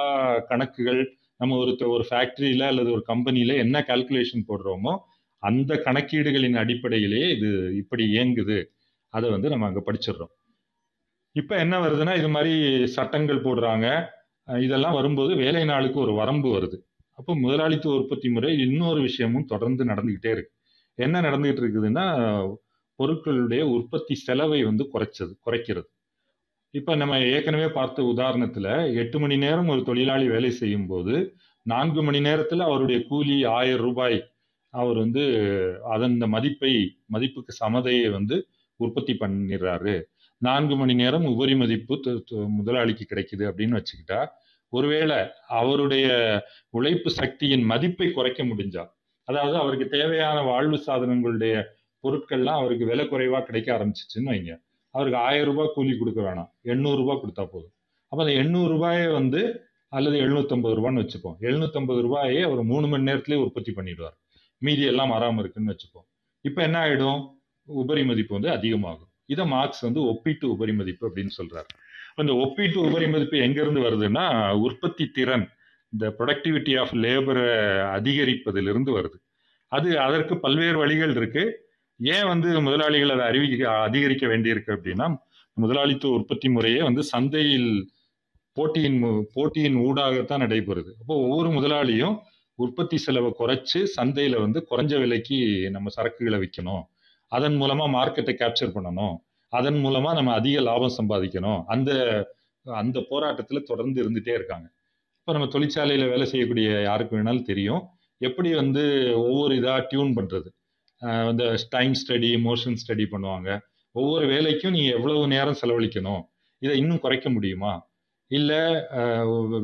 கணக்குகள் 0.49 1.01
நம்ம 1.41 1.55
ஒருத்தர் 1.61 1.93
ஒரு 1.95 2.03
ஃபேக்ட்ரியில் 2.09 2.65
அல்லது 2.71 2.89
ஒரு 2.95 3.03
கம்பெனியில் 3.11 3.53
என்ன 3.63 3.77
கால்குலேஷன் 3.89 4.47
போடுறோமோ 4.49 4.93
அந்த 5.43 5.71
கணக்கீடுகளின் 5.85 6.57
அடிப்படையிலேயே 6.63 7.27
இது 7.37 7.49
இப்படி 7.77 8.03
இயங்குது. 8.17 8.57
அதை 9.13 9.27
வந்து 9.29 9.49
நம்ம 9.49 9.65
அங்கே 9.65 9.83
படிச்சிடுறோம். 9.87 10.33
இப்போ 11.35 11.55
என்ன 11.57 11.75
வருதுன்னா 11.79 12.13
இது 12.17 12.29
மாதிரி 12.29 12.53
சட்டங்கள் 12.87 13.45
போடுறாங்க. 13.47 13.87
இதெல்லாம் 14.47 14.93
வரும்போது 14.93 15.35
வேலை 15.35 15.63
நாளுக்கு 15.65 15.99
ஒரு 15.99 16.13
வரம்பு 16.13 16.49
வருது. 16.57 16.77
அப்போ 17.19 17.31
முதலாளித்துவ 17.35 17.95
உற்பத்தி 17.95 18.29
முறை 18.29 18.51
இன்னொரு 18.59 18.99
விஷயமும் 19.01 19.45
தொடர்ந்து 19.45 19.83
நடந்துக்கிட்டே 19.85 20.31
இருக்கு. 20.35 20.53
என்ன 20.97 21.21
நடந்துகிட்டு 21.21 21.61
இருக்குதுன்னா 21.63 22.05
பொருட்களுடைய 22.99 23.61
உற்பத்தி 23.75 24.15
செலவை 24.15 24.59
வந்து 24.63 24.83
குறைச்சது 24.93 25.33
குறைக்கிறது. 25.45 25.87
இப்போ 26.73 26.95
நம்ம 26.95 27.19
ஏற்கனவே 27.19 27.67
பார்த்த 27.69 28.03
உதாரணத்தில் 28.03 28.71
எட்டு 28.93 29.19
மணி 29.19 29.35
நேரம் 29.37 29.67
ஒரு 29.67 29.81
தொழிலாளி 29.83 30.27
வேலை 30.27 30.51
செய்யும் 30.51 30.87
போது 30.87 31.13
நான்கு 31.65 32.01
மணி 32.03 32.19
நேரத்தில் 32.19 32.59
அவருடைய 32.59 32.99
கூலி 33.03 33.37
ஆயிரம் 33.43 33.83
ரூபாய் 33.85 34.17
அவர் 34.69 34.97
வந்து 34.97 35.23
அதன் 35.83 36.17
மதிப்பை 36.17 36.71
மதிப்புக்கு 37.05 37.51
சமதையை 37.51 38.09
வந்து 38.09 38.47
உற்பத்தி 38.75 39.13
பண்ணிடுறாரு. 39.13 40.01
நான்கு 40.37 40.75
மணி 40.75 40.93
நேரம் 40.93 41.25
உபரி 41.25 41.55
மதிப்பு 41.55 42.21
முதலாளிக்கு 42.47 43.05
கிடைக்குது 43.09 43.43
அப்படின்னு 43.49 43.79
வச்சுக்கிட்டா 43.79 44.27
ஒருவேளை 44.69 45.17
அவருடைய 45.47 46.07
உழைப்பு 46.69 47.09
சக்தியின் 47.09 47.63
மதிப்பை 47.63 48.11
குறைக்க 48.11 48.43
முடிஞ்சா 48.43 48.83
அதாவது 49.23 49.57
அவருக்கு 49.57 49.87
தேவையான 49.87 50.41
வாழ்வு 50.41 50.77
சாதனங்களுடைய 50.87 51.63
பொருட்கள்லாம் 52.03 52.59
அவருக்கு 52.61 52.85
விலை 52.85 53.07
குறைவாக 53.07 53.43
கிடைக்க 53.45 53.77
ஆரம்பிச்சிச்சுன்னு 53.77 54.31
வைங்க. 54.31 54.53
அவருக்கு 54.89 55.19
ஆயிரம் 55.19 55.45
ரூபாய் 55.45 55.71
கூலி 55.73 55.97
கொடுக்க 55.97 56.21
வேணாம். 56.21 56.49
எண்ணூறு 56.61 56.97
ரூபாய் 56.97 57.19
கொடுத்தா 57.23 57.43
போதும். 57.45 57.73
அப்போ 58.07 58.23
அந்த 58.23 58.33
எண்ணூறு 58.33 58.69
ரூபாயை 58.69 59.07
வந்து 59.07 59.41
அல்லது 59.89 60.17
எழுநூத்தம்பது 60.21 60.75
ரூபான்னு 60.79 61.01
வச்சுப்போம். 61.03 61.35
எழுநூத்தம்பது 61.41 62.01
ரூபாயை 62.01 62.41
அவர் 62.41 62.63
மூணு 62.63 62.87
மணி 62.87 63.03
நேரத்திலேயே 63.03 63.45
உற்பத்தி 63.45 63.71
பண்ணிடுவார். 63.71 64.17
மீதி 64.57 64.83
எல்லாம் 64.83 65.11
மாறாமல் 65.13 65.41
இருக்குன்னு 65.43 65.73
வச்சுப்போம் 65.73 66.07
இப்போ 66.45 66.61
என்ன 66.61 66.77
ஆகிடும் 66.85 67.19
உபரி 67.67 68.03
மதிப்பு 68.05 68.33
வந்து 68.33 68.49
அதிகமாகும். 68.49 69.11
இதை 69.25 69.45
மார்க்ஸ் 69.45 69.81
வந்து 69.81 70.01
ஒப்பீட்டு 70.03 70.45
உபரி 70.49 70.73
மதிப்பு 70.73 71.03
அப்படின்னு 71.09 71.33
சொல்றாரு. 71.37 71.69
அந்த 72.15 72.33
ஒப்பீட்டு 72.33 72.77
உபரி 72.87 73.07
மதிப்பு 73.07 73.37
எங்கேருந்து 73.37 73.81
வருதுன்னா 73.87 74.25
உற்பத்தி 74.67 75.05
திறன் 75.17 75.45
இந்த 75.93 76.05
ப்ரொடக்டிவிட்டி 76.19 76.73
ஆஃப் 76.79 76.93
லேபரை 76.93 77.47
அதிகரிப்பதிலிருந்து 77.97 78.91
வருது. 78.97 79.17
அது 79.71 79.89
அதற்கு 79.99 80.33
பல்வேறு 80.39 80.77
வழிகள் 80.77 81.13
இருக்கு. 81.15 81.43
ஏன் 81.99 82.27
வந்து 82.27 82.49
முதலாளிகள் 82.61 83.09
அதை 83.09 83.25
அறிவிக்க 83.25 83.69
அதிகரிக்க 83.81 84.25
வேண்டியிருக்கு 84.27 84.71
அப்படின்னா 84.77 85.07
முதலாளித்துவ 85.53 86.15
உற்பத்தி 86.15 86.49
முறையே 86.49 86.81
வந்து 86.81 87.03
சந்தையில் 87.03 87.71
போட்டியின் 88.57 88.99
போட்டியின் 89.33 89.77
ஊடாகத்தான் 89.77 90.43
நடைபெறுது. 90.45 90.91
அப்போ 91.01 91.15
ஒவ்வொரு 91.15 91.49
முதலாளியும் 91.49 92.15
உற்பத்தி 92.63 92.97
செலவை 93.05 93.31
குறைச்சு 93.39 93.79
சந்தையில 93.95 94.35
வந்து 94.45 94.59
குறைஞ்ச 94.69 94.93
விலைக்கு 95.03 95.37
நம்ம 95.75 95.91
சரக்குகளை 95.97 96.37
விற்கணும் 96.43 96.83
அதன் 97.31 97.55
மூலமா 97.61 97.85
மார்க்கெட்டை 97.97 98.33
கேப்சர் 98.41 98.75
பண்ணணும். 98.75 99.15
அதன் 99.53 99.79
மூலமா 99.83 100.09
நம்ம 100.17 100.33
அதிக 100.39 100.57
லாபம் 100.67 100.97
சம்பாதிக்கணும். 100.99 101.59
அந்த 101.73 101.91
அந்த 102.65 102.99
போராட்டத்தில் 103.09 103.67
தொடர்ந்து 103.69 103.97
இருந்துட்டே 104.03 104.33
இருக்காங்க. 104.37 104.67
இப்போ 105.19 105.31
நம்ம 105.35 105.47
தொழிற்சாலையில் 105.53 106.11
வேலை 106.13 106.25
செய்யக்கூடிய 106.31 106.69
யாருக்கு 106.89 107.15
வேணாலும் 107.17 107.47
தெரியும். 107.51 107.83
எப்படி 108.21 108.49
வந்து 108.61 108.83
ஒவ்வொரு 109.23 109.53
இதாக 109.59 109.81
டியூன் 109.91 110.13
பண்ணுறது 110.17 110.49
இந்த 111.31 111.43
டைம் 111.75 111.93
ஸ்டடி 112.01 112.29
மோஷன் 112.47 112.79
ஸ்டடி 112.83 113.05
பண்ணுவாங்க. 113.13 113.49
ஒவ்வொரு 113.95 114.25
வேலைக்கும் 114.33 114.75
நீங்கள் 114.77 114.95
எவ்வளவு 114.97 115.27
நேரம் 115.35 115.59
செலவழிக்கணும்? 115.61 116.23
இதை 116.61 116.75
இன்னும் 116.81 117.03
குறைக்க 117.05 117.27
முடியுமா? 117.35 117.73
இல்லை 118.31 118.61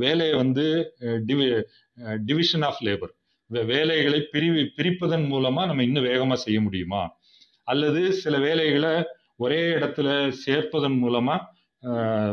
வேலையை 0.04 0.34
வந்து 0.42 0.66
டிவி 1.28 1.48
டிவிஷன் 2.30 2.66
ஆஃப் 2.70 2.82
லேபர் 2.88 3.14
வேலைகளை 3.72 4.20
பிரிவு 4.34 4.62
பிரிப்பதன் 4.78 5.26
மூலமாக 5.28 5.68
நம்ம 5.70 5.84
இன்னும் 5.84 6.08
வேகமாக 6.12 6.40
செய்ய 6.42 6.60
முடியுமா? 6.62 7.02
அல்லது 7.64 8.02
சில 8.22 8.36
வேலைகளை 8.40 8.94
ஒரே 9.36 9.60
இடத்துல 9.76 10.08
சேர்ப்பதன் 10.46 10.98
மூலமாக 10.98 11.52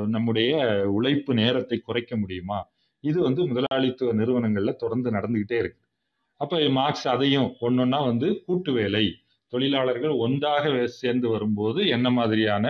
நம்முடைய 0.07 0.53
உழைப்பு 0.97 1.33
நேரத்தை 1.35 1.79
குறைக்க 1.81 2.13
முடியுமா? 2.17 2.59
இது 3.05 3.19
வந்து 3.23 3.43
முதலாளித்துவ 3.47 4.13
நிறுவனங்களில் 4.13 4.81
தொடர்ந்து 4.83 5.11
நடந்துக்கிட்டே 5.11 5.59
இருக்கு. 5.63 5.83
அப்போ 6.41 6.57
மார்க்ஸ் 6.79 7.07
அதையும் 7.09 7.49
ஒன்னொன்னா 7.61 7.99
வந்து 8.07 8.29
கூட்டு 8.47 8.73
வேலை. 8.73 9.05
தொழிலாளர்கள் 9.53 10.15
ஒன்றாக 10.25 10.65
சேர்ந்து 11.01 11.27
வரும்போது 11.29 11.81
என்ன 11.89 12.09
மாதிரியான 12.11 12.67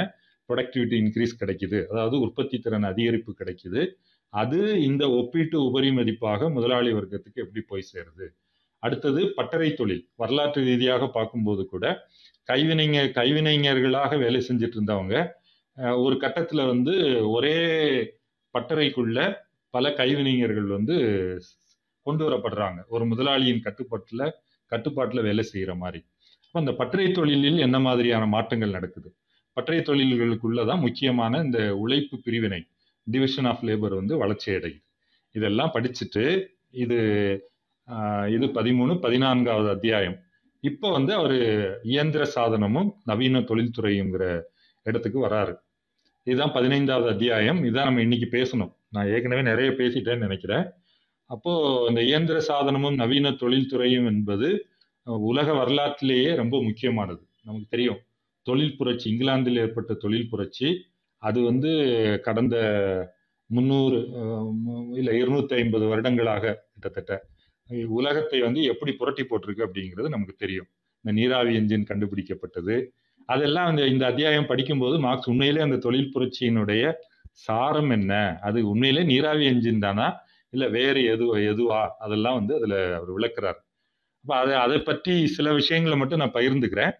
ப்ரொடக்டிவிட்டி 0.50 0.96
இன்க்ரீஸ் 1.02 1.40
கிடைக்குது. 1.42 1.78
அதாவது 1.92 2.16
உற்பத்தி 2.20 2.58
திறன் 2.58 2.86
அதிகரிப்பு 2.92 3.32
கிடைக்குது. 3.40 3.82
அது 4.32 4.58
இந்த 4.88 5.04
ஒப்பீட்டு 5.20 5.56
உபரி 5.68 5.90
மதிப்பாக 5.90 6.50
முதலாளி 6.56 6.90
வர்க்கத்துக்கு 6.92 7.42
எப்படி 7.44 7.62
போய் 7.70 7.90
சேருது? 7.92 8.26
அடுத்தது 8.82 9.20
பட்டறை 9.38 9.70
தொழில். 9.74 10.04
வரலாற்று 10.16 10.60
ரீதியாக 10.68 11.06
பார்க்கும்போது 11.16 11.62
கூட 11.66 11.84
கைவினைஞர் 12.48 13.10
கைவினைஞர்களாக 13.18 14.18
வேலை 14.18 14.40
செஞ்சுட்டு 14.48 14.76
இருந்தவங்க 14.78 15.16
ஒரு 16.04 16.16
கட்டத்தில் 16.16 16.70
வந்து 16.72 16.94
ஒரே 17.28 17.56
பட்டறைக்குள்ள 18.54 19.18
பல 19.74 19.88
கைவினைஞர்கள் 19.98 20.68
வந்து 20.76 20.96
கொண்டு 22.06 22.22
வரப்படுறாங்க. 22.26 22.80
ஒரு 22.94 23.04
முதலாளியின் 23.04 23.62
கட்டுப்பாட்டில் 23.66 24.24
கட்டுப்பாட்டில் 24.72 25.26
வேலை 25.28 25.44
செய்கிற 25.52 25.72
மாதிரி. 25.74 26.00
அப்போ 26.46 26.58
அந்த 26.62 26.72
பட்டறை 26.80 27.06
தொழிலில் 27.12 27.58
என்ன 27.58 27.78
மாதிரியான 27.78 28.24
மாற்றங்கள் 28.26 28.76
நடக்குது? 28.78 29.08
பட்டறை 29.60 29.80
தொழில்களுக்குள்ளதான் 29.80 30.84
முக்கியமான 30.86 31.42
இந்த 31.42 31.60
உழைப்பு 31.76 32.16
பிரிவினை 32.24 32.60
டிவிஷன் 33.06 33.44
ஆஃப் 33.44 33.64
லேபர் 33.64 33.94
வந்து 34.00 34.14
வளர்ச்சி 34.16 34.50
அடையுது 34.52 34.80
இதெல்லாம் 35.34 35.72
படிச்சுட்டு 35.74 36.24
இது 36.82 36.98
இது 38.34 38.46
பதிமூணு 38.56 38.92
பதினான்காவது 39.00 39.68
அத்தியாயம். 39.70 40.16
இப்போ 40.60 40.90
வந்து 40.90 41.12
அவர் 41.14 41.34
இயந்திர 41.82 42.22
சாதனமும் 42.34 42.90
நவீன 43.04 43.40
தொழில்துறைங்கிற 43.40 44.24
இடத்துக்கு 44.86 45.18
வராரு. 45.26 45.54
இதுதான் 46.26 46.52
பதினைந்தாவது 46.52 47.08
அத்தியாயம். 47.12 47.60
இதான் 47.64 47.88
நம்ம 47.88 48.00
இன்னைக்கு 48.00 48.28
பேசணும். 48.38 48.72
நான் 48.90 49.10
ஏற்கனவே 49.14 49.42
நிறைய 49.42 49.70
பேசிட்டேன்னு 49.70 50.26
நினைக்கிறேன். 50.26 50.66
அப்போ 51.30 51.52
இந்த 51.88 52.00
இயந்திர 52.02 52.38
சாதனமும் 52.48 52.98
நவீன 53.02 53.30
தொழில்துறையும் 53.42 54.06
என்பது 54.12 54.48
உலக 55.30 55.52
வரலாற்றிலேயே 55.52 56.34
ரொம்ப 56.42 56.62
முக்கியமானது. 56.62 57.22
நமக்கு 57.42 57.66
தெரியும். 57.70 58.00
தொழில் 58.46 58.76
புரட்சி 58.76 59.06
இங்கிலாந்தில் 59.12 59.62
ஏற்பட்ட 59.64 59.92
தொழில் 60.04 60.30
புரட்சி 60.32 60.68
அது 61.22 61.38
வந்து 61.42 61.70
கடந்த 62.26 62.56
முந்நூறு 63.50 63.98
இல்லை 64.98 65.14
இருநூத்தி 65.22 65.54
ஐம்பது 65.60 65.84
வருடங்களாக 65.92 66.54
கிட்டத்தட்ட 66.74 67.12
உலகத்தை 67.98 68.38
வந்து 68.40 68.60
எப்படி 68.72 68.92
புரட்டி 69.00 69.22
போட்டிருக்கு 69.22 69.66
அப்படிங்கிறது 69.66 70.08
நமக்கு 70.14 70.34
தெரியும். 70.36 70.68
இந்த 71.04 71.12
நீராவி 71.18 71.52
என்ஜின் 71.58 71.88
கண்டுபிடிக்கப்பட்டது. 71.90 72.76
அதெல்லாம் 73.28 73.68
அந்த 73.70 73.82
இந்த 73.92 74.04
அத்தியாயம் 74.06 74.48
படிக்கும்போது 74.50 74.96
மார்க்ஸ் 74.98 75.30
உண்மையிலே 75.32 75.60
அந்த 75.66 75.76
தொழில் 75.86 76.12
புரட்சியினுடைய 76.14 76.84
சாரம் 77.46 77.92
என்ன? 77.96 78.12
அது 78.48 78.58
உண்மையிலே 78.72 79.02
நீராவி 79.12 79.44
என்ஜின் 79.52 79.84
தானா? 79.86 80.06
இல்லை 80.52 80.68
வேறு 80.78 81.00
எது 81.12 81.26
எதுவா? 81.52 81.82
அதெல்லாம் 82.04 82.38
வந்து 82.40 82.54
அதில் 82.58 82.78
அவர் 82.98 83.12
விளக்குறார். 83.18 83.58
அப்போ 84.24 84.34
அதை 84.42 84.54
அதை 84.64 84.78
பற்றி 84.88 85.14
சில 85.36 85.52
விஷயங்களை 85.52 85.96
மட்டும் 85.98 86.22
நான் 86.22 86.36
பகிர்ந்துக்கிறேன். 86.38 86.94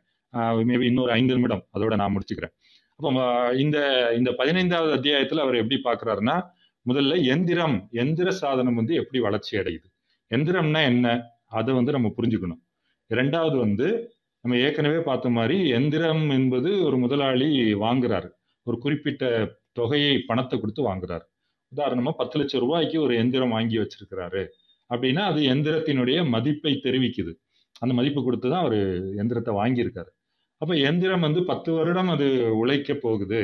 மேபி 0.69 0.85
இன்னொரு 0.85 1.11
ஐந்து 1.12 1.35
நிமிடம் 1.35 1.62
அதோட 1.77 1.95
நான் 1.95 2.14
முடிச்சுக்கிறேன். 2.16 2.55
அப்போ 2.97 3.11
இந்த 3.57 3.79
இந்த 4.19 4.31
பதினைந்தாவது 4.33 4.93
அத்தியாயத்தில் 4.93 5.38
அவர் 5.38 5.55
எப்படி 5.55 5.79
பார்க்குறாருன்னா 5.85 6.37
முதல்ல 6.87 7.14
எந்திரம் 7.25 7.77
எந்திர 7.93 8.29
சாதனம் 8.29 8.75
வந்து 8.75 8.95
எப்படி 8.95 9.19
வளர்ச்சி 9.21 9.59
அடையுது? 9.59 9.87
எந்திரம்னா 10.31 10.83
என்ன? 10.83 11.07
அதை 11.47 11.75
வந்து 11.75 11.93
நம்ம 11.93 12.09
புரிஞ்சுக்கணும். 12.16 12.61
இரண்டாவது 13.07 13.57
வந்து 13.57 13.87
நம்ம 14.45 14.57
ஏற்கனவே 14.57 14.99
பார்த்த 14.99 15.31
மாதிரி 15.31 15.69
எந்திரம் 15.69 16.31
என்பது 16.31 16.71
ஒரு 16.83 16.97
முதலாளி 16.99 17.49
வாங்குறாரு. 17.75 18.29
ஒரு 18.66 18.79
குறிப்பிட்ட 18.79 19.25
தொகையை 19.73 20.14
பணத்தை 20.29 20.57
கொடுத்து 20.61 20.83
வாங்குறாரு. 20.90 21.25
உதாரணமாக 21.73 22.16
பத்து 22.16 22.38
லட்சம் 22.38 22.61
ரூபாய்க்கு 22.61 22.97
ஒரு 23.03 23.14
எந்திரம் 23.16 23.49
வாங்கி 23.49 23.77
வச்சிருக்கிறாரு. 23.79 24.43
அப்படின்னா 24.90 25.25
அது 25.33 25.40
எந்திரத்தினுடைய 25.55 26.29
மதிப்பை 26.29 26.73
தெரிவிக்குது. 26.85 27.33
அந்த 27.79 27.95
மதிப்பு 27.95 28.21
கொடுத்து 28.25 28.51
தான் 28.51 28.62
அவர் 28.64 28.79
எந்திரத்தை 29.23 29.53
வாங்கியிருக்காரு. 29.61 30.11
அப்ப 30.61 30.73
எந்திரம் 30.88 31.25
வந்து 31.27 31.40
பத்து 31.51 31.70
வருடம் 31.77 32.11
அது 32.14 32.27
உழைக்க 32.62 32.94
போகுது. 33.05 33.40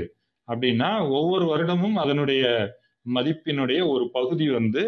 அப்படின்னா 0.49 0.91
ஒவ்வொரு 1.19 1.45
வருடமும் 1.53 1.97
அதனுடைய 2.03 2.43
மதிப்பினுடைய 3.07 3.81
ஒரு 3.95 4.05
பகுதி 4.17 4.47
வந்து 4.59 4.83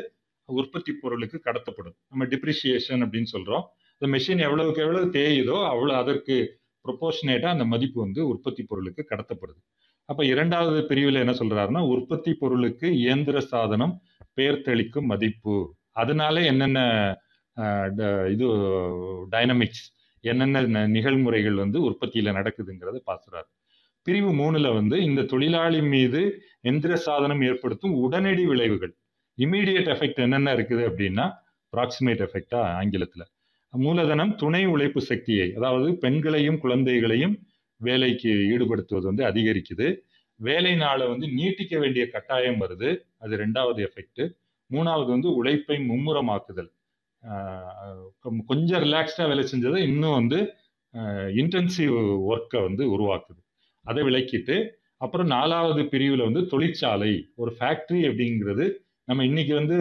உற்பத்தி 0.49 0.93
பொருளுக்கு 1.03 1.39
கடத்தப்படும். 1.47 1.97
நம்ம 2.11 2.27
டிப்ரிசியேஷன் 2.33 3.03
அப்படின்னு 3.05 3.31
சொல்றோம். 3.35 3.65
இந்த 4.01 4.07
மெஷின் 4.15 4.43
எவ்வளவுக்கு 4.47 4.83
எவ்வளவு 4.87 5.07
தேயுதோ 5.19 5.57
அவ்வளோ 5.73 5.95
அதற்கு 6.03 6.37
ப்ரொபோர்ஷனேட்டா 6.85 7.49
அந்த 7.55 7.65
மதிப்பு 7.73 7.99
வந்து 8.07 8.21
உற்பத்தி 8.33 8.63
பொருளுக்கு 8.71 9.03
கடத்தப்படுது. 9.11 9.61
அப்ப 10.09 10.21
இரண்டாவது 10.33 10.81
பிரிவில் 10.91 11.23
என்ன 11.25 11.35
சொல்றாருன்னா 11.41 11.83
உற்பத்தி 11.95 12.33
பொருளுக்கு 12.43 12.87
இயந்திர 13.03 13.39
சாதனம் 13.53 13.95
பெயர்த்தளிக்கும் 14.39 15.11
மதிப்பு. 15.13 15.57
அதனால 16.03 16.35
என்னென்ன 16.51 16.81
இது 18.35 18.47
டைனமிக்ஸ் 19.35 19.85
என்னென்ன 20.21 20.89
நிகழ்முறைகள் 20.89 21.55
வந்து 21.55 21.91
உற்பத்தியில 21.91 22.33
நடக்குதுங்கிறத 22.33 23.01
பாசுறாரு 23.07 23.49
பிரிவு 24.03 24.33
மூணுல 24.33 24.75
வந்து 24.75 25.03
இந்த 25.03 25.23
தொழிலாளி 25.23 25.83
மீது 25.83 26.43
எந்திர 26.63 26.95
சாதனம் 26.95 27.43
ஏற்படுத்தும் 27.43 27.93
உடனடி 27.93 28.45
விளைவுகள். 28.45 28.97
இமீடியட் 29.39 29.91
எஃபெக்ட் 29.95 30.15
என்னென்ன 30.15 30.55
இருக்குது 30.55 30.85
அப்படின்னா 30.89 31.33
ப்ராக்சிமேட் 31.77 32.23
எஃபெக்டா 32.27 32.61
ஆங்கிலத்துல. 32.81 33.21
மூலதனம் 33.71 34.35
துணை 34.35 34.67
உழைப்பு 34.67 35.01
சக்தியை 35.01 35.55
அதாவது 35.55 35.97
பெண்களையும் 35.97 36.59
குழந்தைகளையும் 36.59 37.39
வேலைக்கு 37.77 38.29
ஈடுபடுத்துவது 38.29 39.03
வந்து 39.03 39.25
அதிகரிக்குது. 39.25 39.97
வேலை 40.35 40.77
நாளை 40.77 41.07
வந்து 41.07 41.27
நீட்டிக்க 41.27 41.79
வேண்டிய 41.79 42.11
கட்டாயம் 42.11 42.61
வருது. 42.61 42.99
அது 43.19 43.37
ரெண்டாவது 43.37 43.89
எஃபெக்ட். 43.89 44.33
மூணாவது 44.71 45.07
வந்து 45.07 45.35
உழைப்பை 45.35 45.77
மும்முரமாக்குதல். 45.77 46.73
கொஞ்சம் 48.51 48.83
ரிலாக்ஸ்டாக 48.87 49.31
வேலை 49.33 49.45
செஞ்சதை 49.53 49.79
இன்னும் 49.91 50.19
வந்து 50.21 50.39
இன்டென்சிவ் 51.41 51.95
ஒர்க்கை 52.33 52.61
வந்து 52.69 52.85
உருவாக்குது. 52.95 53.41
அதை 53.85 54.03
விளக்கிட்டு 54.09 54.57
அப்புறம் 55.05 55.29
நாலாவது 55.37 55.83
பிரிவில் 55.93 56.27
வந்து 56.29 56.43
தொழிற்சாலை 56.53 57.13
ஒரு 57.43 57.51
ஃபேக்ட்ரி 57.59 58.01
அப்படிங்கிறது 58.11 58.67
நம்ம 59.09 59.25
இன்னைக்கு 59.31 59.53
வந்து 59.61 59.77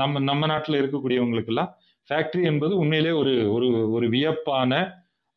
நம்ம 0.00 0.20
நம்ம 0.30 0.46
நாட்டில் 0.52 0.80
இருக்கக்கூடியவங்களுக்கெல்லாம் 0.80 1.70
ஃபேக்ட்ரி 2.10 2.42
என்பது 2.50 2.72
உண்மையிலே 2.82 3.12
ஒரு 3.20 3.32
ஒரு 3.54 3.68
ஒரு 3.96 4.06
வியப்பான 4.14 4.72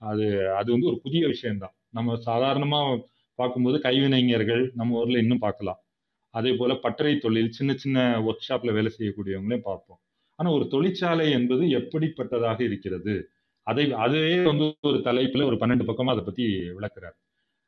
அது 0.01 0.25
அது 0.59 0.69
வந்து 0.73 0.89
ஒரு 0.91 0.97
புதிய 1.05 1.23
விஷயம்தான். 1.33 1.73
நம்ம 1.97 2.15
சாதாரணமாக 2.27 2.97
பார்க்கும்போது 3.39 3.77
கைவினைஞர்கள் 3.87 4.63
நம்ம 4.79 4.97
ஊரில் 5.01 5.21
இன்னும் 5.23 5.43
பார்க்கலாம். 5.45 5.79
அதே 6.33 6.51
போல் 6.59 6.81
பட்டறை 6.85 7.13
தொழில் 7.25 7.55
சின்ன 7.57 7.71
சின்ன 7.83 7.97
ஒர்க் 8.27 8.47
ஷாப்பில் 8.47 8.75
வேலை 8.77 8.91
செய்யக்கூடியவங்களையும் 8.97 9.67
பார்ப்போம். 9.69 10.01
ஆனா 10.39 10.49
ஒரு 10.57 10.65
தொழிற்சாலை 10.73 11.25
என்பது 11.37 11.63
எப்படிப்பட்டதாக 11.79 12.59
இருக்கிறது? 12.69 13.15
அதை 13.67 13.85
அதுவே 14.05 14.35
வந்து 14.49 14.65
ஒரு 14.89 14.99
தலைப்புல 15.07 15.45
ஒரு 15.49 15.57
பன்னெண்டு 15.61 15.87
பக்கமா 15.89 16.13
அதை 16.13 16.23
பத்தி 16.27 16.45
விளக்குறார். 16.77 17.17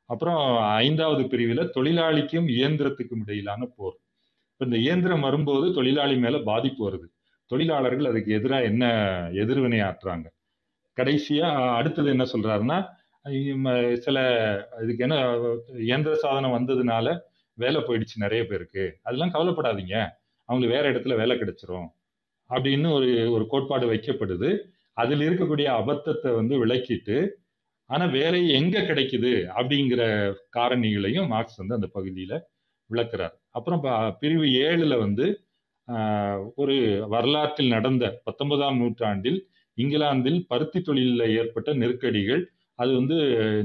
அப்புறம் 0.10 0.44
ஐந்தாவது 0.84 1.24
பிரிவுல 1.32 1.62
தொழிலாளிக்கும் 1.78 2.48
இயந்திரத்துக்கும் 2.58 3.24
இடையிலான 3.26 3.68
போர். 3.78 3.98
இந்த 4.62 4.78
இயந்திரம் 4.86 5.26
வரும்போது 5.28 5.68
தொழிலாளி 5.74 6.16
மேல 6.24 6.40
பாதிப்பு 6.50 6.82
வருது. 6.88 7.08
தொழிலாளர்கள் 7.52 8.10
அதுக்கு 8.12 8.32
எதிராக 8.40 8.68
என்ன 8.72 8.86
எதிர்வினை 9.44 9.80
ஆற்றுறாங்க? 9.88 10.28
கடைசியா 10.98 11.48
அடுத்தது 11.80 12.10
என்ன 12.16 12.26
சொல்றாருன்னா 12.34 12.78
சில 14.06 14.18
இதுக்கு 14.84 15.04
என்ன 15.08 15.18
இயந்திர 15.90 16.14
சாதனம் 16.24 16.56
வந்ததுனால 16.58 17.08
வேலை 17.58 17.80
போயிடுச்சு 17.82 18.24
நிறைய 18.26 18.44
பேருக்கு. 18.52 18.86
அதெல்லாம் 19.08 19.34
கவலைப்படாதீங்க. 19.36 19.96
அவங்களுக்கு 20.50 20.76
வேற 20.76 20.86
இடத்துல 20.92 21.18
வேலை 21.22 21.36
கிடைச்சிரும். 21.38 21.90
அப்படின்னு 22.52 22.88
ஒரு 22.98 23.10
ஒரு 23.36 23.46
கோட்பாடு 23.54 23.86
வைக்கப்படுது. 23.94 24.50
அதில் 24.98 25.24
இருக்கக்கூடிய 25.28 25.68
அபத்தத்தை 25.82 26.30
வந்து 26.40 26.56
விளக்கிட்டு 26.64 27.18
ஆனால் 27.90 28.14
வேலை 28.18 28.42
எங்க 28.60 28.78
கிடைக்குது 28.90 29.32
அப்படிங்கிற 29.58 30.02
காரணிகளையும் 30.58 31.30
மார்க்ஸ் 31.34 31.60
வந்து 31.62 31.78
அந்த 31.78 31.88
பகுதியில் 31.96 32.38
விளக்குறார். 32.90 33.36
அப்புறம் 33.58 33.82
பிரிவு 34.22 34.48
ஏழுல 34.66 34.94
வந்து 35.06 35.26
ஒரு 36.62 36.76
வரலாற்றில் 37.14 37.74
நடந்த 37.76 38.06
பத்தொன்பதாம் 38.28 38.80
நூற்றாண்டில் 38.82 39.40
இங்கிலாந்தில் 39.78 40.40
பருத்தி 40.52 40.80
தொழிலில் 40.82 41.34
ஏற்பட்ட 41.40 41.70
நெருக்கடிகள் 41.82 42.42
அது 42.80 42.92
வந்து 43.00 43.18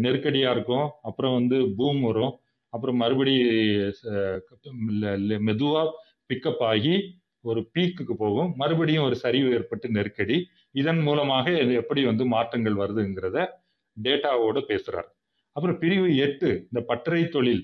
நெருக்கடியாக 0.05 0.55
இருக்கும். 0.57 0.87
அப்புறம் 1.09 1.37
வந்து 1.39 1.57
பூம் 1.79 2.03
வரும். 2.09 2.35
அப்புறம் 2.73 2.99
மறுபடி 3.03 3.35
மெதுவாக 5.49 5.87
பிக்கப் 6.31 6.65
ஆகி 6.73 6.95
ஒரு 7.51 7.61
பீக்குக்கு 7.75 8.15
போகும். 8.25 8.51
மறுபடியும் 8.61 9.07
ஒரு 9.09 9.17
சரிவு 9.25 9.49
ஏற்பட்டு 9.57 9.87
நெருக்கடி. 9.97 10.37
இதன் 10.81 11.03
மூலமாக 11.09 11.47
இது 11.65 11.73
எப்படி 11.83 12.03
வந்து 12.11 12.25
மாற்றங்கள் 12.35 12.81
வருதுங்கிறத 12.83 13.39
டேட்டாவோட 13.97 14.59
பேசுறாரு. 14.71 15.09
அப்புறம் 15.57 15.79
பிரிவு 15.83 16.09
எட்டு 16.27 16.49
இந்த 16.69 16.81
பட்டறை 16.91 17.23
தொழில். 17.37 17.63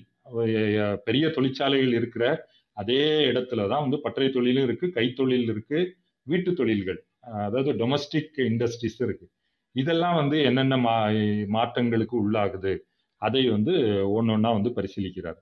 பெரிய 1.07 1.25
தொழிற்சாலைகள் 1.37 1.93
இருக்கிற 1.99 2.25
அதே 2.77 3.01
இடத்துல 3.31 3.65
தான் 3.71 3.83
வந்து 3.85 3.97
பட்டறை 4.05 4.27
தொழிலும் 4.37 4.65
இருக்கு 4.67 4.85
கைத்தொழில் 4.97 5.49
இருக்கு 5.53 5.79
வீட்டு 6.27 6.51
தொழில்கள். 6.59 6.99
அதாவது 7.47 7.71
டொமஸ்டிக் 7.81 8.39
இண்டஸ்ட்ரீஸ் 8.51 8.99
இருக்கு. 9.05 9.25
இதெல்லாம் 9.75 10.15
வந்து 10.21 10.37
என்னென்ன 10.49 10.75
மா 10.85 10.95
மாற்றங்களுக்கு 11.55 12.15
உள்ளாகுது 12.23 12.73
அதை 13.21 13.43
வந்து 13.55 13.73
ஒன்று 14.15 14.33
ஒன்றா 14.35 14.49
வந்து 14.57 14.71
பரிசீலிக்கிறார். 14.77 15.39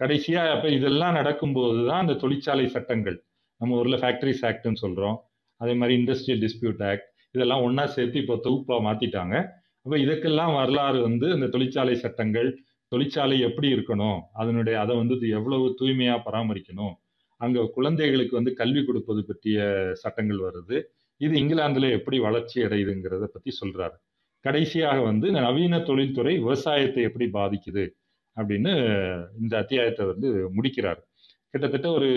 கடைசியாக 0.00 0.54
அப்போ 0.54 0.68
இதெல்லாம் 0.78 1.16
நடக்கும்போது 1.18 1.78
தான் 1.88 2.02
அந்த 2.04 2.16
தொழிற்சாலை 2.22 2.66
சட்டங்கள். 2.76 3.18
நம்ம 3.60 3.76
ஊரில் 3.80 4.00
ஃபேக்டரிஸ் 4.02 4.44
ஆக்ட்னு 4.48 4.82
சொல்கிறோம் 4.84 5.16
அதே 5.60 5.74
மாதிரி 5.80 5.94
இண்டஸ்ட்ரியல் 6.00 6.42
டிஸ்பியூட் 6.44 6.82
ஆக்ட் 6.90 7.08
இதெல்லாம் 7.34 7.64
ஒன்றா 7.66 7.84
சேர்த்து 7.94 8.22
இப்போ 8.22 8.36
தொகுப்பாக 8.46 8.82
மாற்றிட்டாங்க 8.86 9.34
அப்போ 9.86 9.96
இதுக்கெல்லாம் 10.04 10.52
வரலாறு 10.58 10.98
வந்து 11.08 11.26
இந்த 11.36 11.46
தொழிற்சாலை 11.46 11.94
சட்டங்கள் 12.04 12.48
தொழிற்சாலை 12.92 13.36
எப்படி 13.48 13.68
இருக்கணும் 13.76 14.18
அதனுடைய 14.32 14.76
அதை 14.80 14.94
வந்து 14.96 15.14
எவ்வளவு 15.38 15.66
தூய்மையாக 15.80 16.24
பராமரிக்கணும் 16.26 16.94
அங்கே 17.40 17.62
குழந்தைகளுக்கு 17.76 18.34
வந்து 18.38 18.52
கல்வி 18.54 18.82
கொடுப்பது 18.84 19.20
பற்றிய 19.24 19.58
சட்டங்கள் 20.02 20.40
வருது. 20.46 20.76
இது 21.20 21.34
இங்கிலாந்துல 21.42 21.88
எப்படி 21.98 22.16
வளர்ச்சி 22.18 22.58
அடையுதுங்கிறத 22.66 23.26
பற்றி 23.26 23.50
சொல்கிறாரு 23.60 23.96
கடைசியாக 24.44 24.98
வந்து 25.00 25.26
இந்த 25.32 25.40
நவீன 25.40 25.80
தொழில்துறை 25.88 26.32
விவசாயத்தை 26.38 27.02
எப்படி 27.08 27.26
பாதிக்குது 27.36 27.84
அப்படின்னு 28.36 28.72
இந்த 29.42 29.54
அத்தியாயத்தை 29.62 30.04
வந்து 30.12 30.28
முடிக்கிறார். 30.56 31.00
கிட்டத்தட்ட 31.54 31.88
ஒரு 31.90 32.10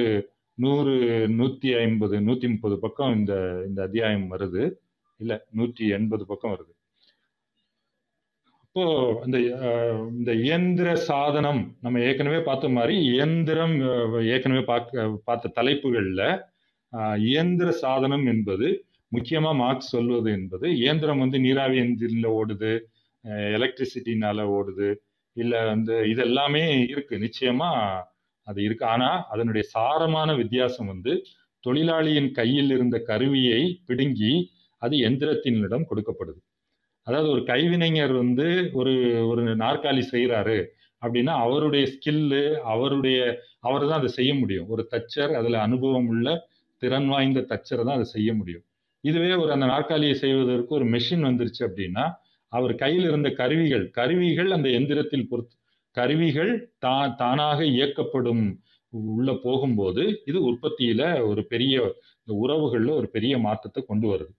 நூறு 0.58 0.94
நூத்தி 1.40 1.70
ஐம்பது 1.84 2.16
நூற்றி 2.28 2.48
முப்பது 2.54 2.76
பக்கம் 2.86 3.14
இந்த 3.20 3.34
இந்த 3.68 3.80
அத்தியாயம் 3.88 4.28
வருது. 4.34 4.64
இல்லை 5.20 5.38
நூற்றி 5.60 5.84
எண்பது 5.98 6.24
பக்கம் 6.26 6.54
வருது. 6.56 6.74
அப்போ 8.64 8.84
இந்த 9.26 9.38
இந்த 10.18 10.32
இயந்திர 10.46 10.90
சாதனம் 11.10 11.62
நம்ம 11.82 12.02
ஏற்கனவே 12.08 12.40
பார்த்த 12.50 12.70
மாதிரி 12.78 12.96
இயந்திரம் 13.12 13.76
ஏற்கனவே 14.34 14.64
பார்க்க 14.72 15.08
பார்த்த 15.30 15.54
தலைப்புகளில் 15.60 16.26
இயந்திர 17.28 17.70
சாதனம் 17.84 18.26
என்பது 18.34 18.68
முக்கியமா 19.12 19.52
மார்க்ஸ் 19.64 19.94
சொல்வது 19.96 20.30
என்பது 20.40 20.68
இயந்திரம் 20.84 21.24
வந்து 21.24 21.40
நீராவி 21.46 21.78
என்ஜின்ல 21.86 22.30
ஓடுது 22.40 22.72
எலக்ட்ரிசிட்டினால 23.56 24.46
ஓடுது 24.58 24.90
இல்ல 25.38 25.54
வந்து 25.72 25.96
இதெல்லாமே 26.14 26.64
இருக்கு. 26.94 27.16
நிச்சயமா 27.26 27.72
அது 28.48 28.60
இருக்கு. 28.64 28.86
ஆனா 28.86 29.10
அதனுடைய 29.30 29.64
சாரமான 29.76 30.30
வித்தியாசம் 30.36 30.92
வந்து 30.94 31.14
தொழிலாளியின் 31.64 32.32
கையில் 32.32 32.72
இருந்த 32.72 32.98
கருவியை 33.10 33.62
பிடுங்கி 33.88 34.34
அது 34.82 34.96
எந்திரத்தினிடம் 35.10 35.88
கொடுக்கப்படுது. 35.90 36.40
அதாவது 37.08 37.30
ஒரு 37.36 37.44
கைவினைஞர் 37.44 38.14
வந்து 38.14 38.48
ஒரு 38.74 38.94
ஒரு 39.32 39.44
நாற்காலி 39.64 40.04
செய்யறாரு 40.14 40.58
அப்படின்னா 41.02 41.34
அவருடைய 41.46 41.84
ஸ்கில்லு 41.94 42.44
அவருடைய 42.66 43.18
அவர் 43.60 43.86
தான் 43.90 44.00
அதை 44.00 44.10
செய்ய 44.10 44.32
முடியும். 44.36 44.68
ஒரு 44.70 44.84
தச்சர் 44.94 45.34
அதுல 45.36 45.60
அனுபவம் 45.60 46.08
உள்ள 46.08 46.28
திறன் 46.82 47.08
வாய்ந்த 47.10 47.46
தச்சர் 47.52 47.86
தான் 47.88 47.98
அதை 48.00 48.08
செய்ய 48.16 48.30
முடியும். 48.34 48.64
இதுவே 49.04 49.32
ஒரு 49.34 49.52
அந்த 49.56 49.66
நாற்காலியை 49.66 50.16
செய்வதற்கு 50.24 50.72
ஒரு 50.80 50.86
மெஷின் 50.96 51.28
வந்துருச்சு 51.30 51.62
அப்படின்னா 51.68 52.06
அவர் 52.52 52.74
கையில் 52.76 53.08
இருந்த 53.10 53.30
கருவிகள் 53.42 53.86
கருவிகள் 53.92 54.50
அந்த 54.52 54.68
எந்திரத்தில் 54.80 55.30
பொறுத்து 55.32 55.56
கருவிகள் 55.98 56.52
தா 56.80 57.08
தானாக 57.08 57.60
இயக்கப்படும் 57.66 58.44
உள்ள 58.90 59.34
போகும்போது 59.44 60.04
இது 60.26 60.40
உற்பத்தியில 60.52 61.28
ஒரு 61.28 61.46
பெரிய 61.46 61.96
உறவுகளில் 62.26 62.90
உறவுகள்ல 62.90 62.98
ஒரு 62.98 63.10
பெரிய 63.10 63.38
மாற்றத்தை 63.38 63.84
கொண்டு 63.88 64.08
வருது. 64.14 64.34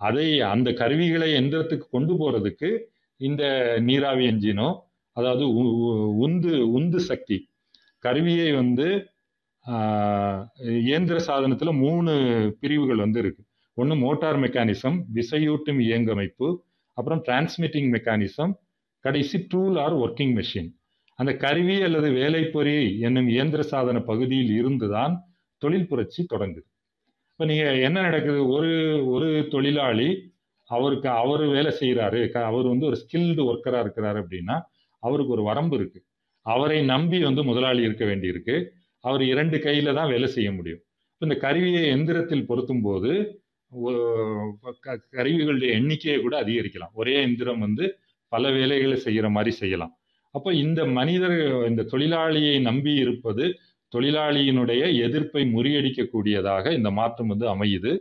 அதை 0.00 0.40
அந்த 0.40 0.72
கருவிகளை 0.72 1.28
எந்திரத்துக்கு 1.32 1.86
கொண்டு 1.90 2.14
போறதுக்கு 2.14 2.70
இந்த 3.16 3.42
நீராவி 3.80 4.26
என்ஜினோ 4.26 4.68
அதாவது 5.12 5.44
உ- 5.54 5.74
உ- 5.86 6.14
உந்து 6.24 6.70
உந்து 6.70 7.00
சக்தி 7.00 7.38
கருவியை 7.98 8.52
வந்து 8.52 8.88
இயந்திர 10.82 11.16
சாதனத்துல 11.26 11.70
மூணு 11.78 12.12
பிரிவுகள் 12.60 12.96
வந்து 12.96 13.18
இருக்கு. 13.18 13.42
ஒன்று 13.74 13.96
மோட்டார் 13.96 14.38
மெக்கானிசம் 14.38 14.98
விசையூட்டும் 15.14 15.80
இயங்கமைப்பு 15.88 16.48
அப்புறம் 16.96 17.22
டிரான்ஸ்மிட்டிங் 17.26 17.88
மெக்கானிசம் 17.94 18.52
கடைசி 19.04 19.44
டூல் 19.48 19.76
ஆர் 19.78 19.94
ஒர்க்கிங் 19.96 20.34
மெஷின். 20.38 20.70
அந்த 21.16 21.36
கருவி 21.36 21.82
அல்லது 21.82 22.10
வேலைப்பொறி 22.10 22.98
என்னும் 22.98 23.28
இயந்திர 23.28 23.62
சாதன 23.62 24.00
பகுதியில் 24.00 24.56
இருந்துதான் 24.56 25.22
தொழில் 25.58 25.88
புரட்சி 25.88 26.26
தொடங்குது. 26.34 26.60
இப்போ 27.30 27.44
நீங்க 27.44 27.74
என்ன 27.74 28.00
நடக்குது? 28.00 28.48
ஒரு 28.48 29.00
ஒரு 29.06 29.46
தொழிலாளி 29.50 30.34
அவருக்கு 30.64 31.08
அவர் 31.08 31.44
வேலை 31.44 31.74
செய்கிறாரு 31.80 32.30
அவர் 32.30 32.66
வந்து 32.66 32.86
ஒரு 32.86 32.96
ஸ்கில்டு 32.96 33.44
ஒர்க்கராக 33.44 33.82
இருக்கிறாரு 33.84 34.22
அப்படின்னா 34.22 34.60
அவருக்கு 35.00 35.32
ஒரு 35.32 35.42
வரம்பு 35.42 35.76
இருக்கு. 35.76 36.04
அவரை 36.40 36.84
நம்பி 36.84 37.22
வந்து 37.22 37.44
முதலாளி 37.44 37.82
இருக்க 37.82 38.04
வேண்டியிருக்கு. 38.04 38.68
அவர் 39.00 39.22
இரண்டு 39.22 39.58
கையில 39.58 39.94
தான் 39.94 40.08
வேலை 40.08 40.28
செய்ய 40.28 40.52
முடியும். 40.52 40.80
இப்போ 41.12 41.26
இந்த 41.26 41.38
கருவியை 41.38 41.86
எந்திரத்தில் 41.86 42.46
பொருத்தும் 42.46 42.82
போது 42.82 43.40
க- 44.80 45.00
கருவிகளுடைய 45.12 45.70
எண்ணிக்கையை 45.70 46.20
கூட 46.20 46.44
அதிகரிக்கலாம். 46.44 46.92
ஒரே 46.92 47.20
எந்திரம் 47.20 47.58
வந்து 47.58 47.98
பல 48.28 48.50
வேலைகளை 48.50 49.00
செய்யற 49.04 49.30
மாதிரி 49.30 49.56
செய்யலாம். 49.56 49.98
அப்போ 50.36 50.50
இந்த 50.64 50.80
மனிதர் 50.98 51.36
இந்த 51.70 51.82
தொழிலாளியை 51.92 52.56
நம்பி 52.68 52.92
இருப்பது 53.04 53.44
தொழிலாளியினுடைய 53.92 54.82
எதிர்ப்பை 55.06 55.42
முறியடிக்கக்கூடியதாக 55.56 56.72
இந்த 56.78 56.90
மாற்றம் 56.90 57.30
வந்து 57.32 57.46
அமையுது. 57.54 57.92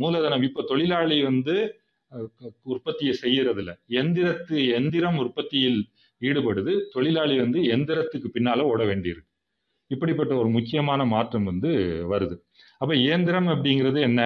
மூலதனம். 0.00 0.44
இப்ப 0.48 0.64
தொழிலாளி 0.70 1.18
வந்து 1.30 1.54
உற்பத்தியை 2.72 3.14
செய்யறதில்ல. 3.24 3.72
எந்திரத்து 4.00 4.56
எந்திரம் 4.78 5.18
உற்பத்தியில் 5.24 5.80
ஈடுபடுது. 6.22 6.72
தொழிலாளி 6.94 7.34
வந்து 7.44 7.60
எந்திரத்துக்கு 7.74 8.28
பின்னால 8.36 8.66
ஓட 8.72 8.82
வேண்டியிருக்கு. 8.84 9.30
இப்படிப்பட்ட 9.90 10.32
ஒரு 10.42 10.48
முக்கியமான 10.48 11.00
மாற்றம் 11.14 11.48
வந்து 11.50 11.70
வருது. 12.12 12.36
அப்ப 12.80 12.92
இயந்திரம் 13.06 13.48
அப்படிங்கிறது 13.54 13.98
என்ன? 14.08 14.22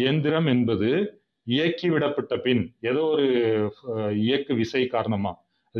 இயந்திரம் 0.00 0.48
என்பது 0.54 0.88
இயக்கி 1.46 1.86
விடப்பட்ட 1.90 2.34
பின் 2.46 2.62
ஏதோ 2.90 3.02
ஒரு 3.12 3.26
இயக்கு 4.24 4.52
விசை 4.54 4.82
காரணமா 4.86 5.32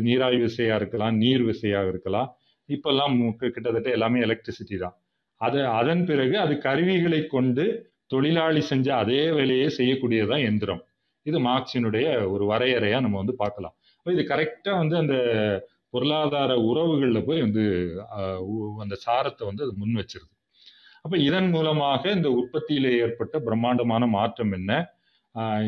நீராவி 0.05 0.39
விசையா 0.45 0.75
இருக்கலாம் 0.81 1.15
நீர் 1.23 1.45
விசையாக 1.49 1.93
இருக்கலாம். 1.93 2.29
இப்பெல்லாம் 2.69 3.15
கிட்டத்தட்ட 3.55 3.89
எல்லாமே 3.97 4.19
எலக்ட்ரிசிட்டி 4.27 4.77
தான். 4.79 4.97
அது 5.41 5.59
அதன் 5.81 6.03
பிறகு 6.09 6.37
அது 6.39 6.55
கருவிகளை 6.65 7.21
கொண்டு 7.29 7.65
தொழிலாளி 8.13 8.63
செஞ்ச 8.71 8.89
அதே 9.03 9.23
வேலையை 9.37 9.69
செய்யக்கூடியதான் 9.79 10.45
எந்திரம். 10.49 10.83
இது 11.27 11.39
மார்க்சினுடைய 11.47 12.05
ஒரு 12.35 12.45
வரையறையா 12.51 12.99
நம்ம 13.05 13.19
வந்து 13.23 13.35
பார்க்கலாம். 13.43 13.75
இது 14.07 14.23
கரெக்டா 14.31 14.73
வந்து 14.81 14.97
அந்த 15.03 15.17
பொருளாதார 15.95 16.53
உறவுகளில் 16.69 17.27
போய் 17.29 17.45
வந்து 17.47 17.65
அந்த 18.85 18.95
சாரத்தை 19.05 19.45
வந்து 19.51 19.65
அது 19.67 19.75
முன் 19.77 19.99
வச்சிருது. 20.01 20.33
அப்போ 21.05 21.17
இதன் 21.27 21.51
மூலமாக 21.51 22.13
இந்த 22.17 22.29
உற்பத்தியில் 22.39 22.89
ஏற்பட்ட 23.03 23.35
பிரம்மாண்டமான 23.47 24.07
மாற்றம் 24.17 24.53
என்ன? 24.53 24.73
ஆஹ், 25.35 25.67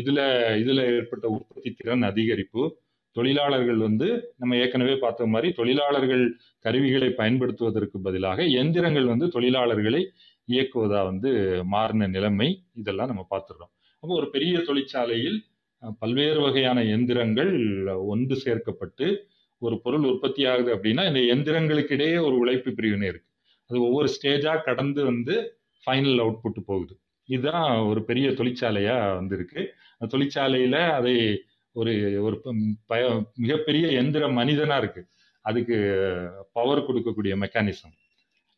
இதுல 0.00 0.20
இதுல 0.62 0.80
ஏற்பட்ட 0.96 1.26
உற்பத்தி 1.36 1.70
திறன் 1.74 2.04
அதிகரிப்பு 2.10 2.62
தொழிலாளர்கள் 3.12 3.76
வந்து 3.76 4.08
நம்ம 4.36 4.56
ஏற்கனவே 4.56 4.94
பார்த்த 4.96 5.26
மாதிரி 5.26 5.52
தொழிலாளர்கள் 5.52 6.24
கருவிகளை 6.58 7.08
பயன்படுத்துவதற்கு 7.10 8.00
பதிலாக 8.00 8.42
எந்திரங்கள் 8.60 9.04
வந்து 9.04 9.26
தொழிலாளர்களை 9.26 10.02
இயக்குவதா 10.48 11.00
வந்து 11.04 11.30
மாறின 11.64 12.06
நிலைமை 12.06 12.48
இதெல்லாம் 12.74 13.10
நம்ம 13.10 13.26
பார்த்துடுறோம். 13.30 13.72
அப்போ 14.02 14.12
ஒரு 14.14 14.28
பெரிய 14.30 14.54
தொழிற்சாலையில் 14.58 15.38
பல்வேறு 15.98 16.40
வகையான 16.40 16.80
எந்திரங்கள் 16.96 17.52
ஒன்று 18.06 18.34
சேர்க்கப்பட்டு 18.44 19.06
ஒரு 19.58 19.76
பொருள் 19.80 20.04
உற்பத்தி 20.04 20.42
ஆகுது 20.46 20.70
அப்படின்னா 20.76 21.02
இந்த 21.10 21.20
எந்திரங்களுக்கு 21.34 21.92
இடையே 21.92 22.16
ஒரு 22.16 22.36
உழைப்பு 22.36 22.70
பிரிவினை 22.72 23.08
இருக்கு. 23.08 23.28
அது 23.70 23.78
ஒவ்வொரு 23.82 24.08
ஸ்டேஜா 24.14 24.52
கடந்து 24.64 25.00
வந்து 25.04 25.34
ஃபைனல் 25.86 26.18
அவுட்புட் 26.24 26.60
போகுது. 26.66 26.94
இதுதான் 27.28 27.78
ஒரு 27.90 28.00
பெரிய 28.04 28.28
தொழிற்சாலையா 28.30 28.96
வந்திருக்கு. 29.14 29.60
அந்த 29.98 30.10
தொழிற்சாலையில 30.14 30.76
அதை 30.98 31.14
ஒரு 31.72 32.22
ஒரு 32.22 32.40
ப- 32.40 32.54
பய 32.86 33.30
மிகப்பெரிய 33.34 34.02
எந்திர 34.02 34.32
மனிதனாக 34.32 34.82
இருக்கு. 34.82 35.06
அதுக்கு 35.40 35.98
பவர் 36.52 36.82
கொடுக்கக்கூடிய 36.82 37.44
மெக்கானிசம் 37.44 38.00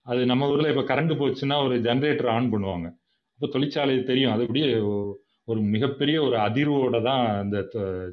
அது 0.03 0.27
நம்ம 0.27 0.50
ஊரில் 0.50 0.77
இப்போ 0.77 0.94
கரண்ட் 0.94 1.14
போச்சுன்னா 1.14 1.64
ஒரு 1.64 1.81
ஜென்ரேட்டர் 1.81 2.27
ஆன் 2.27 2.53
பண்ணுவாங்க. 2.53 2.85
அப்போ 3.35 3.46
தொழிற்சாலை 3.50 4.03
தெரியும். 4.03 4.33
அது 4.33 4.40
அப்படியே 4.40 4.74
ஒரு 5.44 5.61
மிகப்பெரிய 5.61 6.22
ஒரு 6.22 6.37
அதிர்வோட 6.37 7.03
தான் 7.03 7.37
அந்த 7.37 7.68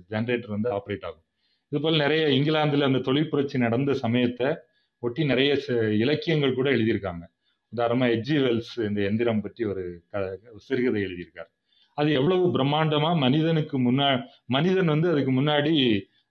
ஜென்ரேட்டர் 0.10 0.48
வந்து 0.48 0.70
ஆப்ரேட் 0.70 1.06
ஆகும். 1.06 1.24
இது 1.68 1.82
போல் 1.82 1.98
நிறைய 1.98 2.28
இங்கிலாந்தில் 2.30 2.82
அந்த 2.82 3.00
தொழில் 3.00 3.30
புரட்சி 3.30 3.58
நடந்த 3.58 3.94
சமயத்தை 3.94 4.56
ஒட்டி 5.00 5.26
நிறைய 5.26 5.60
ச- 5.68 5.90
இலக்கியங்கள் 5.90 6.54
கூட 6.54 6.72
எழுதியிருக்காங்க. 6.72 7.22
உதாரணமாக 7.70 8.12
எஜ்ஜி 8.12 8.38
வெல்ஸ் 8.38 8.88
இந்த 8.88 9.02
எந்திரம் 9.02 9.42
பற்றி 9.42 9.66
ஒரு 9.66 10.04
க- 10.10 10.40
சிறுகதை 10.56 11.04
எழுதியிருக்காரு. 11.04 11.61
அது 11.98 12.10
எவ்வளவு 12.14 12.46
பிரம்மாண்டமா 12.56 13.12
மனிதனுக்கு 13.18 13.78
முன்னா 13.80 14.08
மனிதன் 14.46 14.86
வந்து 14.86 15.08
அதுக்கு 15.12 15.32
முன்னாடி 15.32 15.74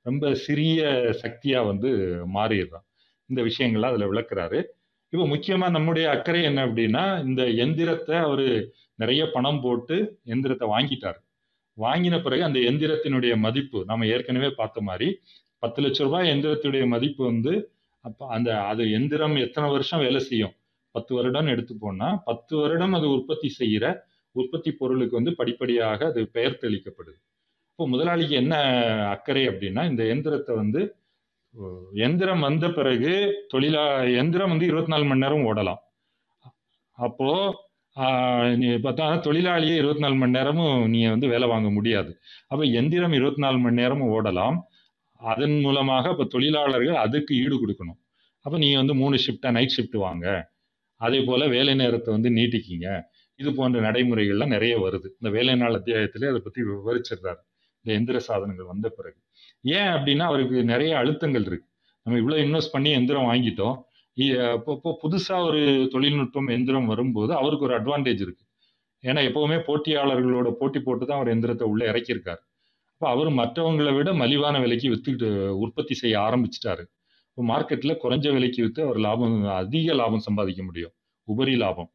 ரொம்ப 0.07 0.35
சிறிய 0.45 0.81
சக்தியா 1.23 1.59
வந்து 1.67 1.91
மாறிடுறான் 2.35 2.87
இந்த 3.31 3.41
விஷயங்கள்லாம் 3.43 3.93
அதுல 3.93 4.07
விளக்குறாரு. 4.13 4.61
இப்போ 5.13 5.25
முக்கியமா 5.27 5.67
நம்முடைய 5.71 6.07
அக்கறை 6.11 6.41
என்ன 6.43 6.61
அப்படின்னா 6.67 7.05
இந்த 7.25 7.43
எந்திரத்தை 7.65 8.17
அவரு 8.19 8.47
நிறைய 8.95 9.23
பணம் 9.31 9.61
போட்டு 9.61 9.97
எந்திரத்தை 10.25 10.67
வாங்கிட்டாரு. 10.75 11.19
வாங்கின 11.79 12.15
பிறகு 12.23 12.43
அந்த 12.45 12.59
எந்திரத்தினுடைய 12.61 13.35
மதிப்பு 13.39 13.79
நம்ம 13.87 14.07
ஏற்கனவே 14.07 14.51
பார்த்த 14.51 14.81
மாதிரி 14.81 15.09
பத்து 15.63 15.81
லட்ச 15.83 15.99
ரூபாய் 15.99 16.31
எந்திரத்துடைய 16.35 16.85
மதிப்பு 16.87 17.23
வந்து 17.25 17.53
அப்ப 18.05 18.29
அந்த 18.29 18.51
அது 18.63 18.83
எந்திரம் 18.91 19.37
எத்தனை 19.37 19.69
வருஷம் 19.71 20.01
வேலை 20.01 20.21
செய்யும்? 20.21 20.55
பத்து 20.95 21.13
வருடம் 21.15 21.47
எடுத்து 21.47 21.75
போனா 21.77 22.09
பத்து 22.25 22.55
வருடம் 22.57 22.93
அது 22.93 23.07
உற்பத்தி 23.11 23.49
செய்யற 23.59 23.85
உற்பத்தி 24.39 24.71
பொருளுக்கு 24.81 25.19
வந்து 25.19 25.33
படிப்படியாக 25.41 26.07
அது 26.11 26.21
பெயர் 26.37 26.63
தெளிக்கப்படுது. 26.65 27.19
இப்போ 27.73 27.85
முதலாளிக்கு 27.93 28.35
என்ன 28.43 28.55
அக்கறை 29.15 29.43
அப்படின்னா 29.51 29.83
இந்த 29.91 30.03
எந்திரத்தை 30.15 30.55
வந்து 30.63 30.81
எந்திரம் 32.07 32.45
வந்த 32.47 32.67
பிறகு 32.79 33.13
தொழிலா 33.53 33.85
எந்திரம் 34.21 34.53
வந்து 34.53 34.67
இருபத்தி 34.71 34.93
நாலு 34.93 35.05
மணி 35.11 35.25
நேரம் 35.25 35.47
ஓடலாம். 35.51 35.81
அப்போ 36.99 37.31
நீ 38.61 38.67
பார்த்தா 38.85 39.07
தொழிலாளியே 39.27 39.77
இருபத்தி 39.81 40.03
நாலு 40.05 40.17
மணி 40.21 40.37
நேரமும் 40.39 40.77
நீ 40.93 41.01
வந்து 41.15 41.31
வேலை 41.33 41.47
வாங்க 41.53 41.69
முடியாது. 41.79 42.13
அப்போ 42.51 42.65
எந்திரம் 42.81 43.17
இருபத்தி 43.19 43.43
நாலு 43.45 43.59
மணி 43.65 43.81
நேரமும் 43.83 44.13
ஓடலாம். 44.17 44.59
அதன் 45.33 45.57
மூலமாக 45.65 46.11
இப்போ 46.15 46.27
தொழிலாளர்கள் 46.35 46.99
அதுக்கு 47.05 47.33
ஈடு 47.43 47.57
கொடுக்கணும். 47.63 47.99
அப்போ 48.45 48.57
நீங்கள் 48.63 48.83
வந்து 48.83 48.95
மூணு 49.03 49.17
ஷிஃப்டா 49.25 49.51
நைட் 49.57 49.75
ஷிஃப்ட் 49.77 49.99
வாங்க. 50.07 50.27
அதே 51.01 51.19
போல 51.29 51.49
வேலை 51.57 51.75
நேரத்தை 51.83 52.11
வந்து 52.17 52.31
நீட்டிக்கிங்க. 52.39 52.89
இது 53.41 53.51
போன்ற 53.59 53.79
நடைமுறைகள்லாம் 53.87 54.55
நிறைய 54.57 54.75
வருது. 54.85 55.09
இந்த 55.19 55.31
வேலை 55.37 55.55
நாள் 55.63 55.79
அத்தியாயத்திலே 55.81 56.29
அதை 56.33 56.41
பத்தி 56.47 56.61
விவரிச்சிருந்தாரு 56.71 57.41
இந்த 57.85 57.91
எந்திர 57.99 58.17
சாதனங்கள் 58.29 58.71
வந்த 58.73 58.87
பிறகு. 58.97 59.19
ஏன் 59.77 59.91
அப்படின்னா 59.97 60.25
அவருக்கு 60.31 60.59
நிறைய 60.73 60.93
அழுத்தங்கள் 61.03 61.47
இருக்கு. 61.51 61.69
நம்ம 62.07 62.19
இவ்வளவு 62.23 62.45
இன்வெஸ்ட் 62.47 62.75
பண்ணி 62.75 62.91
எந்திரம் 62.99 63.29
வாங்கிட்டோம். 63.31 63.77
இப்போ 64.17 64.73
புதுசாக 64.83 64.95
புதுசா 65.03 65.37
ஒரு 65.49 65.61
தொழில்நுட்பம் 65.95 66.49
எந்திரம் 66.57 66.89
வரும்போது 66.93 67.33
அவருக்கு 67.41 67.67
ஒரு 67.69 67.75
அட்வான்டேஜ் 67.81 68.23
இருக்கு. 68.27 68.45
ஏன்னா 69.05 69.21
எப்பவுமே 69.29 69.59
போட்டியாளர்களோட 69.69 70.49
போட்டி 70.61 70.81
போட்டு 70.87 71.05
தான் 71.07 71.19
அவர் 71.21 71.33
எந்திரத்தை 71.35 71.67
உள்ள 71.73 71.83
இறக்கியிருக்காரு. 71.93 72.43
அப்போ 72.95 73.07
அவர் 73.15 73.31
மற்றவங்களை 73.41 73.93
விட 73.99 74.11
மலிவான 74.23 74.57
விலைக்கு 74.65 74.89
வித்துக்கிட்டு 74.95 75.29
உற்பத்தி 75.65 75.95
செய்ய 76.01 76.17
ஆரம்பிச்சிட்டாரு. 76.27 76.85
இப்போ 77.31 77.43
மார்க்கெட்டில் 77.53 78.01
குறைஞ்ச 78.03 78.27
விலைக்கு 78.37 78.61
விற்று 78.67 78.81
அவர் 78.87 78.99
லாபம் 79.07 79.37
அதிக 79.61 79.95
லாபம் 80.01 80.27
சம்பாதிக்க 80.27 80.63
முடியும். 80.63 80.95
உபரி 81.29 81.55
லாபம். 81.65 81.91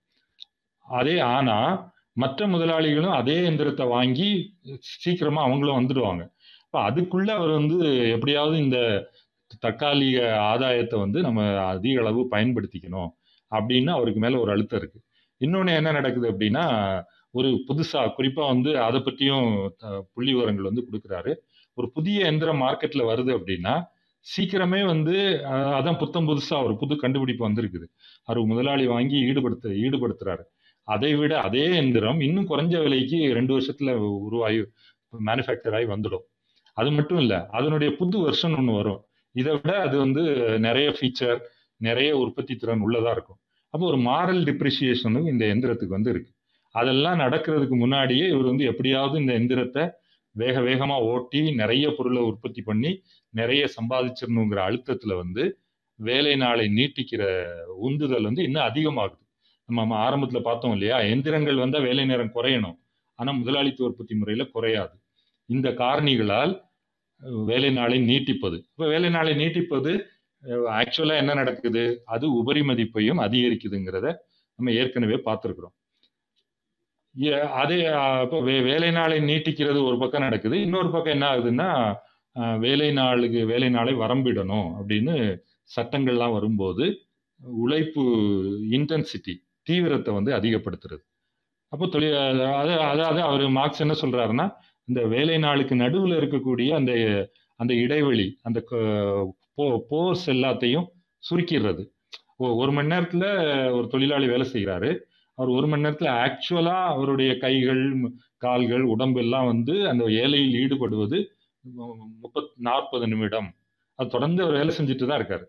அதே 0.87 1.15
ஆனா 1.35 1.57
மற்ற 2.13 2.47
முதலாளிகளும் 2.47 3.17
அதே 3.19 3.37
எந்திரத்தை 3.49 3.85
வாங்கி 3.87 4.27
சீக்கிரமா 5.03 5.41
அவங்களும் 5.43 5.79
வந்துடுவாங்க. 5.79 6.23
இப்போ 6.65 6.79
அதுக்குள்ள 6.89 7.29
அவர் 7.39 7.51
வந்து 7.59 7.77
எப்படியாவது 8.15 8.55
இந்த 8.65 8.77
தற்காலிக 9.65 10.19
ஆதாயத்தை 10.51 10.97
வந்து 10.99 11.19
நம்ம 11.21 11.41
அதிக 11.73 11.99
அளவு 12.03 12.21
பயன்படுத்திக்கணும் 12.31 13.11
அப்படின்னு 13.51 13.91
அவருக்கு 13.97 14.19
மேல 14.23 14.39
ஒரு 14.43 14.51
அழுத்தம் 14.51 14.79
இருக்கு. 14.81 14.99
இன்னொன்று 15.41 15.73
என்ன 15.79 15.91
நடக்குது 15.91 16.27
அப்படின்னா 16.31 16.63
ஒரு 17.33 17.49
புதுசாக 17.67 18.13
குறிப்பாக 18.17 18.51
வந்து 18.53 18.71
அதை 18.87 18.99
பற்றியும் 19.01 19.47
புள்ளி 20.13 20.31
விவரங்கள் 20.33 20.69
வந்து 20.69 20.85
கொடுக்குறாரு. 20.87 21.31
ஒரு 21.77 21.87
புதிய 21.97 22.27
எந்திரம் 22.31 22.61
மார்க்கெட்டில் 22.65 23.09
வருது 23.11 23.31
அப்படின்னா 23.37 23.73
சீக்கிரமே 24.25 24.81
வந்து 24.85 25.15
அதான் 25.79 25.99
புத்தம் 26.03 26.27
புதுசாக 26.29 26.65
ஒரு 26.67 26.75
புது 26.81 26.93
கண்டுபிடிப்பு 27.03 27.43
வந்திருக்குது. 27.47 27.87
அவர் 28.27 28.39
முதலாளி 28.51 28.85
வாங்கி 28.93 29.17
ஈடுபடுத்த 29.29 29.73
ஈடுபடுத்துறாரு. 29.85 30.43
அதை 30.87 31.11
விட 31.15 31.33
அதே 31.47 31.65
எந்திரம் 31.81 32.19
இன்னும் 32.19 32.49
குறைஞ்ச 32.49 32.75
விலைக்கு 32.83 33.19
ரெண்டு 33.37 33.51
வருஷத்துல 33.55 33.91
உருவாகி 34.27 34.59
மேனுஃபேக்சர் 35.27 35.75
ஆகி 35.77 35.87
வந்துடும். 35.93 36.25
அது 36.77 36.89
மட்டும் 36.91 37.19
இல்லை 37.23 37.39
அதனுடைய 37.57 37.89
புது 37.99 38.17
வெர்ஷன் 38.25 38.55
ஒன்று 38.57 38.73
வரும். 38.73 39.01
இதை 39.35 39.53
விட 39.53 39.73
அது 39.85 39.95
வந்து 39.97 40.23
நிறைய 40.59 40.87
ஃபீச்சர் 40.97 41.39
நிறைய 41.81 42.11
உற்பத்தி 42.17 42.53
திறன் 42.55 42.79
உள்ளதாக 42.79 43.15
இருக்கும். 43.15 43.39
அப்போ 43.73 43.85
ஒரு 43.85 43.99
மாரல் 44.09 44.41
டிப்ரிசியேஷனும் 44.49 45.27
இந்த 45.31 45.43
எந்திரத்துக்கு 45.53 45.97
வந்து 45.97 46.11
இருக்கு. 46.13 46.31
அதெல்லாம் 46.75 47.19
நடக்கிறதுக்கு 47.19 47.75
முன்னாடியே 47.75 48.25
இவர் 48.27 48.49
வந்து 48.51 48.65
எப்படியாவது 48.65 49.15
இந்த 49.21 49.33
எந்திரத்தை 49.39 49.83
வேக 50.35 50.61
வேகமாக 50.61 51.05
ஓட்டி 51.11 51.41
நிறைய 51.55 51.85
பொருளை 51.97 52.21
உற்பத்தி 52.21 52.61
பண்ணி 52.61 52.91
நிறைய 53.33 53.63
சம்பாதிச்சிடணுங்கிற 53.77 54.59
அழுத்தத்தில் 54.67 55.19
வந்து 55.21 55.43
வேலை 55.99 56.33
நாளை 56.35 56.65
நீட்டிக்கிற 56.77 57.23
உந்துதல் 57.87 58.27
வந்து 58.29 58.43
இன்னும் 58.43 58.67
அதிகமாகுது. 58.69 59.24
நம்ம 59.65 60.09
ஆரம்பத்துல 60.09 60.41
பார்த்தோம் 60.41 60.71
இல்லையா? 60.71 60.99
எந்திரங்கள் 60.99 61.59
வந்தா 61.59 61.79
வேலை 61.79 62.05
நேரம் 62.05 62.31
குறையணும். 62.35 62.77
ஆனா 63.15 63.31
முதலாளித்துவ 63.31 63.89
உற்பத்தி 63.89 64.15
முறையில 64.15 64.47
குறையாது. 64.47 64.99
இந்த 65.45 65.69
காரணிகளால் 65.69 66.61
வேலை 67.45 67.71
நாளை 67.71 67.99
நீட்டிப்பது. 67.99 68.57
இப்ப 68.57 68.87
வேலை 68.87 69.09
நாளை 69.09 69.35
நீட்டிப்பது 69.35 70.05
ஆக்சுவலா 70.47 71.17
என்ன 71.17 71.33
நடக்குது? 71.33 72.01
அது 72.05 72.33
உபரி 72.33 72.61
மதிப்பையும் 72.61 73.19
அதிகரிக்குதுங்கிறத 73.19 74.15
நம்ம 74.55 74.71
ஏற்கனவே 74.71 75.21
பார்த்திருக்கிறோம். 75.25 75.75
ஏ- 77.23 77.39
அதே 77.39 77.79
இப்போ 78.23 78.39
வே- 78.39 78.63
வேலை 78.63 78.91
நாளை 78.91 79.19
நீட்டிக்கிறது 79.19 79.83
ஒரு 79.83 79.97
பக்கம் 79.97 80.21
நடக்குது. 80.21 80.61
இன்னொரு 80.61 80.91
பக்கம் 80.91 81.11
என்ன 81.11 81.37
ஆகுதுன்னா 81.37 81.95
வேலை 82.59 82.91
நாளுக்கு 82.91 83.45
வேலை 83.45 83.69
நாளை 83.69 83.95
வரம்பிடணும் 83.95 84.73
அப்படின்னு 84.85 85.39
சட்டங்கள்லாம் 85.75 86.31
வரும்போது 86.31 86.99
உழைப்பு 87.41 88.01
இன்டென்சிட்டி 88.71 89.44
தீவிரத்தை 89.67 90.11
வந்து 90.17 90.31
அதிகப்படுத்துறது. 90.37 91.03
அப்போ 91.71 91.85
தொழில் 91.93 92.15
அது 92.59 92.73
அதாவது 92.91 93.21
அவர் 93.29 93.43
மார்க்ஸ் 93.57 93.83
என்ன 93.85 93.95
சொல்றாருன்னா 94.01 94.45
இந்த 94.87 95.01
வேலை 95.13 95.37
நாளுக்கு 95.45 95.75
நடுவில் 95.75 96.19
இருக்கக்கூடிய 96.19 96.69
அந்த 96.79 96.91
அந்த 97.59 97.73
இடைவெளி 97.83 98.27
அந்த 98.47 98.59
போர்ஸ் 99.91 100.25
எல்லாத்தையும் 100.35 100.87
சுருக்கிடுறது. 101.23 101.83
ஒரு 102.61 102.71
மணி 102.77 102.91
நேரத்துல 102.93 103.25
ஒரு 103.77 103.87
தொழிலாளி 103.93 104.27
வேலை 104.33 104.45
செய்கிறாரு 104.53 104.89
அவர் 105.37 105.49
ஒரு 105.57 105.67
மணி 105.67 105.83
நேரத்துல 105.85 106.09
ஆக்சுவலா 106.25 106.75
அவருடைய 106.93 107.31
கைகள் 107.43 107.83
கால்கள் 108.45 108.83
உடம்பு 108.93 109.19
எல்லாம் 109.23 109.49
வந்து 109.51 109.75
அந்த 109.91 110.03
வேலையில் 110.15 110.57
ஈடுபடுவது 110.63 111.19
முப்பத் 112.23 112.51
நாற்பது 112.67 113.05
நிமிடம். 113.13 113.49
அது 113.99 114.13
தொடர்ந்து 114.15 114.43
அவர் 114.43 114.57
வேலை 114.59 114.73
செஞ்சுட்டு 114.77 115.05
தான் 115.09 115.19
இருக்காரு. 115.21 115.45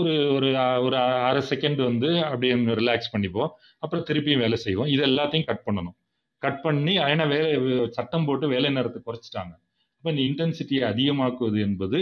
ஒரு 0.00 0.12
ஒரு 0.36 0.48
ஒரு 0.86 0.96
அரை 1.28 1.42
செகண்ட் 1.50 1.80
வந்து 1.88 2.08
அப்படியே 2.30 2.54
ரிலாக்ஸ் 2.80 3.12
பண்ணிப்போம். 3.14 3.50
அப்புறம் 3.82 4.06
திருப்பியும் 4.08 4.42
வேலை 4.44 4.56
செய்வோம். 4.64 4.90
இது 4.94 5.02
எல்லாத்தையும் 5.10 5.48
கட் 5.50 5.64
பண்ணணும். 5.66 5.96
கட் 6.42 6.60
பண்ணி 6.64 6.94
ஏன்னா 7.10 7.24
வேலை 7.34 7.50
சட்டம் 7.98 8.26
போட்டு 8.28 8.46
வேலை 8.54 8.70
நேரத்தை 8.76 9.00
குறைச்சிட்டாங்க. 9.06 9.54
அப்போ 9.98 10.08
இந்த 10.14 10.22
இன்டென்சிட்டியை 10.28 10.82
அதிகமாக்குவது 10.92 11.60
என்பது 11.68 12.00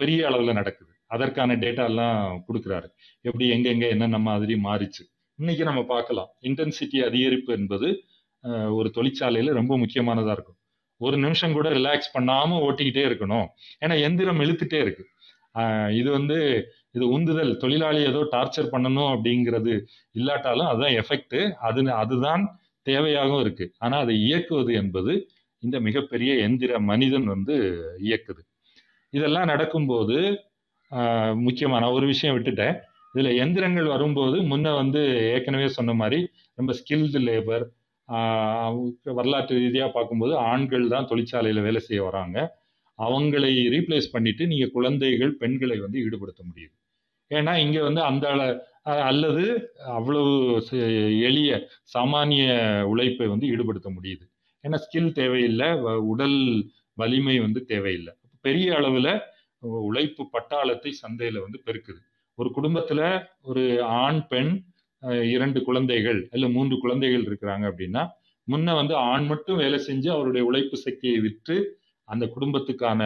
பெரிய 0.00 0.20
அளவில் 0.28 0.58
நடக்குது. 0.60 0.92
அதற்கான 1.14 1.56
டேட்டா 1.62 1.84
எல்லாம் 1.90 2.18
கொடுக்குறாரு. 2.48 2.88
எப்படி 3.26 3.46
எங்கெங்கே 3.54 3.88
என்னென்ன 3.94 4.18
மாதிரி 4.28 4.54
மாறிச்சு? 4.66 5.02
இன்னைக்கு 5.38 5.64
நம்ம 5.68 5.80
பார்க்கலாம். 5.94 6.30
இன்டென்சிட்டி 6.48 6.98
அதிகரிப்பு 7.08 7.50
என்பது 7.58 7.88
ஒரு 8.78 8.88
தொழிற்சாலையில் 8.96 9.58
ரொம்ப 9.58 9.72
முக்கியமானதாக 9.82 10.36
இருக்கும். 10.36 10.58
ஒரு 11.00 11.16
நிமிஷம் 11.24 11.56
கூட 11.56 11.68
ரிலாக்ஸ் 11.78 12.14
பண்ணாமல் 12.16 12.62
ஓட்டிக்கிட்டே 12.66 13.04
இருக்கணும். 13.10 13.46
ஏன்னா 13.84 13.94
எந்திரம் 14.06 14.42
இழுத்துட்டே 14.44 14.78
இருக்கு. 14.84 15.04
இது 15.98 16.08
வந்து 16.18 16.36
இது 16.96 17.04
உந்துதல். 17.16 17.52
தொழிலாளி 17.62 18.00
ஏதோ 18.10 18.20
டார்ச்சர் 18.34 18.72
பண்ணணும் 18.74 19.10
அப்படிங்கிறது 19.14 19.74
இல்லாட்டாலும் 20.18 20.68
அதுதான் 20.72 20.96
எஃபெக்ட் 21.02 21.38
அது 21.68 21.82
அதுதான் 22.02 22.44
தேவையாகவும் 22.86 23.42
இருக்கு. 23.44 23.66
ஆனால் 23.84 24.02
அதை 24.04 24.14
இயக்குவது 24.26 24.72
என்பது 24.82 25.12
இந்த 25.62 25.76
மிகப்பெரிய 25.86 26.32
எந்திர 26.46 26.78
மனிதன் 26.90 27.28
வந்து 27.34 27.54
இயக்குது. 28.06 28.42
இதெல்லாம் 29.12 29.50
நடக்கும்போது 29.52 30.16
முக்கியமான 31.46 31.84
ஒரு 31.96 32.06
விஷயம் 32.12 32.34
விட்டுட்டேன். 32.36 32.76
இதில் 33.14 33.38
எந்திரங்கள் 33.42 33.88
வரும்போது 33.94 34.36
முன்ன 34.50 34.72
வந்து 34.82 35.00
ஏற்கனவே 35.34 35.68
சொன்ன 35.78 35.94
மாதிரி 36.00 36.18
ரொம்ப 36.58 36.72
ஸ்கில்டு 36.80 37.20
லேபர் 37.28 37.64
வரலாற்று 39.18 39.54
ரீதியாக 39.62 39.90
பார்க்கும்போது 39.96 40.34
ஆண்கள் 40.50 40.84
தான் 40.94 41.08
தொழிற்சாலையில் 41.10 41.66
வேலை 41.66 41.80
செய்ய 41.88 42.00
வராங்க. 42.08 42.38
அவங்களை 42.98 43.50
ரீப்ளேஸ் 43.68 44.12
பண்ணிட்டு 44.12 44.46
நீங்கள் 44.46 44.70
குழந்தைகள் 44.70 45.34
பெண்களை 45.34 45.78
வந்து 45.78 46.00
ஈடுபடுத்த 46.00 46.40
முடியுது 46.50 46.74
ஏன்னா 47.34 47.56
இங்கே 47.56 47.80
வந்து 47.80 48.02
அந்த 48.02 48.24
அல்லது 48.82 49.70
அவ்வளவு 49.86 50.64
ச- 50.70 51.20
எளிய 51.20 51.68
சாமானிய 51.94 52.80
உழைப்பை 52.82 53.26
வந்து 53.26 53.46
ஈடுபடுத்த 53.46 53.86
முடியுது. 53.86 54.24
ஏன்னா 54.62 54.78
ஸ்கில் 54.84 55.12
தேவையில்லை 55.12 55.68
வ- 55.68 55.94
உடல் 55.94 56.64
வலிமை 56.94 57.38
வந்து 57.40 57.64
தேவையில்லை. 57.64 58.14
பெரிய 58.40 58.74
அளவில் 58.74 59.20
உழைப்பு 59.58 60.28
பட்டாளத்தை 60.32 60.90
சந்தையில் 60.90 61.40
வந்து 61.40 61.62
பெருக்குது. 61.66 62.00
ஒரு 62.34 62.52
குடும்பத்தில் 62.52 63.20
ஒரு 63.42 63.82
ஆண் 63.82 64.26
பெண் 64.26 64.62
இரண்டு 65.22 65.62
குழந்தைகள் 65.62 66.28
இல்லை 66.32 66.48
மூன்று 66.50 66.78
குழந்தைகள் 66.78 67.24
இருக்கிறாங்க 67.24 67.72
அப்படின்னா 67.72 68.08
முன்ன 68.48 68.74
வந்து 68.74 68.94
ஆண் 68.94 69.26
மட்டும் 69.26 69.56
வேலை 69.56 69.78
செஞ்சு 69.86 70.08
அவருடைய 70.10 70.46
உழைப்பு 70.46 70.76
சக்தியை 70.76 71.18
விற்று 71.20 71.78
அந்த 72.04 72.24
குடும்பத்துக்கான 72.26 73.00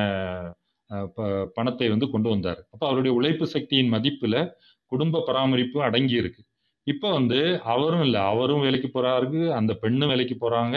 ப- 1.15 1.47
பணத்தை 1.55 1.89
வந்து 1.89 2.11
கொண்டு 2.11 2.29
வந்தார். 2.29 2.61
அப்போ 2.71 2.87
அவருடைய 2.87 3.17
உழைப்பு 3.17 3.47
சக்தியின் 3.47 3.93
மதிப்பில் 3.93 4.53
குடும்ப 4.87 5.23
பராமரிப்பு 5.27 5.83
அடங்கி 5.83 6.15
இருக்கு. 6.15 6.43
இப்போ 6.87 7.09
வந்து 7.13 7.61
அவரும் 7.63 8.03
இல்லை 8.03 8.21
அவரும் 8.21 8.61
வேலைக்கு 8.61 8.89
போகிறாரு 8.93 9.51
அந்த 9.51 9.75
பெண்ணும் 9.75 10.09
வேலைக்கு 10.09 10.37
போகிறாங்க 10.41 10.77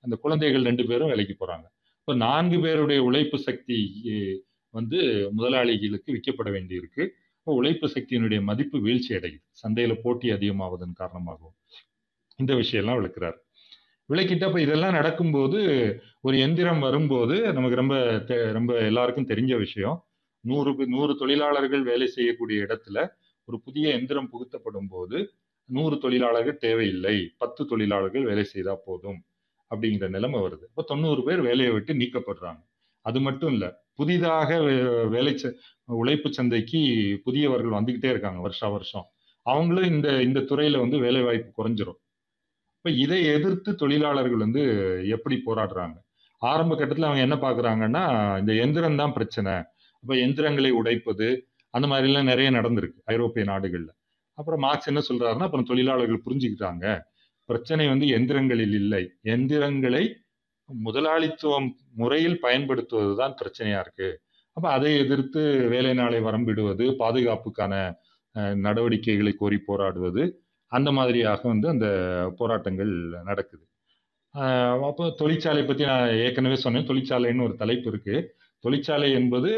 அந்த 0.00 0.16
குழந்தைகள் 0.16 0.62
ரெண்டு 0.62 0.86
பேரும் 0.86 1.08
வேலைக்கு 1.08 1.34
போகிறாங்க 1.40 1.66
இப்போ 1.98 2.14
நான்கு 2.14 2.60
பேருடைய 2.60 3.02
உழைப்பு 3.02 3.38
சக்தி 3.38 3.78
வந்து 4.70 4.98
முதலாளிகளுக்கு 5.36 6.12
விற்கப்பட 6.12 6.50
வேண்டியிருக்கு 6.50 7.02
இப்போ 7.38 7.52
உழைப்பு 7.54 7.86
சக்தியினுடைய 7.86 8.42
மதிப்பு 8.42 8.80
வீழ்ச்சி 8.80 9.14
அடையுது 9.14 9.42
சந்தையில் 9.50 10.00
போட்டி 10.02 10.30
அதிகமாவதன் 10.30 10.92
காரணமாகவும். 10.94 11.54
இந்த 12.36 12.54
விஷயம்லாம் 12.54 12.98
விளக்குறாரு. 13.00 13.38
விளக்கிட்டு 14.08 14.44
அப்போ 14.44 14.60
இதெல்லாம் 14.60 14.92
நடக்கும்போது 14.92 15.58
ஒரு 16.20 16.38
எந்திரம் 16.38 16.78
வரும்போது 16.78 17.52
நமக்கு 17.52 17.76
ரொம்ப 17.76 18.24
ரொம்ப 18.52 18.74
எல்லாருக்கும் 18.74 19.26
தெரிஞ்ச 19.26 19.58
விஷயம். 19.58 20.04
நூறு 20.40 20.86
நூறு 20.86 21.16
தொழிலாளர்கள் 21.16 21.82
வேலை 21.82 22.06
செய்யக்கூடிய 22.06 22.62
இடத்துல 22.62 23.08
ஒரு 23.44 23.60
புதிய 23.60 23.88
எந்திரம் 23.88 24.30
புகுத்தப்படும் 24.30 24.88
போது 24.88 25.30
நூறு 25.64 25.98
தொழிலாளர்கள் 25.98 26.56
தேவையில்லை 26.56 27.32
பத்து 27.38 27.66
தொழிலாளர்கள் 27.66 28.24
வேலை 28.24 28.44
செய்தா 28.44 28.78
போதும் 28.84 29.22
அப்படிங்கிற 29.74 30.08
நிலைமை 30.08 30.40
வருது. 30.40 30.62
இப்போ 30.62 30.82
தொண்ணூறு 30.82 31.24
பேர் 31.24 31.40
வேலையை 31.40 31.72
விட்டு 31.72 31.94
நீக்கப்படுறாங்க. 31.94 32.64
அது 33.00 33.20
மட்டும் 33.20 33.52
இல்லை 33.52 33.72
புதிதாக 33.94 34.56
வே- 34.56 35.08
வேலை 35.08 35.34
ச- 35.34 35.54
உழைப்பு 35.84 36.32
சந்தைக்கு 36.32 37.20
புதியவர்கள் 37.24 37.80
வந்துக்கிட்டே 37.80 38.10
இருக்காங்க 38.10 38.40
வருஷா 38.40 38.68
வருஷம். 38.68 39.04
அவங்களும் 39.42 39.90
இந்த 39.90 40.22
இந்த 40.22 40.40
துறையில 40.40 40.78
வந்து 40.78 40.98
வேலை 40.98 41.20
வாய்ப்பு 41.20 41.64
குறைஞ்சிரும். 41.64 42.00
இப்ப 42.84 42.92
இதை 42.96 43.18
எதிர்த்து 43.24 43.70
தொழிலாளர்கள் 43.74 44.36
வந்து 44.36 44.62
எப்படி 45.08 45.36
போராடுறாங்க? 45.46 45.96
ஆரம்ப 46.42 46.74
கட்டத்துல 46.74 47.08
அவங்க 47.08 47.20
என்ன 47.20 47.36
பாக்குறாங்கன்னா 47.36 48.02
இந்த 48.38 48.52
எந்திரம் 48.54 48.96
தான் 48.96 49.12
பிரச்சனை. 49.12 49.52
அப்ப 50.02 50.14
எந்திரங்களை 50.14 50.70
உடைப்பது 50.70 51.28
அந்த 51.74 51.86
மாதிரி 51.86 52.08
எல்லாம் 52.08 52.24
நிறைய 52.24 52.48
நடந்திருக்கு 52.50 52.98
ஐரோப்பிய 53.04 53.44
நாடுகள்ல. 53.52 53.90
அப்புறம் 54.38 54.60
மார்க்ஸ் 54.60 54.86
என்ன 54.86 55.02
சொல்றாருன்னா 55.08 55.46
அப்புறம் 55.48 55.68
தொழிலாளர்கள் 55.68 56.24
புரிஞ்சுக்கிட்டாங்க. 56.26 56.86
பிரச்சனை 57.48 57.86
வந்து 57.88 58.06
எந்திரங்களில் 58.06 58.74
இல்லை. 58.80 59.02
எந்திரங்களை 59.22 60.04
முதலாளித்துவம் 60.66 61.70
முறையில் 61.94 62.38
பயன்படுத்துவதுதான் 62.42 63.38
பிரச்சனையா 63.40 63.80
இருக்கு. 63.80 64.10
அப்ப 64.56 64.66
அதை 64.70 64.98
எதிர்த்து 64.98 65.42
வேலை 65.68 65.94
நாளை 65.94 66.20
வரம்பிடுவது 66.20 66.86
பாதுகாப்புக்கான 66.98 67.74
நடவடிக்கைகளை 68.54 69.32
கோரி 69.32 69.60
போராடுவது 69.66 70.24
அந்த 70.72 70.88
மாதிரியாக 70.98 71.42
வந்து 71.52 71.66
அந்த 71.74 71.86
போராட்டங்கள் 72.38 72.92
நடக்குது. 73.30 73.64
அப்போ 74.88 75.04
தொழிற்சாலை 75.20 75.62
பற்றி 75.64 75.84
நான் 75.90 76.14
ஏற்கனவே 76.24 76.56
சொன்னேன். 76.64 76.88
தொழிற்சாலைன்னு 76.90 77.46
ஒரு 77.48 77.54
தலைப்பு 77.62 77.88
இருக்கு. 77.92 78.16
தொழிற்சாலை 78.64 79.08
என்பது 79.20 79.50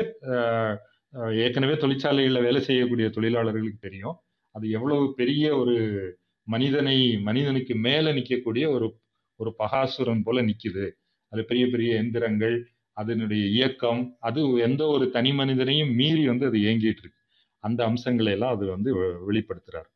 ஏற்கனவே 1.45 1.75
தொழிற்சாலைகளில் 1.77 2.47
வேலை 2.47 2.61
செய்யக்கூடிய 2.69 3.07
தொழிலாளர்களுக்கு 3.17 3.81
தெரியும். 3.89 4.17
அது 4.55 4.67
எவ்வளவு 4.71 5.05
பெரிய 5.21 5.45
ஒரு 5.57 5.77
மனிதனை 6.47 6.97
மனிதனுக்கு 7.29 7.75
மேலே 7.87 8.11
நிற்கக்கூடிய 8.13 8.65
ஒரு 8.77 8.87
ஒரு 9.41 9.51
பகாசுரன் 9.63 10.25
போல 10.27 10.43
நிற்குது 10.43 10.85
அது 11.33 11.43
பெரிய 11.51 11.65
பெரிய 11.73 11.91
எந்திரங்கள் 12.03 12.57
அதனுடைய 12.97 13.45
இயக்கம் 13.57 14.03
அது 14.29 14.41
எந்த 14.67 14.83
ஒரு 14.87 15.07
தனி 15.17 15.31
மனிதனையும் 15.33 15.93
மீறி 16.01 16.25
வந்து 16.33 16.47
அது 16.51 16.59
இயங்கிட்டு 16.59 17.03
இருக்கு. 17.05 17.21
அந்த 17.65 17.81
அம்சங்களை 17.91 18.33
எல்லாம் 18.37 18.55
அது 18.57 18.65
வந்து 18.75 18.91
வெளிப்படுத்துறாரு. 19.31 19.89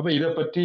அப்ப 0.00 0.12
இதை 0.12 0.28
பற்றி 0.30 0.62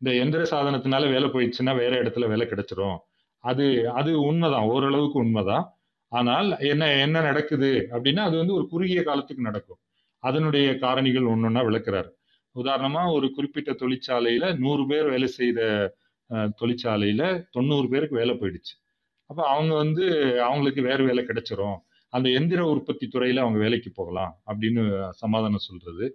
இந்த 0.00 0.10
எந்திர 0.22 0.42
சாதனத்தினால 0.50 1.04
வேலை 1.10 1.28
போயிடுச்சுன்னா 1.28 1.72
வேற 1.76 2.02
இடத்துல 2.02 2.28
வேலை 2.28 2.46
கிடைச்சிரும். 2.46 2.98
அது 3.44 3.66
அது 3.90 4.10
உண்மைதான். 4.20 4.66
ஓரளவுக்கு 4.66 5.18
உண்மைதான். 5.18 5.64
ஆனால் 6.08 6.48
என்ன 6.58 6.84
என்ன 6.96 7.20
நடக்குது 7.20 7.70
அப்படின்னா 7.92 8.22
அது 8.28 8.36
வந்து 8.36 8.54
ஒரு 8.54 8.66
குறுகிய 8.68 9.02
காலத்துக்கு 9.02 9.42
நடக்கும். 9.42 9.80
அதனுடைய 10.18 10.68
காரணிகள் 10.72 11.30
ஒன்னொன்னா 11.34 11.62
விளக்குறாரு. 11.68 12.10
உதாரணமா 12.56 13.02
ஒரு 13.12 13.26
குறிப்பிட்ட 13.32 13.72
தொழிற்சாலையில 13.72 14.44
நூறு 14.58 14.86
பேர் 14.86 15.08
வேலை 15.08 15.28
செய்த 15.28 15.60
தொழிற்சாலையில 16.60 17.22
தொண்ணூறு 17.50 17.88
பேருக்கு 17.88 18.16
வேலை 18.16 18.34
போயிடுச்சு. 18.34 18.74
அப்ப 19.26 19.40
அவங்க 19.48 19.74
வந்து 19.74 20.04
அவங்களுக்கு 20.42 20.82
வேற 20.82 21.04
வேலை 21.04 21.24
கிடைச்சிரும். 21.24 21.78
அந்த 22.08 22.28
எந்திர 22.30 22.60
உற்பத்தி 22.60 23.06
துறையில 23.06 23.38
அவங்க 23.38 23.58
வேலைக்கு 23.58 23.92
போகலாம் 23.94 24.34
அப்படின்னு 24.46 24.84
சமாதானம் 25.12 25.66
சொல்றது. 25.68 26.06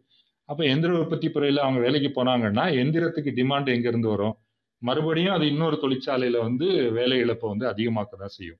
அப்போ 0.49 0.63
எந்திர 0.73 0.91
உற்பத்தி 1.01 1.27
துறையில 1.27 1.63
அவங்க 1.65 1.79
வேலைக்கு 1.79 2.09
போனாங்கன்னா 2.15 2.65
எந்திரத்துக்கு 2.81 3.31
டிமாண்ட் 3.39 3.69
எங்கேருந்து 3.75 4.09
வரும்? 4.15 4.35
மறுபடியும் 4.81 5.35
அது 5.35 5.45
இன்னொரு 5.51 5.75
தொழிற்சாலையில 5.83 6.37
வந்து 6.47 6.67
வேலை 6.97 7.17
இழப்பை 7.23 7.47
வந்து 7.53 7.65
அதிகமாக்க 7.73 8.17
தான் 8.23 8.35
செய்யும். 8.37 8.59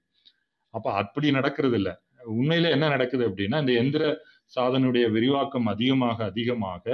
அப்ப 0.74 0.88
அப்படி 1.02 1.28
நடக்கிறது 1.32 1.78
இல்லை 1.80 1.94
உண்மையில 2.38 2.70
என்ன 2.76 2.86
நடக்குது 2.88 3.24
அப்படின்னா 3.30 3.58
இந்த 3.64 3.74
எந்திர 3.82 4.04
சாதனுடைய 4.54 5.06
விரிவாக்கம் 5.12 5.68
அதிகமாக 5.74 6.18
அதிகமாக 6.32 6.86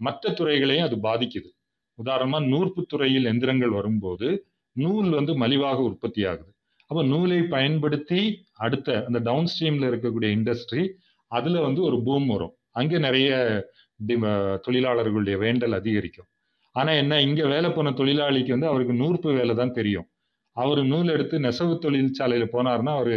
மற்ற 0.00 0.32
துறைகளையும் 0.38 0.86
அது 0.88 0.96
பாதிக்குது. 1.08 1.50
உதாரணமா 1.98 2.38
நூற்பு 2.52 2.80
துறையில் 2.86 3.28
எந்திரங்கள் 3.32 3.76
வரும்போது 3.78 4.28
நூல் 4.76 5.10
வந்து 5.10 5.32
மலிவாக 5.42 5.78
உற்பத்தி 5.88 6.22
ஆகுது. 6.24 6.50
அப்போ 6.90 7.02
நூலை 7.12 7.40
பயன்படுத்தி 7.54 8.20
அடுத்த 8.66 8.88
அந்த 9.08 9.18
டவுன் 9.28 9.50
ஸ்ட்ரீம்ல 9.52 9.90
இருக்கக்கூடிய 9.90 10.30
இண்டஸ்ட்ரி 10.38 10.84
அதுல 11.30 11.60
வந்து 11.66 11.80
ஒரு 11.88 11.98
பூம் 12.06 12.26
வரும். 12.26 12.54
அங்கே 12.78 12.98
நிறைய 13.06 13.30
தொழிலாளர்களுடைய 14.66 15.36
வேண்டல் 15.44 15.78
அதிகரிக்கும். 15.80 16.28
ஆனா 16.76 16.90
என்ன 17.02 17.14
இங்க 17.20 17.42
வேலை 17.54 17.68
போன 17.70 17.92
தொழிலாளிக்கு 18.00 18.54
வந்து 18.56 18.70
அவருக்கு 18.72 18.94
நூற்பு 19.02 19.30
வேலை 19.38 19.54
தான் 19.54 19.76
தெரியும். 19.78 20.06
அவர் 20.56 20.80
நூல் 20.92 21.12
எடுத்து 21.14 21.36
நெசவு 21.46 21.74
தொழிற்சாலையில 21.84 22.46
போனாருன்னா 22.54 22.92
அவரு 22.98 23.16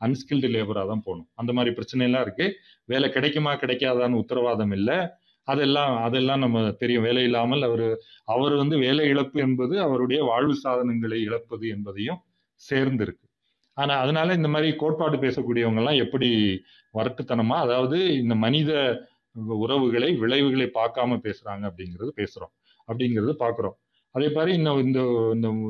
அன்ஸ்கில்டு 0.00 0.48
லேபரா 0.54 0.82
தான் 0.90 1.04
போகணும். 1.06 1.28
அந்த 1.40 1.50
மாதிரி 1.56 1.70
பிரச்சனை 1.74 2.02
எல்லாம் 2.08 2.24
இருக்கு. 2.26 2.46
வேலை 2.84 3.08
கிடைக்குமா 3.16 3.52
கிடைக்காதான்னு 3.62 4.20
உத்தரவாதம் 4.22 4.74
இல்லை. 4.78 4.96
அதெல்லாம் 5.48 5.94
அதெல்லாம் 6.06 6.42
நம்ம 6.44 6.58
தெரியும். 6.82 7.06
வேலை 7.08 7.22
இல்லாமல் 7.28 7.62
அவர் 7.62 7.86
அவர் 8.34 8.54
வந்து 8.62 8.76
வேலை 8.78 9.04
இழப்பு 9.12 9.38
என்பது 9.46 9.74
அவருடைய 9.86 10.20
வாழ்வு 10.30 10.54
சாதனங்களை 10.64 11.18
இழப்பது 11.28 11.66
என்பதையும் 11.76 12.20
சேர்ந்திருக்கு. 12.62 13.24
ஆனா 13.76 13.94
அதனால 14.04 14.34
இந்த 14.34 14.48
மாதிரி 14.54 14.68
கோட்பாடு 14.82 15.16
பேசக்கூடியவங்க 15.24 15.80
எல்லாம் 15.82 16.02
எப்படி 16.04 16.28
வரட்டுத்தனமா 16.94 17.56
அதாவது 17.66 17.98
இந்த 18.22 18.34
மனித 18.44 18.72
உறவுகளை 19.64 20.10
விளைவுகளை 20.22 20.66
பார்க்காம 20.78 21.18
பேசுறாங்க 21.26 21.64
அப்படிங்கிறது 21.70 22.10
பேசுறோம். 22.20 22.52
அப்படிங்கிறது 22.88 23.34
பார்க்குறோம். 23.44 23.76
அதே 24.14 24.28
மாதிரி 24.34 24.52
இன்னும் 24.58 24.80
இந்த 24.86 25.00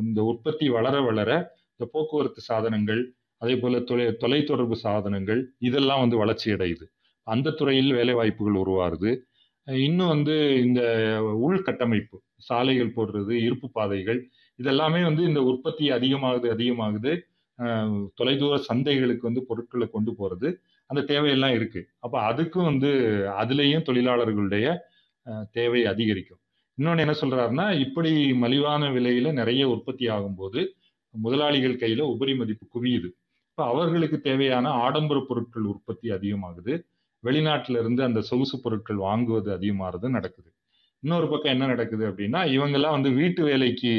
இந்த 0.04 0.20
உற்பத்தி 0.30 0.66
வளர 0.68 0.96
வளர 1.00 1.30
இந்த 1.72 1.84
போக்குவரத்து 1.92 2.40
சாதனங்கள் 2.50 3.02
அதே 3.42 3.54
போல 3.56 3.80
தொலை 3.88 4.04
தொலைத்தொடர்பு 4.22 4.76
சாதனங்கள் 4.82 5.40
இதெல்லாம் 5.58 6.02
வந்து 6.04 6.16
வளர்ச்சி 6.16 6.48
அடையுது. 6.52 6.84
அந்த 7.26 7.54
துறையில் 7.60 7.92
வேலை 7.92 8.14
வாய்ப்புகள் 8.14 8.60
உருவாருது 8.62 9.10
இன்னும் 9.66 10.12
வந்து 10.14 10.34
இந்த 10.66 10.80
உள்கட்டமைப்பு 11.46 12.16
சாலைகள் 12.48 12.94
போடுறது 12.96 13.34
இருப்பு 13.46 13.68
பாதைகள் 13.70 14.20
இதெல்லாமே 14.58 15.00
வந்து 15.04 15.22
இந்த 15.24 15.40
உற்பத்தி 15.50 15.84
அதிகமாகுது 15.90 16.48
அதிகமாகுது. 16.54 17.12
தொலைதூர 18.18 18.54
சந்தைகளுக்கு 18.68 19.28
வந்து 19.28 19.42
பொருட்களை 19.48 19.86
கொண்டு 19.88 20.12
போறது. 20.20 20.48
அந்த 20.86 21.02
தேவையெல்லாம் 21.12 21.54
இருக்கு. 21.54 21.80
அப்ப 21.98 22.32
அதுக்கும் 22.32 22.64
வந்து 22.64 22.90
அதுலேயும் 23.40 23.86
தொழிலாளர்களுடைய 23.88 24.76
தேவை 25.52 25.86
அதிகரிக்கும். 25.86 26.40
இன்னொன்னு 26.78 26.98
என்ன 26.98 27.14
சொல்றாருன்னா 27.20 27.66
இப்படி 27.80 28.32
மலிவான 28.34 28.90
விலையில 28.90 29.32
நிறைய 29.32 29.68
உற்பத்தி 29.68 30.08
ஆகும்போது 30.08 30.60
முதலாளிகள் 31.14 31.76
கையில 31.76 32.00
உபரி 32.00 32.34
மதிப்பு 32.36 32.66
குவியுது. 32.74 33.08
இப்ப 33.50 33.66
அவர்களுக்கு 33.66 34.20
தேவையான 34.20 34.68
ஆடம்பர 34.68 35.18
பொருட்கள் 35.28 35.62
உற்பத்தி 35.62 36.10
அதிகமாகுது. 36.10 36.74
வெளிநாட்டுல 37.24 37.78
இருந்து 37.78 38.02
அந்த 38.02 38.20
சொகுசு 38.20 38.60
பொருட்கள் 38.60 38.96
வாங்குவது 38.96 39.50
அதிகமாகிறது 39.52 40.08
நடக்குது. 40.10 40.50
இன்னொரு 41.02 41.28
பக்கம் 41.28 41.52
என்ன 41.52 41.66
நடக்குது 41.66 42.04
அப்படின்னா 42.10 42.40
இவங்கெல்லாம் 42.56 42.96
வந்து 42.98 43.10
வீட்டு 43.10 43.42
வேலைக்கு 43.44 43.92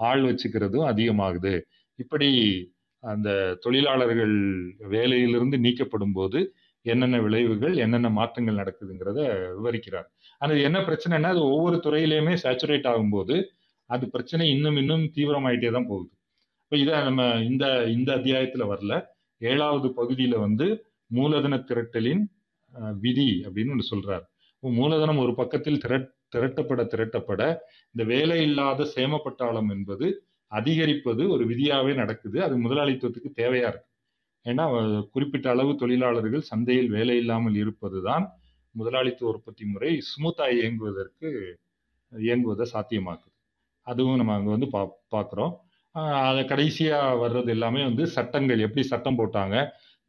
ஆள் 0.00 0.22
வச்சுக்கிறதும் 0.22 0.86
அதிகமாகுது. 0.92 1.54
இப்படி 1.98 2.30
அந்த 3.02 3.28
தொழிலாளர்கள் 3.64 4.34
வேலையிலிருந்து 4.94 5.56
நீக்கப்படும் 5.66 6.16
போது 6.18 6.40
என்னென்ன 6.86 7.16
விளைவுகள் 7.26 7.74
என்னென்ன 7.84 8.08
மாற்றங்கள் 8.18 8.60
நடக்குதுங்கிறத 8.60 9.20
விவரிக்கிறார். 9.58 10.08
ஆனால் 10.40 10.62
என்ன 10.66 10.78
பிரச்சனைனா 10.88 11.30
அது 11.34 11.42
ஒவ்வொரு 11.54 11.76
துறையிலையுமே 11.86 12.34
சேச்சுரேட் 12.44 12.88
ஆகும்போது 12.92 13.36
அது 13.90 14.04
பிரச்சனை 14.14 14.44
இன்னும் 14.54 14.78
இன்னும் 14.82 15.04
தீவிரமாயிட்டே 15.16 15.70
தான் 15.76 15.88
போகுது. 15.90 16.10
இப்போ 16.64 16.76
இதை 16.84 16.94
நம்ம 17.08 17.22
இந்த 17.50 17.64
இந்த 17.96 18.10
அத்தியாயத்தில் 18.18 18.70
வரல. 18.72 18.94
ஏழாவது 19.40 19.88
பகுதியில் 20.00 20.36
வந்து 20.46 20.66
மூலதன 21.10 21.54
திரட்டலின் 21.70 22.22
விதி 23.04 23.30
அப்படின்னு 23.46 23.74
ஒன்று 23.74 23.90
சொல்கிறார் 23.92 24.24
மூலதனம் 24.62 25.22
ஒரு 25.24 25.32
பக்கத்தில் 25.40 25.80
திரட் 25.84 26.10
திரட்டப்பட 26.34 26.82
திரட்டப்பட 26.92 27.42
இந்த 27.94 28.02
வேலை 28.12 28.36
இல்லாத 28.46 28.86
சேமப்பட்டாளம் 28.94 29.70
என்பது 29.74 30.06
அதிகரிப்பது 30.52 31.22
ஒரு 31.34 31.44
விதியாகவே 31.52 31.92
நடக்குது. 32.02 32.38
அது 32.46 32.54
முதலாளித்துவத்துக்கு 32.64 33.30
தேவையா 33.42 33.68
இருக்கு. 33.72 33.88
ஏன்னா 34.46 34.64
குறிப்பிட்ட 35.14 35.46
அளவு 35.54 35.72
தொழிலாளர்கள் 35.82 36.48
சந்தையில் 36.52 36.90
வேலை 36.96 37.16
இல்லாமல் 37.22 37.56
இருப்பது 37.62 37.98
தான் 38.08 38.24
முதலாளித்துவ 38.74 39.30
உற்பத்தி 39.34 39.64
முறை 39.72 39.90
ஸ்மூத்தாக 40.10 40.56
இயங்குவதற்கு 40.60 41.28
இயங்குவதை 42.12 42.66
சாத்தியமாக்குது. 42.74 43.34
அதுவும் 43.86 44.18
நம்ம 44.20 44.34
அங்கே 44.38 44.50
வந்து 44.56 44.68
பா 44.74 44.82
பார்க்குறோம் 45.14 45.52
அதை 46.28 46.42
கடைசியாக 46.52 47.16
வர்றது 47.22 47.50
எல்லாமே 47.54 47.80
வந்து 47.88 48.04
சட்டங்கள். 48.16 48.60
எப்படி 48.66 48.82
சட்டம் 48.92 49.18
போட்டாங்க? 49.20 49.56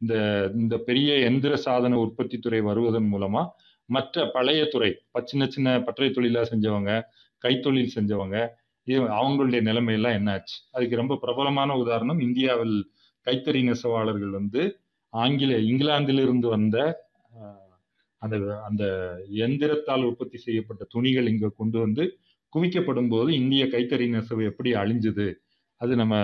இந்த 0.00 0.14
இந்த 0.62 0.74
பெரிய 0.88 1.10
எந்திர 1.28 1.54
சாதன 1.66 1.98
உற்பத்தி 2.04 2.36
துறை 2.44 2.60
வருவதன் 2.68 3.08
மூலமாக 3.12 3.52
மற்ற 3.88 4.24
பழைய 4.36 4.60
துறை 4.74 4.90
சின்ன 5.30 5.44
சின்ன 5.54 5.68
பற்றை 5.86 6.08
தொழிலாக 6.16 6.46
செஞ்சவங்க 6.52 6.92
கைத்தொழில் 7.44 7.94
செஞ்சவங்க 7.96 8.36
அவங்களுடைய 8.86 9.60
நிலைமையெல்லாம் 9.62 10.16
என்னாச்சு 10.18 10.56
அதுக்கு 10.70 10.96
ரொம்ப 10.96 11.14
பிரபலமான 11.16 11.76
உதாரணம் 11.76 12.20
இந்தியாவில் 12.20 12.76
கைத்தறி 13.26 13.60
நெசவாளர்கள் 13.62 14.30
வந்து 14.30 14.62
ஆங்கில 15.12 15.56
இங்கிலாந்திலிருந்து 15.58 16.48
வந்த 16.48 16.76
அந்த 18.22 18.36
அந்த 18.68 18.84
எந்திரத்தால் 19.36 20.04
உற்பத்தி 20.04 20.38
செய்யப்பட்ட 20.38 20.82
துணிகள் 20.84 21.26
இங்க 21.26 21.48
கொண்டு 21.48 21.78
வந்து 21.78 22.04
குவிக்கப்படும் 22.52 23.08
போது 23.08 23.30
இந்திய 23.34 23.64
கைத்தறி 23.64 24.06
நெசவு 24.08 24.42
எப்படி 24.44 24.72
அழிஞ்சுது? 24.72 25.26
அது 25.80 25.96
நம்ம 25.96 26.14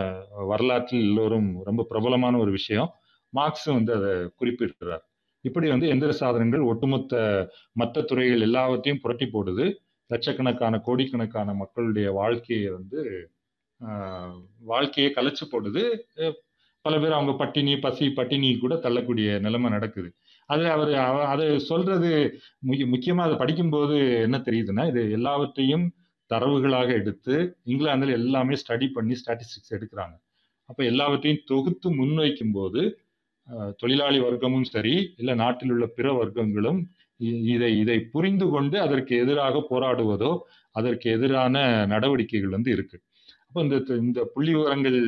வரலாற்றில் 0.46 1.00
எல்லோரும் 1.00 1.62
ரொம்ப 1.64 1.82
பிரபலமான 1.82 2.38
ஒரு 2.38 2.50
விஷயம். 2.50 2.90
மார்க்ஸும் 3.32 3.76
வந்து 3.78 3.92
அதை 3.94 4.10
குறிப்பிடுறார். 4.40 5.02
இப்படி 5.44 5.68
வந்து 5.68 5.86
எந்திர 5.94 6.10
சாதனங்கள் 6.10 6.60
ஒட்டுமொத்த 6.60 7.14
மற்ற 7.72 8.02
துறைகள் 8.02 8.40
எல்லாவற்றையும் 8.40 9.00
புரட்டி 9.00 9.26
போடுது. 9.26 9.66
லட்சக்கணக்கான 10.12 10.80
கோடிக்கணக்கான 10.86 11.54
மக்களுடைய 11.62 12.08
வாழ்க்கையை 12.20 12.70
வந்து 12.78 13.00
வாழ்க்கையை 14.72 15.10
கலைச்சு 15.16 15.44
போடுது. 15.52 15.82
பல 16.84 16.94
பேர் 17.02 17.16
அவங்க 17.16 17.32
பட்டினி 17.40 17.72
பசி 17.84 18.06
பட்டினி 18.18 18.50
கூட 18.58 18.74
தள்ளக்கூடிய 18.84 19.28
நிலைமை 19.46 19.68
நடக்குது. 19.76 20.10
அது 20.50 20.64
அவர் 20.74 20.92
அதை 21.32 21.46
சொல்றது 21.70 22.10
முக்கியமாக 22.92 23.26
அதை 23.28 23.36
படிக்கும்போது 23.42 23.96
என்ன 24.26 24.36
தெரியுதுன்னா 24.48 24.84
இது 24.92 25.02
எல்லாவற்றையும் 25.18 25.86
தரவுகளாக 26.30 26.88
எடுத்து 27.00 27.34
இங்கிலாந்தில் 27.72 28.16
எல்லாமே 28.18 28.56
ஸ்டடி 28.62 28.86
பண்ணி 28.96 29.14
ஸ்டாட்டிஸ்டிக்ஸ் 29.20 29.74
எடுக்கிறாங்க. 29.76 30.16
அப்போ 30.70 30.82
எல்லாவற்றையும் 30.90 31.44
தொகுத்து 31.50 31.88
முன்வைக்கும் 32.00 32.54
போது 32.58 32.82
தொழிலாளி 33.80 34.18
வர்க்கமும் 34.20 34.66
சரி 34.74 34.94
இல்லை 35.20 35.34
நாட்டில் 35.42 35.72
உள்ள 35.74 35.86
பிற 35.96 36.08
வர்க்கங்களும் 36.18 36.80
இதை 37.20 37.78
இதை 37.78 38.00
புரிந்து 38.00 38.48
கொண்டு 38.48 38.80
அதற்கு 38.80 39.16
எதிராக 39.16 39.66
போராடுவதோ 39.70 40.38
அதற்கு 40.72 41.10
எதிரான 41.10 41.86
நடவடிக்கைகள் 41.86 42.48
வந்து 42.48 42.70
இருக்கு. 42.70 43.00
அப்போ 43.46 43.62
இந்த 43.62 43.94
இந்த 43.94 44.30
புள்ளி 44.34 44.54
விவரங்கள் 44.54 44.98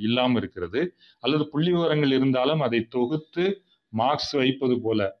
இல்லாமல் 0.00 0.36
இருக்கிறது. 0.36 0.94
அல்லது 1.20 1.48
புள்ளி 1.48 1.72
விவரங்கள் 1.72 2.12
இருந்தாலும் 2.12 2.60
அதை 2.60 2.84
தொகுத்து 2.84 3.62
மார்க்ஸ் 3.88 4.30
வைப்பது 4.30 4.80
போல 4.80 5.20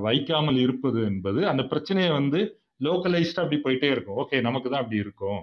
வைக்காமல் 0.00 0.56
இருப்பது 0.56 1.02
என்பது 1.02 1.48
அந்த 1.48 1.62
பிரச்சனையை 1.62 2.12
வந்து 2.12 2.40
லோக்கலைஸ்டா 2.80 3.40
அப்படி 3.40 3.60
போயிட்டே 3.64 3.90
இருக்கும். 3.90 4.18
ஓகே 4.18 4.40
நமக்கு 4.40 4.70
தான் 4.70 4.82
அப்படி 4.82 5.00
இருக்கும். 5.00 5.40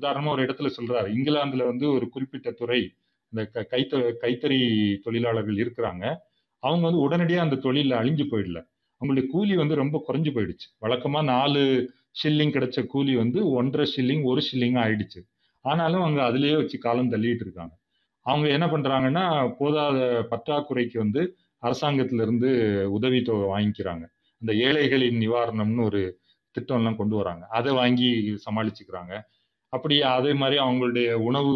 உதாரணமா 0.00 0.28
ஒரு 0.28 0.42
இடத்துல 0.42 0.70
சொல்றாரு 0.76 1.08
இங்கிலாந்துல 1.18 1.66
வந்து 1.66 1.92
ஒரு 1.92 2.08
குறிப்பிட்ட 2.08 2.50
துறை 2.50 2.94
இந்த 3.28 3.50
க- 3.50 3.66
கைத்த 3.70 4.12
கைத்தறி 4.22 4.58
தொழிலாளர்கள் 5.00 5.56
இருக்கிறாங்க. 5.56 6.16
அவங்க 6.58 6.84
வந்து 6.84 7.00
உடனடியாக 7.00 7.48
அந்த 7.48 7.70
தொழில 7.70 7.92
அழிஞ்சு 8.02 8.26
போயிடல. 8.30 8.68
அவங்களுடைய 9.00 9.26
கூலி 9.26 9.56
வந்து 9.56 9.74
ரொம்ப 9.74 10.04
குறைஞ்சு 10.08 10.30
போயிடுச்சு. 10.36 10.66
வழக்கமாக 10.78 11.24
நாலு 11.24 11.92
ஷில்லிங் 12.22 12.54
கிடைச்ச 12.56 12.86
கூலி 12.86 13.16
வந்து 13.16 13.50
ஒன்றரை 13.50 13.92
ஷில்லிங் 13.96 14.24
ஒரு 14.24 14.42
ஷில்லிங் 14.52 14.78
ஆயிடுச்சு. 14.84 15.20
ஆனாலும் 15.60 16.00
அவங்க 16.00 16.20
அதுலேயே 16.22 16.56
வச்சு 16.56 16.78
காலம் 16.78 17.12
தள்ளிட்டு 17.12 17.44
இருக்காங்க. 17.46 17.74
அவங்க 18.20 18.48
என்ன 18.48 18.66
பண்ணுறாங்கன்னா 18.66 19.24
போதாத 19.60 19.98
பற்றாக்குறைக்கு 20.30 20.98
வந்து 20.98 21.36
அரசாங்கத்திலிருந்து 21.62 22.50
உதவித்தொகை 22.84 23.46
வாங்கிக்கிறாங்க. 23.48 24.04
இந்த 24.38 24.52
ஏழைகளின் 24.54 25.18
நிவாரணம்னு 25.18 25.84
ஒரு 25.84 26.20
திட்டம்லாம் 26.54 26.96
கொண்டு 26.96 27.16
வராங்க. 27.16 27.46
அதை 27.46 27.74
வாங்கி 27.74 28.38
சமாளிச்சுக்கிறாங்க. 28.50 29.22
அப்படி 29.68 30.02
அதே 30.02 30.32
மாதிரி 30.32 30.60
அவங்களுடைய 30.60 31.12
உணவு 31.12 31.54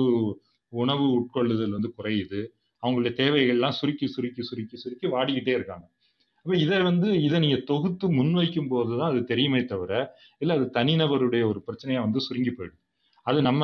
உணவு 0.68 1.06
உட்கொள்ளுதல் 1.20 1.70
வந்து 1.70 1.94
குறையுது. 1.98 2.46
அவங்களுடைய 2.82 3.12
தேவைகள்லாம் 3.22 3.78
சுருக்கி 3.80 4.06
சுருக்கி 4.06 4.42
சுருக்கி 4.42 4.76
சுருக்கி 4.76 5.06
வாடிக்கிட்டே 5.06 5.48
இருக்காங்க. 5.48 5.86
இப்போ 6.46 6.56
இதை 6.64 6.78
வந்து 6.82 7.08
இதை 7.26 7.36
நீங்க 7.42 7.58
தொகுத்து 7.68 8.06
முன்வைக்கும் 8.16 8.68
போதுதான் 8.72 9.10
அது 9.10 9.20
தெரியுமே 9.30 9.60
தவிர 9.64 9.92
இல்ல 10.42 10.56
அது 10.58 10.66
தனிநபருடைய 10.74 11.42
ஒரு 11.50 11.60
பிரச்சனையா 11.66 12.00
வந்து 12.06 12.20
சுருங்கி 12.20 12.52
போயிடுது. 12.56 12.78
அது 13.26 13.38
நம்ம 13.46 13.62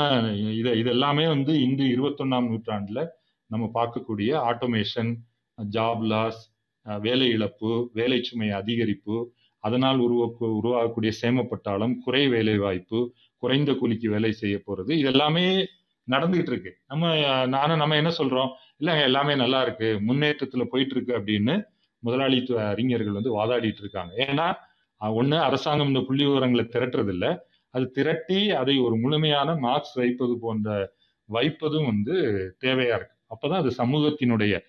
இதை 0.60 0.70
இதெல்லாமே 0.82 1.24
வந்து 1.28 1.52
இந்த 1.66 1.82
இருபத்தொன்னாம் 1.94 2.48
நூற்றாண்டுல 2.50 3.00
நம்ம 3.50 3.64
பார்க்கக்கூடிய 3.74 4.30
ஆட்டோமேஷன் 4.50 5.10
ஜாப் 5.58 6.04
லாஸ் 6.12 6.40
வேலை 6.86 7.26
இழப்பு 7.36 7.70
வேலை 7.98 8.18
சுமை 8.28 8.48
அதிகரிப்பு 8.60 9.16
அதனால் 9.64 9.98
உருவாக்கு 10.06 10.46
உருவாகக்கூடிய 10.60 11.12
சேமப்பட்டாளம் 11.20 11.94
குறை 12.06 12.22
வேலை 12.34 12.56
வாய்ப்பு 12.64 13.00
குறைந்த 13.42 13.72
கூலிக்கு 13.80 14.08
வேலை 14.14 14.32
செய்ய 14.42 14.56
போறது 14.66 14.90
இது 15.00 15.10
எல்லாமே 15.12 15.44
நடந்துகிட்டு 16.08 16.52
இருக்கு. 16.52 16.72
நம்ம 16.86 17.04
நானும் 17.54 17.82
நம்ம 17.82 17.96
என்ன 18.02 18.12
சொல்றோம்? 18.20 18.50
இல்லைங்க 18.80 19.04
எல்லாமே 19.10 19.34
நல்லா 19.42 19.60
இருக்கு 19.66 19.90
முன்னேற்றத்துல 20.08 20.64
போயிட்டு 20.72 20.94
இருக்கு 20.96 21.12
அப்படின்னு 21.18 21.54
முதலாளித்துவ 22.00 22.66
அறிஞர்கள் 22.66 23.12
வந்து 23.12 23.44
வாதாடிட்டு 23.44 23.80
இருக்காங்க 23.80 24.24
ஏன்னா 24.24 24.54
ஒன்று 25.12 25.38
அரசாங்கம் 25.38 25.86
இந்த 25.86 26.00
புள்ளி 26.00 26.24
விவரங்களை 26.24 26.64
திரட்டுறது 26.64 27.08
இல்லை 27.08 27.38
அது 27.70 27.90
திரட்டி 27.90 28.50
அதை 28.50 28.78
ஒரு 28.78 28.96
முழுமையான 28.96 29.54
மார்க்ஸ் 29.54 29.94
வைப்பது 29.94 30.38
போன்ற 30.40 30.92
வைப்பதும் 31.24 31.84
வந்து 31.84 32.14
தேவையா 32.60 32.94
இருக்கு. 32.94 33.16
அப்பதான் 33.34 33.54
அது 33.54 33.70
சமூகத்தினுடைய 33.78 34.60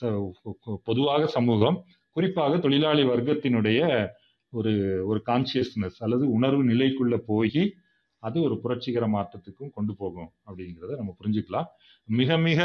ச- 0.00 0.32
பொதுவாக 0.84 1.26
சமூகம் 1.26 1.84
குறிப்பாக 2.10 2.58
தொழிலாளி 2.58 3.02
வர்க்கத்தினுடைய 3.02 4.08
ஒரு 4.48 5.02
ஒரு 5.06 5.22
கான்சியஸ்னஸ் 5.26 5.96
அல்லது 5.98 6.30
உணர்வு 6.30 6.64
நிலைக்குள்ள 6.64 7.16
போய் 7.16 7.74
அது 8.18 8.42
ஒரு 8.42 8.60
புரட்சிகர 8.60 9.06
மாற்றத்துக்கும் 9.06 9.70
கொண்டு 9.70 9.96
போகும் 9.96 10.30
அப்படிங்கிறத 10.46 10.96
நம்ம 10.96 11.16
புரிஞ்சுக்கலாம். 11.24 11.64
மிக 12.04 12.38
மிக 12.38 12.60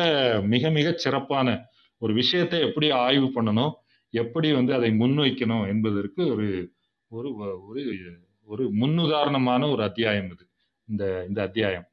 மிக 0.45 0.70
மிக 0.70 0.91
சிறப்பான 0.91 1.66
ஒரு 1.97 2.13
விஷயத்தை 2.13 2.59
எப்படி 2.59 2.89
ஆய்வு 2.89 3.26
பண்ணணும் 3.26 3.72
எப்படி 4.22 4.49
வந்து 4.53 4.74
அதை 4.78 4.89
முன்வைக்கணும் 4.99 5.68
என்பதற்கு 5.68 6.22
ஒரு 6.34 6.47
ஒரு 7.16 7.30
ஒரு 7.70 7.82
ஒரு 8.51 8.63
முன்னுதாரணமான 8.82 9.61
ஒரு 9.72 9.82
அத்தியாயம் 9.84 10.30
இது. 10.34 10.45
இந்த 10.89 11.03
இந்த 11.28 11.39
அத்தியாயம். 11.41 11.86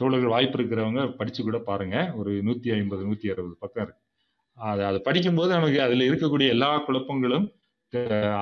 தோழர்கள் 0.00 0.28
வாய்ப்பு 0.28 0.58
இருக்கிறவங்க 0.58 1.16
படிச்சு 1.16 1.42
கூட 1.42 1.58
பாருங்க. 1.68 1.96
ஒரு 2.16 2.32
நூத்தி 2.46 2.68
ஐம்பது 2.72 3.02
நூத்தி 3.06 3.26
அறுபது 3.30 3.56
பக்கம் 3.58 3.84
இருக்கு. 3.84 4.02
அது 4.56 4.82
அதை 4.84 4.98
படிக்கும்போது 5.04 5.50
நமக்கு 5.52 5.78
அதுல 5.82 6.04
இருக்கக்கூடிய 6.04 6.48
எல்லா 6.48 6.70
குழப்பங்களும் 6.86 7.46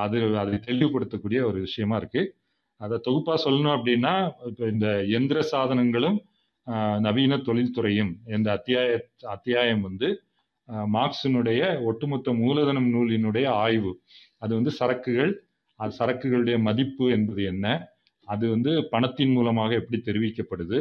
அது 0.03 0.19
அதை 0.39 0.55
தெளிவுபடுத்தக்கூடிய 0.69 1.41
ஒரு 1.49 1.59
விஷயமா 1.67 1.97
இருக்கு. 1.97 2.23
அதை 2.81 2.97
தொகுப்பா 3.09 3.35
சொல்லணும் 3.45 3.75
அப்படின்னா 3.79 4.15
இப்ப 4.47 4.69
இந்த 4.75 4.89
எந்திர 5.19 5.39
சாதனங்களும் 5.53 6.19
நவீன 7.01 7.37
தொழில்துறையும் 7.47 8.13
இந்த 8.27 8.49
அத்தியாய 8.53 8.91
அத்தியாயம் 9.27 9.83
வந்து 9.83 10.09
மார்க்சினுடைய 10.97 11.63
ஒட்டுமொத்த 11.89 12.33
மூலதனம் 12.43 12.89
நூலினுடைய 12.95 13.47
ஆய்வு. 13.65 13.93
அது 14.43 14.53
வந்து 14.55 14.73
சரக்குகள் 14.81 15.33
அது 15.81 15.93
சரக்குகளுடைய 15.99 16.57
மதிப்பு 16.69 17.05
என்பது 17.17 17.43
என்ன? 17.53 17.67
அது 18.29 18.45
வந்து 18.55 18.73
பணத்தின் 18.93 19.33
மூலமாக 19.37 19.75
எப்படி 19.81 19.99
தெரிவிக்கப்படுது? 20.09 20.79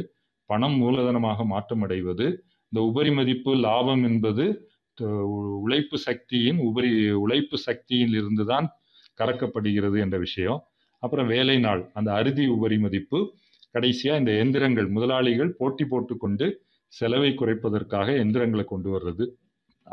பணம் 0.50 0.78
மூலதனமாக 0.82 1.40
மாற்றமடைவது 1.54 2.26
இந்த 2.72 2.80
உபரி 2.90 3.12
மதிப்பு 3.12 3.52
லாபம் 3.56 4.04
என்பது 4.04 4.46
உழைப்பு 5.64 5.98
சக்தியின் 5.98 6.60
உபரி 6.68 6.90
உழைப்பு 7.24 7.58
சக்தியில் 7.58 8.16
இருந்துதான் 8.20 8.68
கறக்கப்படுகிறது 9.20 9.98
என்ற 10.00 10.18
விஷயம். 10.18 10.60
அப்புறம் 11.04 11.28
வேலை 11.28 11.56
நாள் 11.60 11.82
அந்த 11.94 12.10
அறுதி 12.20 12.46
உபரி 12.56 12.78
மதிப்பு. 12.86 13.20
கடைசியா 13.76 14.14
இந்த 14.22 14.32
எந்திரங்கள் 14.44 14.90
முதலாளிகள் 14.96 15.52
போட்டி 15.60 15.86
போட்டுக்கொண்டு 15.86 16.48
செலவை 16.94 17.32
குறைப்பதற்காக 17.34 18.08
எந்திரங்களை 18.24 18.66
கொண்டு 18.66 18.90
வர்றது. 18.96 19.26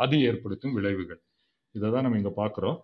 அது 0.00 0.20
ஏற்படுத்தும் 0.20 0.72
விளைவுகள். 0.72 1.20
இதை 1.70 1.90
தான் 1.90 2.02
நம்ம 2.02 2.18
இங்கே 2.18 2.32
பார்க்குறோம். 2.42 2.78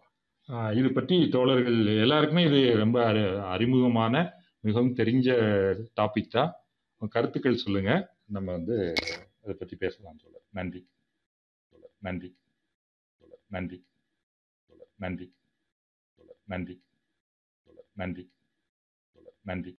இது 0.76 0.92
பற்றி 0.92 1.28
தோழர்கள் 1.28 1.86
எல்லாருக்குமே 1.86 2.42
இது 2.44 2.76
ரொம்ப 2.76 3.12
அறி- 3.12 3.40
அறிமுகமான 3.44 4.32
மிகவும் 4.60 4.94
தெரிஞ்ச 4.94 5.28
டாபிக் 6.00 6.30
தான். 6.30 6.52
கருத்துக்கள் 7.10 7.56
சொல்லுங்க. 7.56 7.90
நம்ம 8.24 8.52
வந்து 8.52 8.94
அதை 9.42 9.54
பற்றி 9.54 9.76
பேசலாம் 9.76 10.18
தோழர். 10.22 10.44
நன்றி. 10.50 10.82
தோழர் 11.70 11.90
நன்றி. 11.98 12.30
தோழர் 13.18 13.42
நன்றி. 13.46 13.78
தோழர் 14.68 14.88
நன்றி. 14.96 15.28
தோழர் 16.16 16.40
நன்றி. 16.44 16.82
தோழர் 17.64 17.90
நன்றி. 17.94 18.32
தோழர் 19.14 19.38
நன்றி. 19.42 19.72